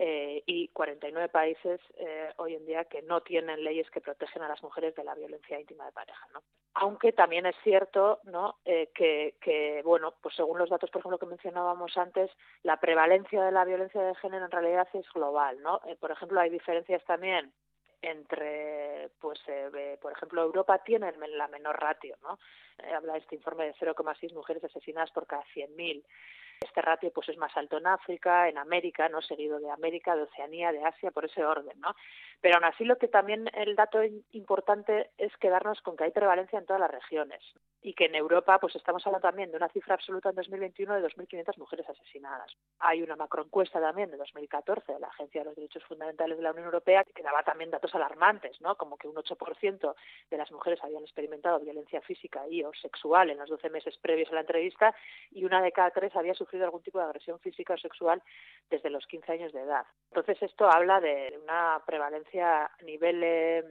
Eh, 0.01 0.41
y 0.45 0.69
49 0.69 1.27
países 1.27 1.81
eh, 1.97 2.29
hoy 2.37 2.55
en 2.55 2.65
día 2.65 2.85
que 2.85 3.01
no 3.01 3.19
tienen 3.19 3.65
leyes 3.65 3.91
que 3.91 3.99
protegen 3.99 4.41
a 4.41 4.47
las 4.47 4.63
mujeres 4.63 4.95
de 4.95 5.03
la 5.03 5.13
violencia 5.13 5.59
íntima 5.59 5.85
de 5.85 5.91
pareja. 5.91 6.25
¿no? 6.33 6.41
Aunque 6.75 7.11
también 7.11 7.45
es 7.45 7.55
cierto 7.63 8.21
¿no? 8.23 8.59
Eh, 8.63 8.91
que, 8.95 9.35
que, 9.41 9.81
bueno, 9.83 10.13
pues 10.21 10.35
según 10.35 10.57
los 10.57 10.69
datos, 10.69 10.89
por 10.89 11.01
ejemplo, 11.01 11.17
que 11.17 11.25
mencionábamos 11.25 11.97
antes, 11.97 12.31
la 12.63 12.79
prevalencia 12.79 13.43
de 13.43 13.51
la 13.51 13.65
violencia 13.65 14.01
de 14.01 14.15
género 14.15 14.45
en 14.45 14.51
realidad 14.51 14.87
es 14.93 15.05
global. 15.13 15.61
¿no? 15.61 15.81
Eh, 15.85 15.97
por 15.99 16.11
ejemplo, 16.11 16.39
hay 16.39 16.49
diferencias 16.49 17.03
también 17.03 17.51
entre, 18.01 19.09
pues, 19.19 19.39
eh, 19.47 19.97
por 20.01 20.13
ejemplo, 20.13 20.41
Europa 20.41 20.81
tiene 20.83 21.11
la 21.11 21.47
menor 21.49 21.79
ratio, 21.79 22.15
¿no? 22.23 22.39
Eh, 22.77 22.93
habla 22.93 23.17
este 23.17 23.35
informe 23.35 23.65
de 23.65 23.73
0,6 23.73 24.33
mujeres 24.33 24.63
asesinadas 24.63 25.11
por 25.11 25.27
cada 25.27 25.43
100.000 25.53 26.03
Este 26.61 26.81
ratio 26.81 27.11
pues 27.11 27.29
es 27.29 27.37
más 27.37 27.55
alto 27.55 27.77
en 27.77 27.87
África, 27.87 28.49
en 28.49 28.57
América, 28.57 29.07
no 29.09 29.21
seguido 29.21 29.59
de 29.59 29.71
América, 29.71 30.15
de 30.15 30.23
Oceanía, 30.23 30.71
de 30.71 30.83
Asia, 30.83 31.11
por 31.11 31.25
ese 31.25 31.45
orden, 31.45 31.79
¿no? 31.79 31.95
Pero 32.41 32.55
aún 32.55 32.65
así 32.65 32.83
lo 32.83 32.97
que 32.97 33.07
también 33.07 33.49
el 33.53 33.75
dato 33.75 33.99
importante 34.31 35.09
es 35.17 35.35
quedarnos 35.37 35.81
con 35.81 35.95
que 35.95 36.05
hay 36.05 36.11
prevalencia 36.11 36.59
en 36.59 36.65
todas 36.65 36.81
las 36.81 36.91
regiones 36.91 37.41
y 37.81 37.93
que 37.93 38.05
en 38.05 38.15
Europa 38.15 38.59
pues 38.59 38.75
estamos 38.75 39.05
hablando 39.05 39.27
también 39.27 39.51
de 39.51 39.57
una 39.57 39.69
cifra 39.69 39.95
absoluta 39.95 40.29
en 40.29 40.35
2021 40.35 40.95
de 40.95 41.07
2.500 41.07 41.57
mujeres 41.57 41.89
asesinadas. 41.89 42.51
Hay 42.79 43.01
una 43.01 43.15
macroencuesta 43.15 43.79
también 43.79 44.11
de 44.11 44.17
2014 44.17 44.93
de 44.93 44.99
la 44.99 45.07
Agencia 45.07 45.41
de 45.41 45.45
los 45.45 45.55
Derechos 45.55 45.83
Fundamentales 45.85 46.37
de 46.37 46.43
la 46.43 46.51
Unión 46.51 46.65
Europea 46.65 47.05
que 47.15 47.23
daba 47.23 47.43
también 47.43 47.71
datos 47.71 47.93
alarmantes, 47.95 48.59
¿no? 48.61 48.75
Como 48.75 48.97
que 48.97 49.07
un 49.07 49.15
8% 49.15 49.95
de 50.29 50.37
las 50.37 50.51
mujeres 50.51 50.83
habían 50.83 51.03
experimentado 51.03 51.59
violencia 51.59 52.01
física 52.01 52.47
y 52.49 52.63
o 52.63 52.71
sexual 52.73 53.29
en 53.29 53.37
los 53.37 53.49
12 53.49 53.69
meses 53.69 53.97
previos 53.97 54.29
a 54.31 54.35
la 54.35 54.41
entrevista 54.41 54.93
y 55.31 55.45
una 55.45 55.61
de 55.61 55.71
cada 55.71 55.91
tres 55.91 56.15
había 56.15 56.33
sufrido 56.33 56.65
algún 56.65 56.83
tipo 56.83 56.99
de 56.99 57.05
agresión 57.05 57.39
física 57.39 57.75
o 57.75 57.77
sexual 57.77 58.21
desde 58.69 58.89
los 58.89 59.05
15 59.07 59.31
años 59.31 59.53
de 59.53 59.61
edad. 59.61 59.85
Entonces 60.09 60.41
esto 60.41 60.69
habla 60.69 60.99
de 60.99 61.39
una 61.41 61.81
prevalencia 61.85 62.65
a 62.65 62.83
nivel 62.83 63.21
eh, 63.23 63.63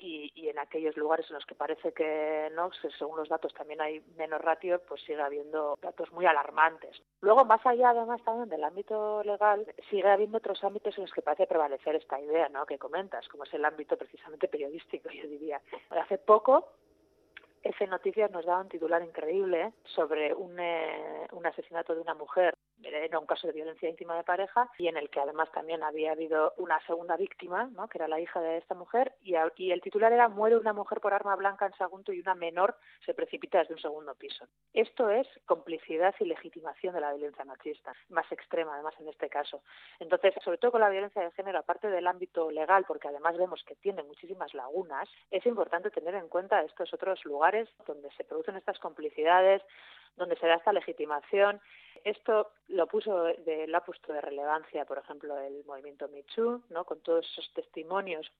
y, 0.00 0.32
y, 0.34 0.48
en 0.48 0.58
aquellos 0.58 0.96
lugares 0.96 1.26
en 1.28 1.34
los 1.34 1.46
que 1.46 1.54
parece 1.54 1.92
que 1.92 2.50
no, 2.54 2.70
según 2.98 3.16
los 3.16 3.28
datos 3.28 3.54
también 3.54 3.80
hay 3.80 4.00
menos 4.16 4.40
ratio, 4.40 4.80
pues 4.88 5.00
sigue 5.02 5.20
habiendo 5.20 5.78
datos 5.80 6.10
muy 6.12 6.26
alarmantes. 6.26 7.02
Luego, 7.20 7.44
más 7.44 7.64
allá 7.64 7.90
además 7.90 8.22
también 8.24 8.48
del 8.48 8.64
ámbito 8.64 9.22
legal, 9.22 9.66
sigue 9.88 10.08
habiendo 10.08 10.38
otros 10.38 10.62
ámbitos 10.64 10.96
en 10.96 11.04
los 11.04 11.12
que 11.12 11.22
parece 11.22 11.46
prevalecer 11.46 11.96
esta 11.96 12.20
idea 12.20 12.48
¿no? 12.48 12.66
que 12.66 12.78
comentas, 12.78 13.28
como 13.28 13.44
es 13.44 13.54
el 13.54 13.64
ámbito 13.64 13.96
precisamente 13.96 14.48
periodístico, 14.48 15.10
yo 15.10 15.28
diría. 15.28 15.60
Hace 15.90 16.18
poco 16.18 16.68
F 17.62 17.86
Noticias 17.86 18.30
nos 18.30 18.44
daba 18.44 18.62
un 18.62 18.68
titular 18.68 19.02
increíble 19.02 19.72
sobre 19.84 20.34
un, 20.34 20.58
eh, 20.58 21.28
un 21.32 21.46
asesinato 21.46 21.94
de 21.94 22.00
una 22.00 22.14
mujer 22.14 22.54
era 22.84 23.18
un 23.18 23.26
caso 23.26 23.46
de 23.46 23.52
violencia 23.52 23.88
íntima 23.88 24.16
de 24.16 24.24
pareja 24.24 24.70
y 24.78 24.88
en 24.88 24.96
el 24.96 25.10
que 25.10 25.20
además 25.20 25.50
también 25.52 25.82
había 25.82 26.12
habido 26.12 26.54
una 26.56 26.80
segunda 26.86 27.16
víctima, 27.16 27.70
¿no? 27.74 27.88
que 27.88 27.98
era 27.98 28.08
la 28.08 28.20
hija 28.20 28.40
de 28.40 28.58
esta 28.58 28.74
mujer, 28.74 29.14
y, 29.22 29.34
y, 29.56 29.72
el 29.72 29.80
titular 29.80 30.12
era 30.12 30.28
Muere 30.28 30.56
una 30.56 30.72
mujer 30.72 31.00
por 31.00 31.14
arma 31.14 31.36
blanca 31.36 31.66
en 31.66 31.74
Sagunto 31.74 32.12
y 32.12 32.20
una 32.20 32.34
menor 32.34 32.76
se 33.04 33.14
precipita 33.14 33.58
desde 33.58 33.74
un 33.74 33.80
segundo 33.80 34.14
piso. 34.14 34.46
Esto 34.72 35.10
es 35.10 35.26
complicidad 35.46 36.14
y 36.20 36.24
legitimación 36.24 36.94
de 36.94 37.00
la 37.00 37.12
violencia 37.12 37.44
machista, 37.44 37.92
más 38.08 38.30
extrema 38.32 38.74
además 38.74 38.94
en 39.00 39.08
este 39.08 39.28
caso. 39.28 39.62
Entonces, 39.98 40.34
sobre 40.42 40.58
todo 40.58 40.72
con 40.72 40.80
la 40.80 40.90
violencia 40.90 41.22
de 41.22 41.30
género, 41.32 41.58
aparte 41.58 41.88
del 41.88 42.06
ámbito 42.06 42.50
legal, 42.50 42.84
porque 42.86 43.08
además 43.08 43.36
vemos 43.36 43.62
que 43.64 43.76
tiene 43.76 44.02
muchísimas 44.02 44.54
lagunas, 44.54 45.08
es 45.30 45.44
importante 45.46 45.90
tener 45.90 46.14
en 46.14 46.28
cuenta 46.28 46.62
estos 46.62 46.92
otros 46.92 47.24
lugares 47.24 47.68
donde 47.86 48.10
se 48.12 48.24
producen 48.24 48.56
estas 48.56 48.78
complicidades, 48.78 49.62
donde 50.16 50.36
se 50.36 50.46
da 50.46 50.54
esta 50.54 50.72
legitimación. 50.72 51.60
Esto 52.04 52.52
lo 52.68 52.86
puso 52.86 53.24
de, 53.24 53.66
lo 53.66 53.78
ha 53.78 53.84
puesto 53.84 54.12
de 54.12 54.20
relevancia, 54.20 54.84
por 54.84 54.98
ejemplo, 54.98 55.38
el 55.38 55.64
movimiento 55.64 56.08
Me 56.08 56.24
¿no? 56.70 56.84
con 56.84 57.00
todos 57.00 57.26
esos 57.30 57.52
testimonios. 57.54 58.30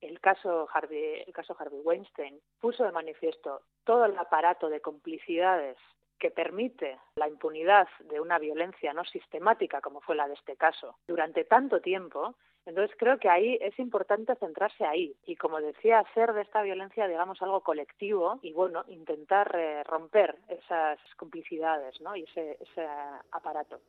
El 0.00 0.20
caso 0.20 0.68
Harvey, 0.72 1.22
el 1.26 1.32
caso 1.32 1.54
Harvey 1.58 1.80
Weinstein 1.80 2.40
puso 2.60 2.84
de 2.84 2.92
manifiesto 2.92 3.62
todo 3.84 4.04
el 4.04 4.18
aparato 4.18 4.68
de 4.68 4.80
complicidades 4.80 5.76
que 6.18 6.30
permite 6.30 6.98
la 7.16 7.28
impunidad 7.28 7.88
de 8.04 8.20
una 8.20 8.38
violencia 8.38 8.92
no 8.92 9.04
sistemática 9.04 9.80
como 9.80 10.00
fue 10.00 10.14
la 10.14 10.28
de 10.28 10.34
este 10.34 10.56
caso 10.56 10.96
durante 11.08 11.44
tanto 11.44 11.80
tiempo 11.80 12.36
entonces 12.64 12.96
creo 12.98 13.18
que 13.18 13.28
ahí 13.28 13.58
es 13.60 13.78
importante 13.78 14.34
centrarse 14.36 14.84
ahí 14.84 15.14
y 15.26 15.36
como 15.36 15.60
decía, 15.60 15.98
hacer 15.98 16.32
de 16.32 16.42
esta 16.42 16.62
violencia, 16.62 17.08
digamos, 17.08 17.40
algo 17.42 17.60
colectivo 17.60 18.38
y 18.42 18.52
bueno, 18.52 18.84
intentar 18.88 19.54
eh, 19.56 19.82
romper 19.84 20.36
esas 20.48 20.98
complicidades 21.16 22.00
¿no? 22.00 22.14
y 22.14 22.22
ese, 22.22 22.58
ese 22.60 22.86
aparato. 23.32 23.80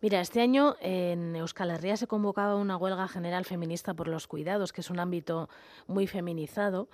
Mira, 0.00 0.20
este 0.20 0.40
año 0.40 0.74
en 0.80 1.36
Euskal 1.36 1.70
Herria 1.70 1.96
se 1.96 2.08
convocaba 2.08 2.56
una 2.56 2.76
huelga 2.76 3.06
general 3.06 3.44
feminista 3.44 3.94
por 3.94 4.08
los 4.08 4.26
cuidados, 4.26 4.72
que 4.72 4.80
es 4.80 4.90
un 4.90 4.98
ámbito 4.98 5.48
muy 5.86 6.08
feminizado. 6.08 6.88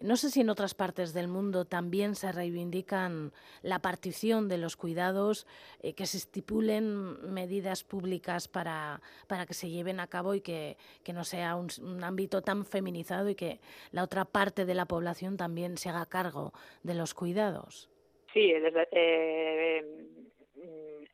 No 0.00 0.16
sé 0.16 0.30
si 0.30 0.40
en 0.40 0.50
otras 0.50 0.74
partes 0.74 1.14
del 1.14 1.28
mundo 1.28 1.64
también 1.64 2.14
se 2.14 2.30
reivindican 2.32 3.32
la 3.62 3.78
partición 3.78 4.48
de 4.48 4.58
los 4.58 4.76
cuidados, 4.76 5.46
eh, 5.82 5.94
que 5.94 6.06
se 6.06 6.18
estipulen 6.18 7.32
medidas 7.32 7.84
públicas 7.84 8.48
para, 8.48 9.00
para 9.28 9.46
que 9.46 9.54
se 9.54 9.70
lleven 9.70 10.00
a 10.00 10.08
cabo 10.08 10.34
y 10.34 10.40
que, 10.40 10.76
que 11.04 11.12
no 11.12 11.24
sea 11.24 11.56
un, 11.56 11.70
ámbito 12.02 12.42
tan 12.42 12.66
feminizado 12.66 13.30
y 13.30 13.34
que 13.34 13.60
la 13.92 14.02
otra 14.02 14.24
parte 14.24 14.64
de 14.64 14.74
la 14.74 14.86
población 14.86 15.36
también 15.36 15.78
se 15.78 15.88
haga 15.88 16.06
cargo 16.06 16.52
de 16.82 16.94
los 16.94 17.14
cuidados. 17.14 17.88
Sí, 18.32 18.52
eh, 18.52 19.84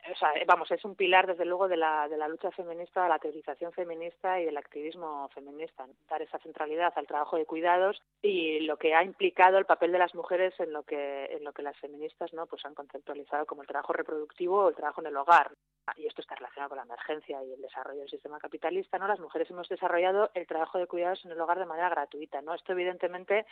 o 0.09 0.15
sea, 0.15 0.31
vamos, 0.47 0.71
es 0.71 0.83
un 0.83 0.95
pilar 0.95 1.27
desde 1.27 1.45
luego 1.45 1.67
de 1.67 1.77
la, 1.77 2.07
de 2.07 2.17
la 2.17 2.27
lucha 2.27 2.51
feminista, 2.51 3.03
de 3.03 3.09
la 3.09 3.19
teorización 3.19 3.71
feminista 3.71 4.39
y 4.39 4.45
del 4.45 4.57
activismo 4.57 5.29
feminista, 5.29 5.85
dar 6.09 6.21
esa 6.21 6.39
centralidad 6.39 6.93
al 6.95 7.07
trabajo 7.07 7.37
de 7.37 7.45
cuidados 7.45 8.01
y 8.21 8.61
lo 8.61 8.77
que 8.77 8.95
ha 8.95 9.03
implicado 9.03 9.57
el 9.57 9.65
papel 9.65 9.91
de 9.91 9.99
las 9.99 10.15
mujeres 10.15 10.53
en 10.59 10.73
lo 10.73 10.83
que, 10.83 11.25
en 11.25 11.43
lo 11.43 11.53
que 11.53 11.61
las 11.61 11.77
feministas 11.77 12.33
no 12.33 12.47
pues 12.47 12.65
han 12.65 12.73
conceptualizado 12.73 13.45
como 13.45 13.61
el 13.61 13.67
trabajo 13.67 13.93
reproductivo 13.93 14.65
o 14.65 14.69
el 14.69 14.75
trabajo 14.75 15.01
en 15.01 15.07
el 15.07 15.17
hogar. 15.17 15.51
Y 15.97 16.07
esto 16.07 16.21
está 16.21 16.35
relacionado 16.35 16.69
con 16.69 16.77
la 16.77 16.83
emergencia 16.83 17.43
y 17.43 17.53
el 17.53 17.61
desarrollo 17.61 17.99
del 17.99 18.09
sistema 18.09 18.39
capitalista, 18.39 18.97
¿no? 18.97 19.07
Las 19.07 19.19
mujeres 19.19 19.49
hemos 19.49 19.67
desarrollado 19.67 20.29
el 20.33 20.47
trabajo 20.47 20.77
de 20.77 20.87
cuidados 20.87 21.23
en 21.25 21.31
el 21.31 21.41
hogar 21.41 21.59
de 21.59 21.65
manera 21.65 21.89
gratuita, 21.89 22.41
¿no? 22.41 22.53
Esto 22.53 22.71
evidentemente 22.71 23.45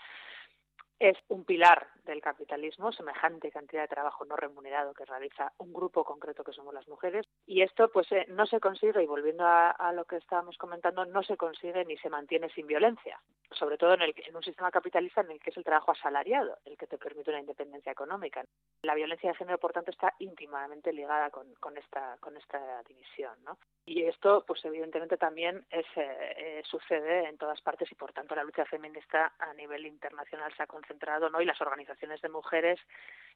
es 1.00 1.18
un 1.30 1.46
pilar 1.46 1.88
del 2.06 2.22
capitalismo, 2.22 2.92
semejante 2.92 3.52
cantidad 3.52 3.84
de 3.84 3.88
trabajo 3.88 4.26
no 4.26 4.36
remunerado 4.36 4.94
que 4.94 5.06
realiza 5.06 5.54
un 5.58 5.72
grupo 5.72 6.04
concreto 6.04 6.44
que 6.44 6.52
somos 6.52 6.74
las 6.74 6.88
mujeres. 6.88 7.26
Y 7.46 7.62
esto 7.62 7.90
pues 7.90 8.12
eh, 8.12 8.26
no 8.30 8.46
se 8.46 8.60
consigue, 8.60 9.02
y 9.04 9.08
volviendo 9.08 9.46
a, 9.46 9.92
lo 9.94 10.06
que 10.06 10.18
estábamos 10.18 10.58
comentando, 10.58 11.06
no 11.06 11.24
se 11.24 11.38
consigue 11.38 11.86
ni 11.86 11.98
se 11.98 12.10
mantiene 12.10 12.50
sin 12.50 12.68
violencia, 12.68 13.20
sobre 13.52 13.78
todo 13.78 13.94
en, 13.94 14.02
el, 14.02 14.14
en 14.18 14.36
un 14.36 14.44
sistema 14.44 14.72
capitalista 14.72 15.22
en 15.22 15.32
el 15.32 15.40
que 15.40 15.52
es 15.52 15.58
el 15.58 15.64
trabajo 15.64 15.92
asalariado 15.92 16.58
el 16.66 16.78
que 16.78 16.88
te 16.88 16.98
permite 16.98 17.30
una 17.32 17.40
independencia 17.40 17.92
económica. 17.92 18.44
La 18.82 18.96
violencia 18.96 19.30
de 19.30 19.38
género, 19.38 19.58
por 19.58 19.74
tanto, 19.74 19.92
está 19.92 20.14
íntimamente 20.20 20.92
ligada 20.94 21.30
con, 21.30 21.54
con, 21.56 21.78
esta, 21.78 22.18
con 22.20 22.36
esta 22.38 22.84
división. 22.84 23.34
¿no? 23.44 23.58
Y 23.86 24.04
esto, 24.04 24.44
pues 24.46 24.64
evidentemente 24.66 25.18
también 25.18 25.66
es, 25.70 25.86
eh, 25.96 26.36
eh, 26.38 26.62
sucede 26.66 27.28
en 27.28 27.38
todas 27.38 27.62
partes 27.62 27.92
y, 27.92 27.96
por 27.96 28.14
tanto, 28.14 28.36
la 28.36 28.44
lucha 28.44 28.66
feminista 28.66 29.34
a 29.40 29.54
nivel 29.54 29.86
internacional 29.86 30.54
se 30.56 30.64
ha 30.64 30.68
concentrado, 30.90 31.30
¿no? 31.30 31.42
Y 31.42 31.46
las 31.46 31.62
organizaciones 31.62 32.22
de 32.22 32.30
mujeres 32.30 32.80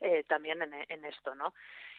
eh, 0.02 0.24
también 0.28 0.62
en, 0.62 0.74
en, 0.74 1.06
esto, 1.06 1.36
¿no? 1.36 1.54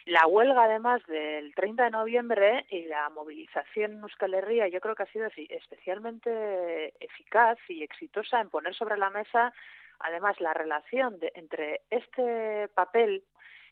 La 0.04 0.26
huelga, 0.26 0.64
además 0.64 1.04
del 1.06 1.54
30 1.54 1.84
de 1.84 1.90
noviembre 1.90 2.66
y 2.68 2.84
la 2.84 3.08
movilización 3.10 3.92
en 3.92 4.02
Euskal 4.02 4.34
Herria, 4.34 4.68
yo 4.68 4.80
creo 4.80 4.94
que 4.94 5.04
ha 5.04 5.12
sido 5.12 5.28
especialmente 5.48 6.92
eficaz 7.00 7.58
y 7.68 7.82
exitosa 7.82 8.40
en 8.40 8.50
poner 8.50 8.74
sobre 8.74 8.98
la 8.98 9.10
mesa, 9.10 9.54
además, 10.00 10.40
la 10.40 10.52
relación 10.52 11.18
de, 11.20 11.32
entre 11.34 11.82
este 11.90 12.68
papel 12.74 13.22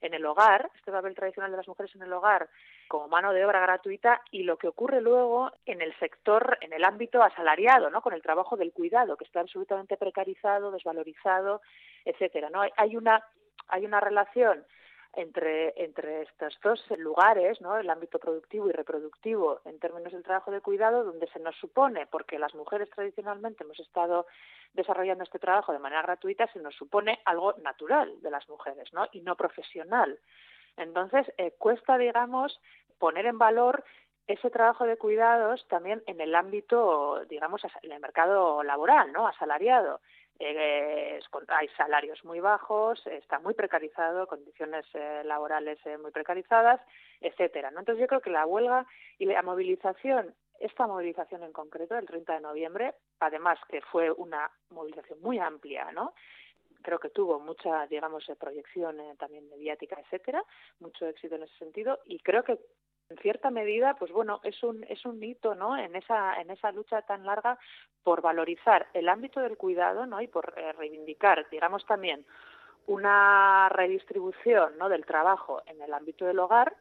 en 0.02 0.14
el 0.14 0.26
hogar, 0.26 0.70
este 0.76 0.92
papel 0.92 1.14
tradicional 1.14 1.50
de 1.50 1.56
las 1.56 1.68
mujeres 1.68 1.94
en 1.94 2.02
el 2.02 2.12
hogar, 2.12 2.48
como 2.88 3.08
mano 3.08 3.32
de 3.32 3.44
obra 3.44 3.60
gratuita 3.60 4.20
y 4.30 4.42
lo 4.42 4.58
que 4.58 4.68
ocurre 4.68 5.00
luego 5.00 5.50
en 5.64 5.80
el 5.80 5.96
sector, 5.98 6.58
en 6.60 6.72
el 6.72 6.84
ámbito 6.84 7.22
asalariado, 7.22 7.88
¿no? 7.88 8.02
Con 8.02 8.12
el 8.12 8.22
trabajo 8.22 8.56
del 8.56 8.72
cuidado, 8.72 9.16
que 9.16 9.24
está 9.24 9.40
absolutamente 9.40 9.96
precarizado, 9.96 10.70
desvalorizado, 10.70 11.62
etcétera, 12.04 12.50
¿no? 12.50 12.62
Hay 12.76 12.96
una 12.96 13.24
hay 13.68 13.86
una 13.86 14.00
relación 14.00 14.64
entre, 15.14 15.74
entre 15.82 16.22
estos 16.22 16.58
dos 16.62 16.84
lugares, 16.98 17.60
¿no? 17.60 17.76
el 17.76 17.90
ámbito 17.90 18.18
productivo 18.18 18.68
y 18.68 18.72
reproductivo 18.72 19.60
en 19.64 19.78
términos 19.78 20.12
del 20.12 20.22
trabajo 20.22 20.50
de 20.50 20.60
cuidado, 20.60 21.04
donde 21.04 21.26
se 21.28 21.38
nos 21.38 21.56
supone, 21.56 22.06
porque 22.06 22.38
las 22.38 22.54
mujeres 22.54 22.88
tradicionalmente 22.90 23.64
hemos 23.64 23.78
estado 23.80 24.26
desarrollando 24.72 25.24
este 25.24 25.38
trabajo 25.38 25.72
de 25.72 25.78
manera 25.78 26.02
gratuita, 26.02 26.46
se 26.52 26.60
nos 26.60 26.74
supone 26.74 27.20
algo 27.24 27.54
natural 27.62 28.20
de 28.22 28.30
las 28.30 28.48
mujeres 28.48 28.92
¿no? 28.92 29.06
y 29.12 29.20
no 29.20 29.36
profesional. 29.36 30.18
Entonces, 30.76 31.30
eh, 31.36 31.52
cuesta, 31.58 31.98
digamos, 31.98 32.58
poner 32.98 33.26
en 33.26 33.38
valor 33.38 33.84
ese 34.26 34.50
trabajo 34.50 34.86
de 34.86 34.96
cuidados 34.96 35.66
también 35.68 36.02
en 36.06 36.20
el 36.20 36.34
ámbito, 36.34 37.24
digamos, 37.28 37.62
en 37.82 37.92
el 37.92 38.00
mercado 38.00 38.62
laboral, 38.62 39.12
¿no? 39.12 39.26
Asalariado 39.26 40.00
eh, 40.38 41.20
hay 41.48 41.68
salarios 41.76 42.24
muy 42.24 42.40
bajos, 42.40 43.06
está 43.06 43.38
muy 43.38 43.54
precarizado, 43.54 44.26
condiciones 44.26 44.84
eh, 44.94 45.22
laborales 45.24 45.78
eh, 45.86 45.98
muy 45.98 46.10
precarizadas, 46.10 46.80
etcétera. 47.20 47.70
¿no? 47.70 47.80
Entonces 47.80 48.00
yo 48.00 48.08
creo 48.08 48.20
que 48.20 48.30
la 48.30 48.46
huelga 48.46 48.86
y 49.18 49.26
la 49.26 49.42
movilización, 49.42 50.34
esta 50.58 50.86
movilización 50.86 51.42
en 51.42 51.52
concreto 51.52 51.94
del 51.94 52.06
30 52.06 52.34
de 52.34 52.40
noviembre, 52.40 52.94
además 53.20 53.58
que 53.68 53.80
fue 53.82 54.10
una 54.10 54.50
movilización 54.70 55.20
muy 55.20 55.38
amplia, 55.38 55.92
¿no? 55.92 56.14
creo 56.82 56.98
que 56.98 57.10
tuvo 57.10 57.38
mucha, 57.38 57.86
digamos, 57.86 58.24
proyección 58.40 58.98
también 59.16 59.48
mediática, 59.48 59.96
etcétera, 60.00 60.42
mucho 60.80 61.06
éxito 61.06 61.36
en 61.36 61.44
ese 61.44 61.56
sentido, 61.58 62.00
y 62.06 62.18
creo 62.18 62.42
que 62.42 62.58
en 63.12 63.18
cierta 63.18 63.50
medida, 63.50 63.94
pues 63.94 64.10
bueno, 64.10 64.40
es 64.42 64.62
un, 64.62 64.84
es 64.88 65.04
un 65.04 65.22
hito, 65.22 65.54
¿no? 65.54 65.76
En 65.76 65.94
esa, 65.94 66.40
en 66.40 66.50
esa 66.50 66.72
lucha 66.72 67.02
tan 67.02 67.24
larga 67.24 67.58
por 68.02 68.22
valorizar 68.22 68.88
el 68.94 69.08
ámbito 69.08 69.40
del 69.40 69.56
cuidado, 69.56 70.06
¿no? 70.06 70.20
Y 70.20 70.28
por 70.28 70.54
eh, 70.56 70.72
reivindicar, 70.72 71.46
digamos 71.50 71.84
también, 71.86 72.24
una 72.86 73.68
redistribución 73.68 74.76
¿no? 74.78 74.88
del 74.88 75.04
trabajo 75.04 75.62
en 75.66 75.80
el 75.82 75.92
ámbito 75.92 76.24
del 76.24 76.38
hogar, 76.38 76.74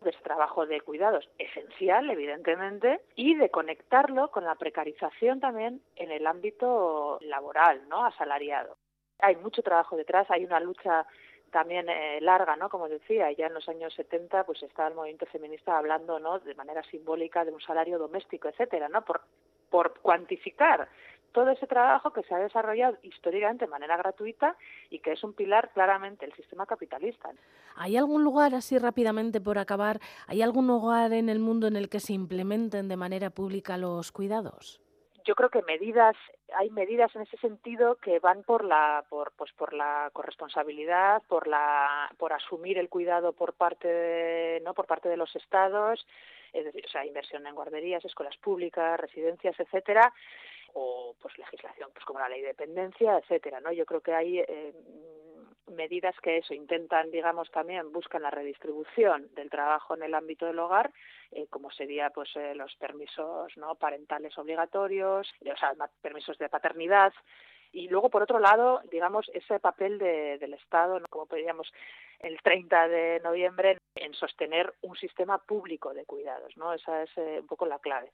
de 0.00 0.10
ese 0.10 0.22
trabajo 0.22 0.66
de 0.66 0.80
cuidados 0.80 1.28
esencial, 1.38 2.08
evidentemente, 2.08 3.00
y 3.16 3.34
de 3.34 3.50
conectarlo 3.50 4.30
con 4.30 4.44
la 4.44 4.54
precarización 4.54 5.40
también 5.40 5.82
en 5.96 6.10
el 6.10 6.26
ámbito 6.26 7.18
laboral, 7.22 7.86
¿no? 7.88 8.04
asalariado. 8.04 8.76
Hay 9.18 9.36
mucho 9.36 9.62
trabajo 9.62 9.96
detrás, 9.96 10.30
hay 10.30 10.44
una 10.44 10.60
lucha 10.60 11.06
también 11.50 11.88
eh, 11.88 12.20
larga, 12.20 12.56
¿no? 12.56 12.68
Como 12.68 12.88
decía, 12.88 13.30
ya 13.32 13.46
en 13.46 13.54
los 13.54 13.68
años 13.68 13.94
70 13.94 14.44
pues 14.44 14.62
estaba 14.62 14.88
el 14.88 14.94
movimiento 14.94 15.26
feminista 15.26 15.76
hablando, 15.76 16.18
¿no? 16.18 16.38
De 16.38 16.54
manera 16.54 16.82
simbólica 16.84 17.44
de 17.44 17.52
un 17.52 17.60
salario 17.60 17.98
doméstico, 17.98 18.48
etcétera, 18.48 18.88
¿no? 18.88 19.04
Por 19.04 19.22
por 19.70 20.00
cuantificar 20.00 20.88
todo 21.32 21.50
ese 21.50 21.66
trabajo 21.68 22.12
que 22.12 22.24
se 22.24 22.34
ha 22.34 22.38
desarrollado 22.38 22.96
históricamente 23.02 23.64
de 23.66 23.70
manera 23.70 23.96
gratuita 23.96 24.56
y 24.90 24.98
que 24.98 25.12
es 25.12 25.22
un 25.22 25.32
pilar 25.32 25.70
claramente 25.72 26.26
del 26.26 26.34
sistema 26.34 26.66
capitalista. 26.66 27.30
¿Hay 27.76 27.96
algún 27.96 28.24
lugar, 28.24 28.52
así 28.52 28.78
rápidamente 28.78 29.40
por 29.40 29.58
acabar, 29.58 30.00
hay 30.26 30.42
algún 30.42 30.66
lugar 30.66 31.12
en 31.12 31.28
el 31.28 31.38
mundo 31.38 31.68
en 31.68 31.76
el 31.76 31.88
que 31.88 32.00
se 32.00 32.14
implementen 32.14 32.88
de 32.88 32.96
manera 32.96 33.30
pública 33.30 33.76
los 33.76 34.10
cuidados? 34.10 34.80
yo 35.24 35.34
creo 35.34 35.50
que 35.50 35.62
medidas 35.62 36.16
hay 36.56 36.70
medidas 36.70 37.14
en 37.14 37.22
ese 37.22 37.36
sentido 37.38 37.96
que 37.96 38.18
van 38.18 38.42
por 38.42 38.64
la 38.64 39.04
por 39.08 39.32
pues 39.32 39.52
por 39.52 39.72
la 39.72 40.10
corresponsabilidad 40.12 41.22
por 41.28 41.46
la 41.46 42.10
por 42.18 42.32
asumir 42.32 42.78
el 42.78 42.88
cuidado 42.88 43.32
por 43.32 43.54
parte 43.54 43.88
de, 43.88 44.60
no 44.64 44.74
por 44.74 44.86
parte 44.86 45.08
de 45.08 45.16
los 45.16 45.34
estados 45.36 46.06
es 46.52 46.64
decir 46.64 46.84
o 46.86 46.88
sea 46.88 47.06
inversión 47.06 47.46
en 47.46 47.54
guarderías 47.54 48.04
escuelas 48.04 48.36
públicas 48.38 48.98
residencias 48.98 49.58
etcétera 49.58 50.12
o 50.74 51.14
pues 51.20 51.36
legislación 51.38 51.90
pues 51.92 52.04
como 52.04 52.20
la 52.20 52.28
ley 52.28 52.42
de 52.42 52.48
dependencia 52.48 53.18
etcétera 53.18 53.60
no 53.60 53.72
yo 53.72 53.84
creo 53.84 54.00
que 54.00 54.14
hay 54.14 54.44
medidas 55.70 56.14
que 56.22 56.38
eso 56.38 56.54
intentan, 56.54 57.10
digamos, 57.10 57.50
también 57.50 57.92
buscan 57.92 58.22
la 58.22 58.30
redistribución 58.30 59.28
del 59.34 59.50
trabajo 59.50 59.94
en 59.94 60.02
el 60.02 60.14
ámbito 60.14 60.46
del 60.46 60.58
hogar, 60.58 60.92
eh, 61.32 61.46
como 61.48 61.70
sería 61.70 62.10
pues 62.10 62.30
eh, 62.36 62.54
los 62.54 62.74
permisos 62.76 63.56
no 63.56 63.74
parentales 63.76 64.36
obligatorios, 64.38 65.30
o 65.40 65.56
sea, 65.56 65.74
permisos 66.02 66.38
de 66.38 66.48
paternidad. 66.48 67.12
Y 67.72 67.88
luego 67.88 68.10
por 68.10 68.22
otro 68.22 68.40
lado, 68.40 68.80
digamos, 68.90 69.30
ese 69.32 69.60
papel 69.60 69.98
de, 69.98 70.38
del 70.38 70.54
Estado, 70.54 71.00
como 71.08 71.26
podríamos 71.26 71.72
el 72.18 72.40
30 72.42 72.88
de 72.88 73.20
noviembre 73.20 73.78
en 73.94 74.12
sostener 74.14 74.74
un 74.82 74.96
sistema 74.96 75.38
público 75.38 75.94
de 75.94 76.04
cuidados, 76.04 76.56
¿no? 76.56 76.72
Esa 76.72 77.04
es 77.04 77.10
eh, 77.16 77.38
un 77.40 77.46
poco 77.46 77.66
la 77.66 77.78
clave 77.78 78.10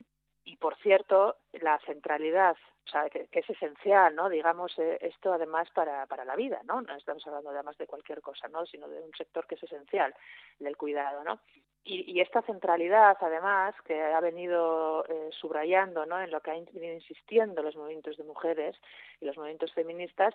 y 0.46 0.56
por 0.56 0.76
cierto 0.76 1.36
la 1.52 1.78
centralidad 1.84 2.56
o 2.86 2.88
sea 2.88 3.10
que, 3.10 3.28
es 3.30 3.50
esencial 3.50 4.14
no 4.14 4.28
digamos 4.30 4.72
eh, 4.78 4.96
esto 5.02 5.32
además 5.32 5.68
para, 5.74 6.06
la 6.06 6.36
vida 6.36 6.62
no 6.64 6.80
no 6.80 6.94
estamos 6.94 7.26
hablando 7.26 7.50
además 7.50 7.76
de 7.76 7.86
cualquier 7.86 8.22
cosa 8.22 8.48
no 8.48 8.64
sino 8.64 8.88
de 8.88 9.00
un 9.00 9.12
sector 9.12 9.46
que 9.46 9.56
es 9.56 9.62
esencial 9.62 10.14
del 10.60 10.76
cuidado 10.76 11.24
no 11.24 11.40
y, 11.82 12.12
y 12.12 12.20
esta 12.20 12.42
centralidad 12.42 13.16
además 13.20 13.74
que 13.84 14.00
ha 14.00 14.20
venido 14.20 15.04
eh, 15.08 15.30
subrayando 15.32 16.06
no 16.06 16.22
en 16.22 16.30
lo 16.30 16.40
que 16.40 16.52
han 16.52 16.64
venido 16.72 16.94
insistiendo 16.94 17.62
los 17.62 17.74
movimientos 17.74 18.16
de 18.16 18.24
mujeres 18.24 18.76
y 19.20 19.26
los 19.26 19.36
movimientos 19.36 19.72
feministas 19.74 20.34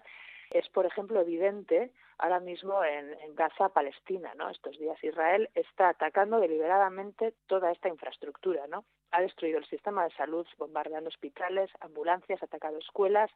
es, 0.49 0.68
por 0.68 0.86
ejemplo, 0.86 1.22
evidente 1.22 1.91
ahora 2.18 2.41
mismo 2.41 2.84
en, 2.84 3.14
en, 3.22 3.36
Gaza, 3.36 3.70
Palestina, 3.70 4.34
¿no? 4.36 4.49
Estos 4.49 4.78
días 4.78 5.01
Israel 5.01 5.49
está 5.55 5.88
atacando 5.88 6.41
deliberadamente 6.41 7.34
toda 7.47 7.72
esta 7.72 7.88
infraestructura, 7.88 8.68
¿no? 8.68 8.84
Ha 9.12 9.22
destruido 9.22 9.59
el 9.59 9.66
sistema 9.66 10.03
de 10.03 10.16
salud, 10.16 10.47
bombardeando 10.57 11.09
hospitales, 11.09 11.70
ambulancias, 11.80 12.41
atacado 12.41 12.78
escuelas, 12.78 13.30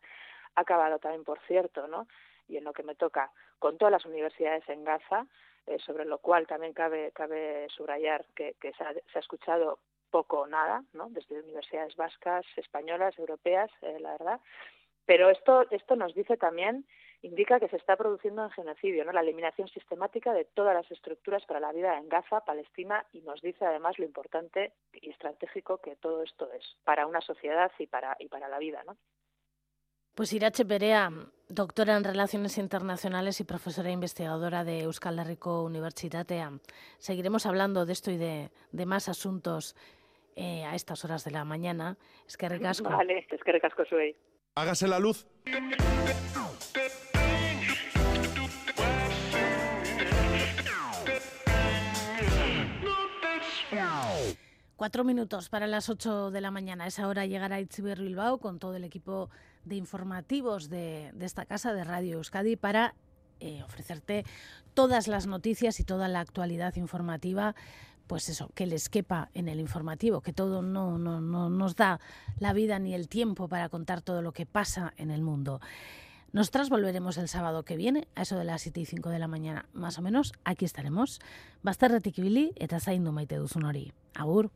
ha 0.56 0.62
acabado 0.62 1.00
también, 1.00 1.24
por 1.24 1.40
cierto, 1.48 1.88
¿no? 1.88 2.08
Y 2.48 2.58
en 2.58 2.64
lo 2.64 2.74
que 2.74 2.84
me 2.84 2.96
toca, 2.96 3.32
con 3.60 3.78
todas 3.78 3.92
las 3.92 4.06
universidades 4.06 4.68
en 4.70 4.84
Gaza, 4.84 5.26
eh, 5.68 5.80
sobre 5.80 6.06
lo 6.06 6.20
cual 6.20 6.48
también 6.48 6.74
cabe, 6.74 7.12
cabe 7.12 7.68
subrayar 7.76 8.26
que, 8.36 8.56
que 8.62 8.72
se, 8.74 8.84
ha, 8.84 8.94
se 8.94 9.18
ha 9.18 9.20
escuchado 9.20 9.80
poco 10.12 10.42
o 10.42 10.48
nada, 10.48 10.84
¿no? 10.94 11.10
Desde 11.10 11.40
universidades 11.40 11.96
vascas, 11.96 12.46
españolas, 12.56 13.18
europeas, 13.18 13.70
eh, 13.82 13.98
la 14.00 14.12
verdad. 14.12 14.40
Pero 15.06 15.30
esto, 15.30 15.66
esto 15.72 15.96
nos 15.96 16.14
dice 16.14 16.38
también 16.38 16.86
indica 17.26 17.60
que 17.60 17.68
se 17.70 17.78
está 17.78 17.96
produciendo 17.96 18.44
un 18.44 18.52
genocidio, 18.52 19.04
¿no? 19.04 19.12
la 19.12 19.22
eliminación 19.22 19.68
sistemática 19.70 20.32
de 20.32 20.46
todas 20.46 20.76
las 20.76 20.90
estructuras 20.92 21.44
para 21.46 21.60
la 21.60 21.72
vida 21.72 21.98
en 21.98 22.08
Gaza, 22.08 22.42
Palestina, 22.42 23.06
y 23.14 23.22
nos 23.22 23.42
dice 23.42 23.66
además 23.66 23.98
lo 23.98 24.06
importante 24.06 24.74
y 24.94 25.10
estratégico 25.10 25.80
que 25.80 25.96
todo 25.96 26.22
esto 26.22 26.52
es 26.54 26.64
para 26.84 27.08
una 27.08 27.22
sociedad 27.22 27.72
y 27.80 27.88
para, 27.88 28.16
y 28.20 28.28
para 28.28 28.48
la 28.48 28.60
vida. 28.60 28.84
¿no? 28.86 28.96
Pues 30.14 30.34
Irache 30.34 30.66
Perea, 30.66 31.10
doctora 31.50 31.98
en 31.98 32.04
Relaciones 32.04 32.60
Internacionales 32.60 33.40
y 33.40 33.44
profesora 33.44 33.90
investigadora 33.90 34.64
de 34.64 34.82
Euskal 34.82 35.18
Herriko 35.18 35.64
Universitatea. 35.64 36.52
Seguiremos 37.00 37.48
hablando 37.48 37.88
de 37.88 37.94
esto 37.94 38.12
y 38.12 38.18
de, 38.18 38.52
de 38.72 38.86
más 38.86 39.10
asuntos 39.10 39.76
eh, 40.36 40.64
a 40.64 40.76
estas 40.76 41.04
horas 41.04 41.24
de 41.24 41.32
la 41.32 41.44
mañana. 41.44 41.98
Es 42.28 42.38
que 42.38 42.48
recasco. 42.48 42.90
Vale, 42.90 43.26
es 43.30 43.44
que 43.44 43.52
recasco 43.52 43.84
soy. 43.86 44.16
Hágase 44.54 44.88
la 44.88 45.00
luz. 45.00 45.28
Cuatro 54.76 55.06
minutos 55.06 55.48
para 55.48 55.68
las 55.68 55.88
ocho 55.88 56.32
de 56.32 56.42
la 56.42 56.52
mañana. 56.52 56.84
A 56.84 56.88
esa 56.88 57.08
hora 57.08 57.26
llegará 57.26 57.62
Itziber 57.62 58.02
Bilbao 58.02 58.40
con 58.40 58.60
todo 58.60 58.76
el 58.76 58.84
equipo 58.84 59.30
de 59.64 59.78
informativos 59.78 60.68
de, 60.68 61.14
esta 61.22 61.46
casa 61.46 61.74
de 61.74 61.86
Radio 61.86 62.18
Euskadi 62.18 62.58
para 62.58 62.94
eh, 63.40 63.64
ofrecerte 63.64 64.26
todas 64.74 65.08
las 65.08 65.28
noticias 65.28 65.80
y 65.80 65.86
toda 65.86 66.10
la 66.10 66.20
actualidad 66.20 66.76
informativa 66.76 67.56
pues 68.06 68.28
eso, 68.28 68.50
que 68.54 68.68
les 68.68 68.90
quepa 68.90 69.30
en 69.34 69.48
el 69.48 69.62
informativo, 69.62 70.20
que 70.20 70.34
todo 70.34 70.62
no, 70.62 70.98
no, 70.98 71.22
no 71.22 71.50
nos 71.50 71.76
da 71.78 72.02
la 72.38 72.52
vida 72.52 72.78
ni 72.78 72.94
el 72.94 73.08
tiempo 73.08 73.48
para 73.48 73.70
contar 73.70 74.02
todo 74.02 74.22
lo 74.22 74.34
que 74.34 74.46
pasa 74.46 74.94
en 74.98 75.10
el 75.10 75.22
mundo. 75.22 75.62
Nosotras 76.34 76.70
volveremos 76.70 77.18
el 77.18 77.30
sábado 77.30 77.64
que 77.64 77.78
viene, 77.78 78.10
a 78.14 78.24
eso 78.24 78.38
de 78.38 78.44
las 78.44 78.62
7 78.62 78.82
y 78.82 78.86
5 78.86 79.10
de 79.10 79.20
la 79.20 79.30
mañana, 79.30 79.70
más 79.74 79.98
o 79.98 80.02
menos, 80.02 80.34
aquí 80.44 80.66
estaremos. 80.66 81.22
Bazterretik 81.64 82.20
ibili 82.20 82.52
eta 82.58 82.82
zaindu 82.82 83.14
maite 83.16 83.40
duzun 83.40 83.64
hori. 83.66 83.94
Agur. 84.14 84.52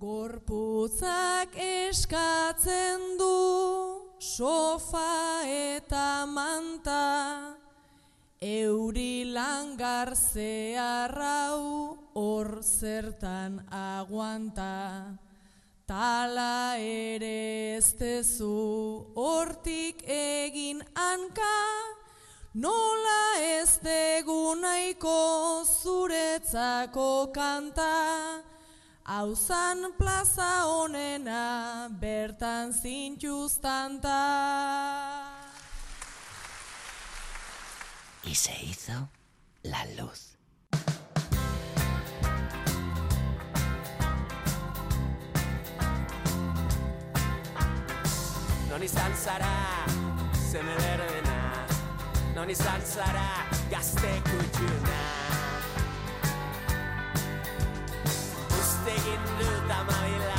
Gorputzak 0.00 1.54
eskatzen 1.54 3.16
du 3.16 4.18
sofa 4.18 5.46
eta 5.46 6.26
manta. 6.26 7.54
Euri 8.42 9.24
langar 9.30 10.16
zeharrau 10.16 11.96
hor 12.12 12.58
zertan 12.62 13.60
aguanta. 13.70 15.14
Tala 15.86 16.74
ere 16.76 17.76
ez 17.76 17.94
tezu 17.94 19.14
hortik 19.14 20.02
egin 20.08 20.82
hanka. 20.96 21.54
Nola 22.54 23.38
ez 23.38 23.78
degu 23.78 24.56
nahiko 24.58 25.62
zuretzako 25.62 27.30
kanta 27.32 28.53
Hauzan 29.06 29.92
plaza 29.98 30.64
honena 30.66 31.88
bertan 31.90 32.72
zintuztanta 32.72 34.16
Y 38.24 38.34
se 38.34 38.64
hizo 38.64 39.10
la 39.62 39.84
luz. 39.98 40.38
Non 48.70 48.82
izan 48.82 49.12
zara 49.14 49.84
zeme 50.50 50.74
berdena 50.80 51.66
Non 52.34 52.48
izan 52.50 52.80
zara 52.80 53.44
gazte 53.70 54.22
kutxuna 54.24 55.23
seguir 58.84 59.18
tu 59.38 59.68
tamales. 59.68 60.33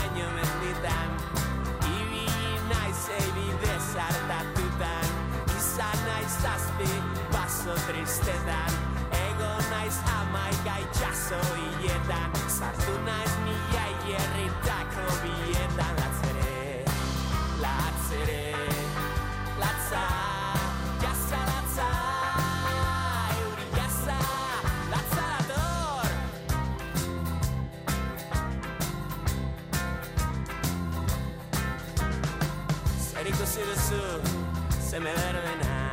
se 34.96 35.02
me 35.02 35.12
verme 35.14 35.56
na. 35.62 35.90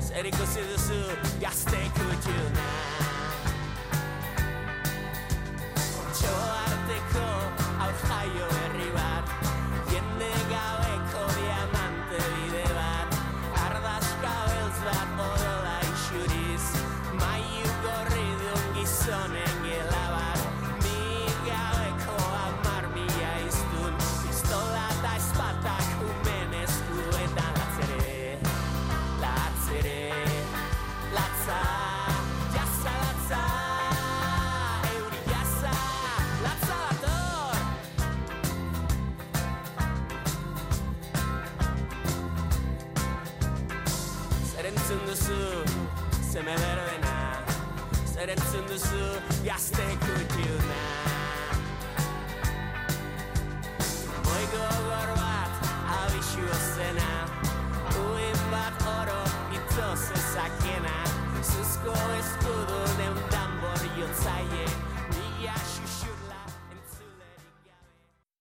Sarei 0.00 0.30
così 0.30 0.60
di 0.60 0.78
su, 0.78 0.92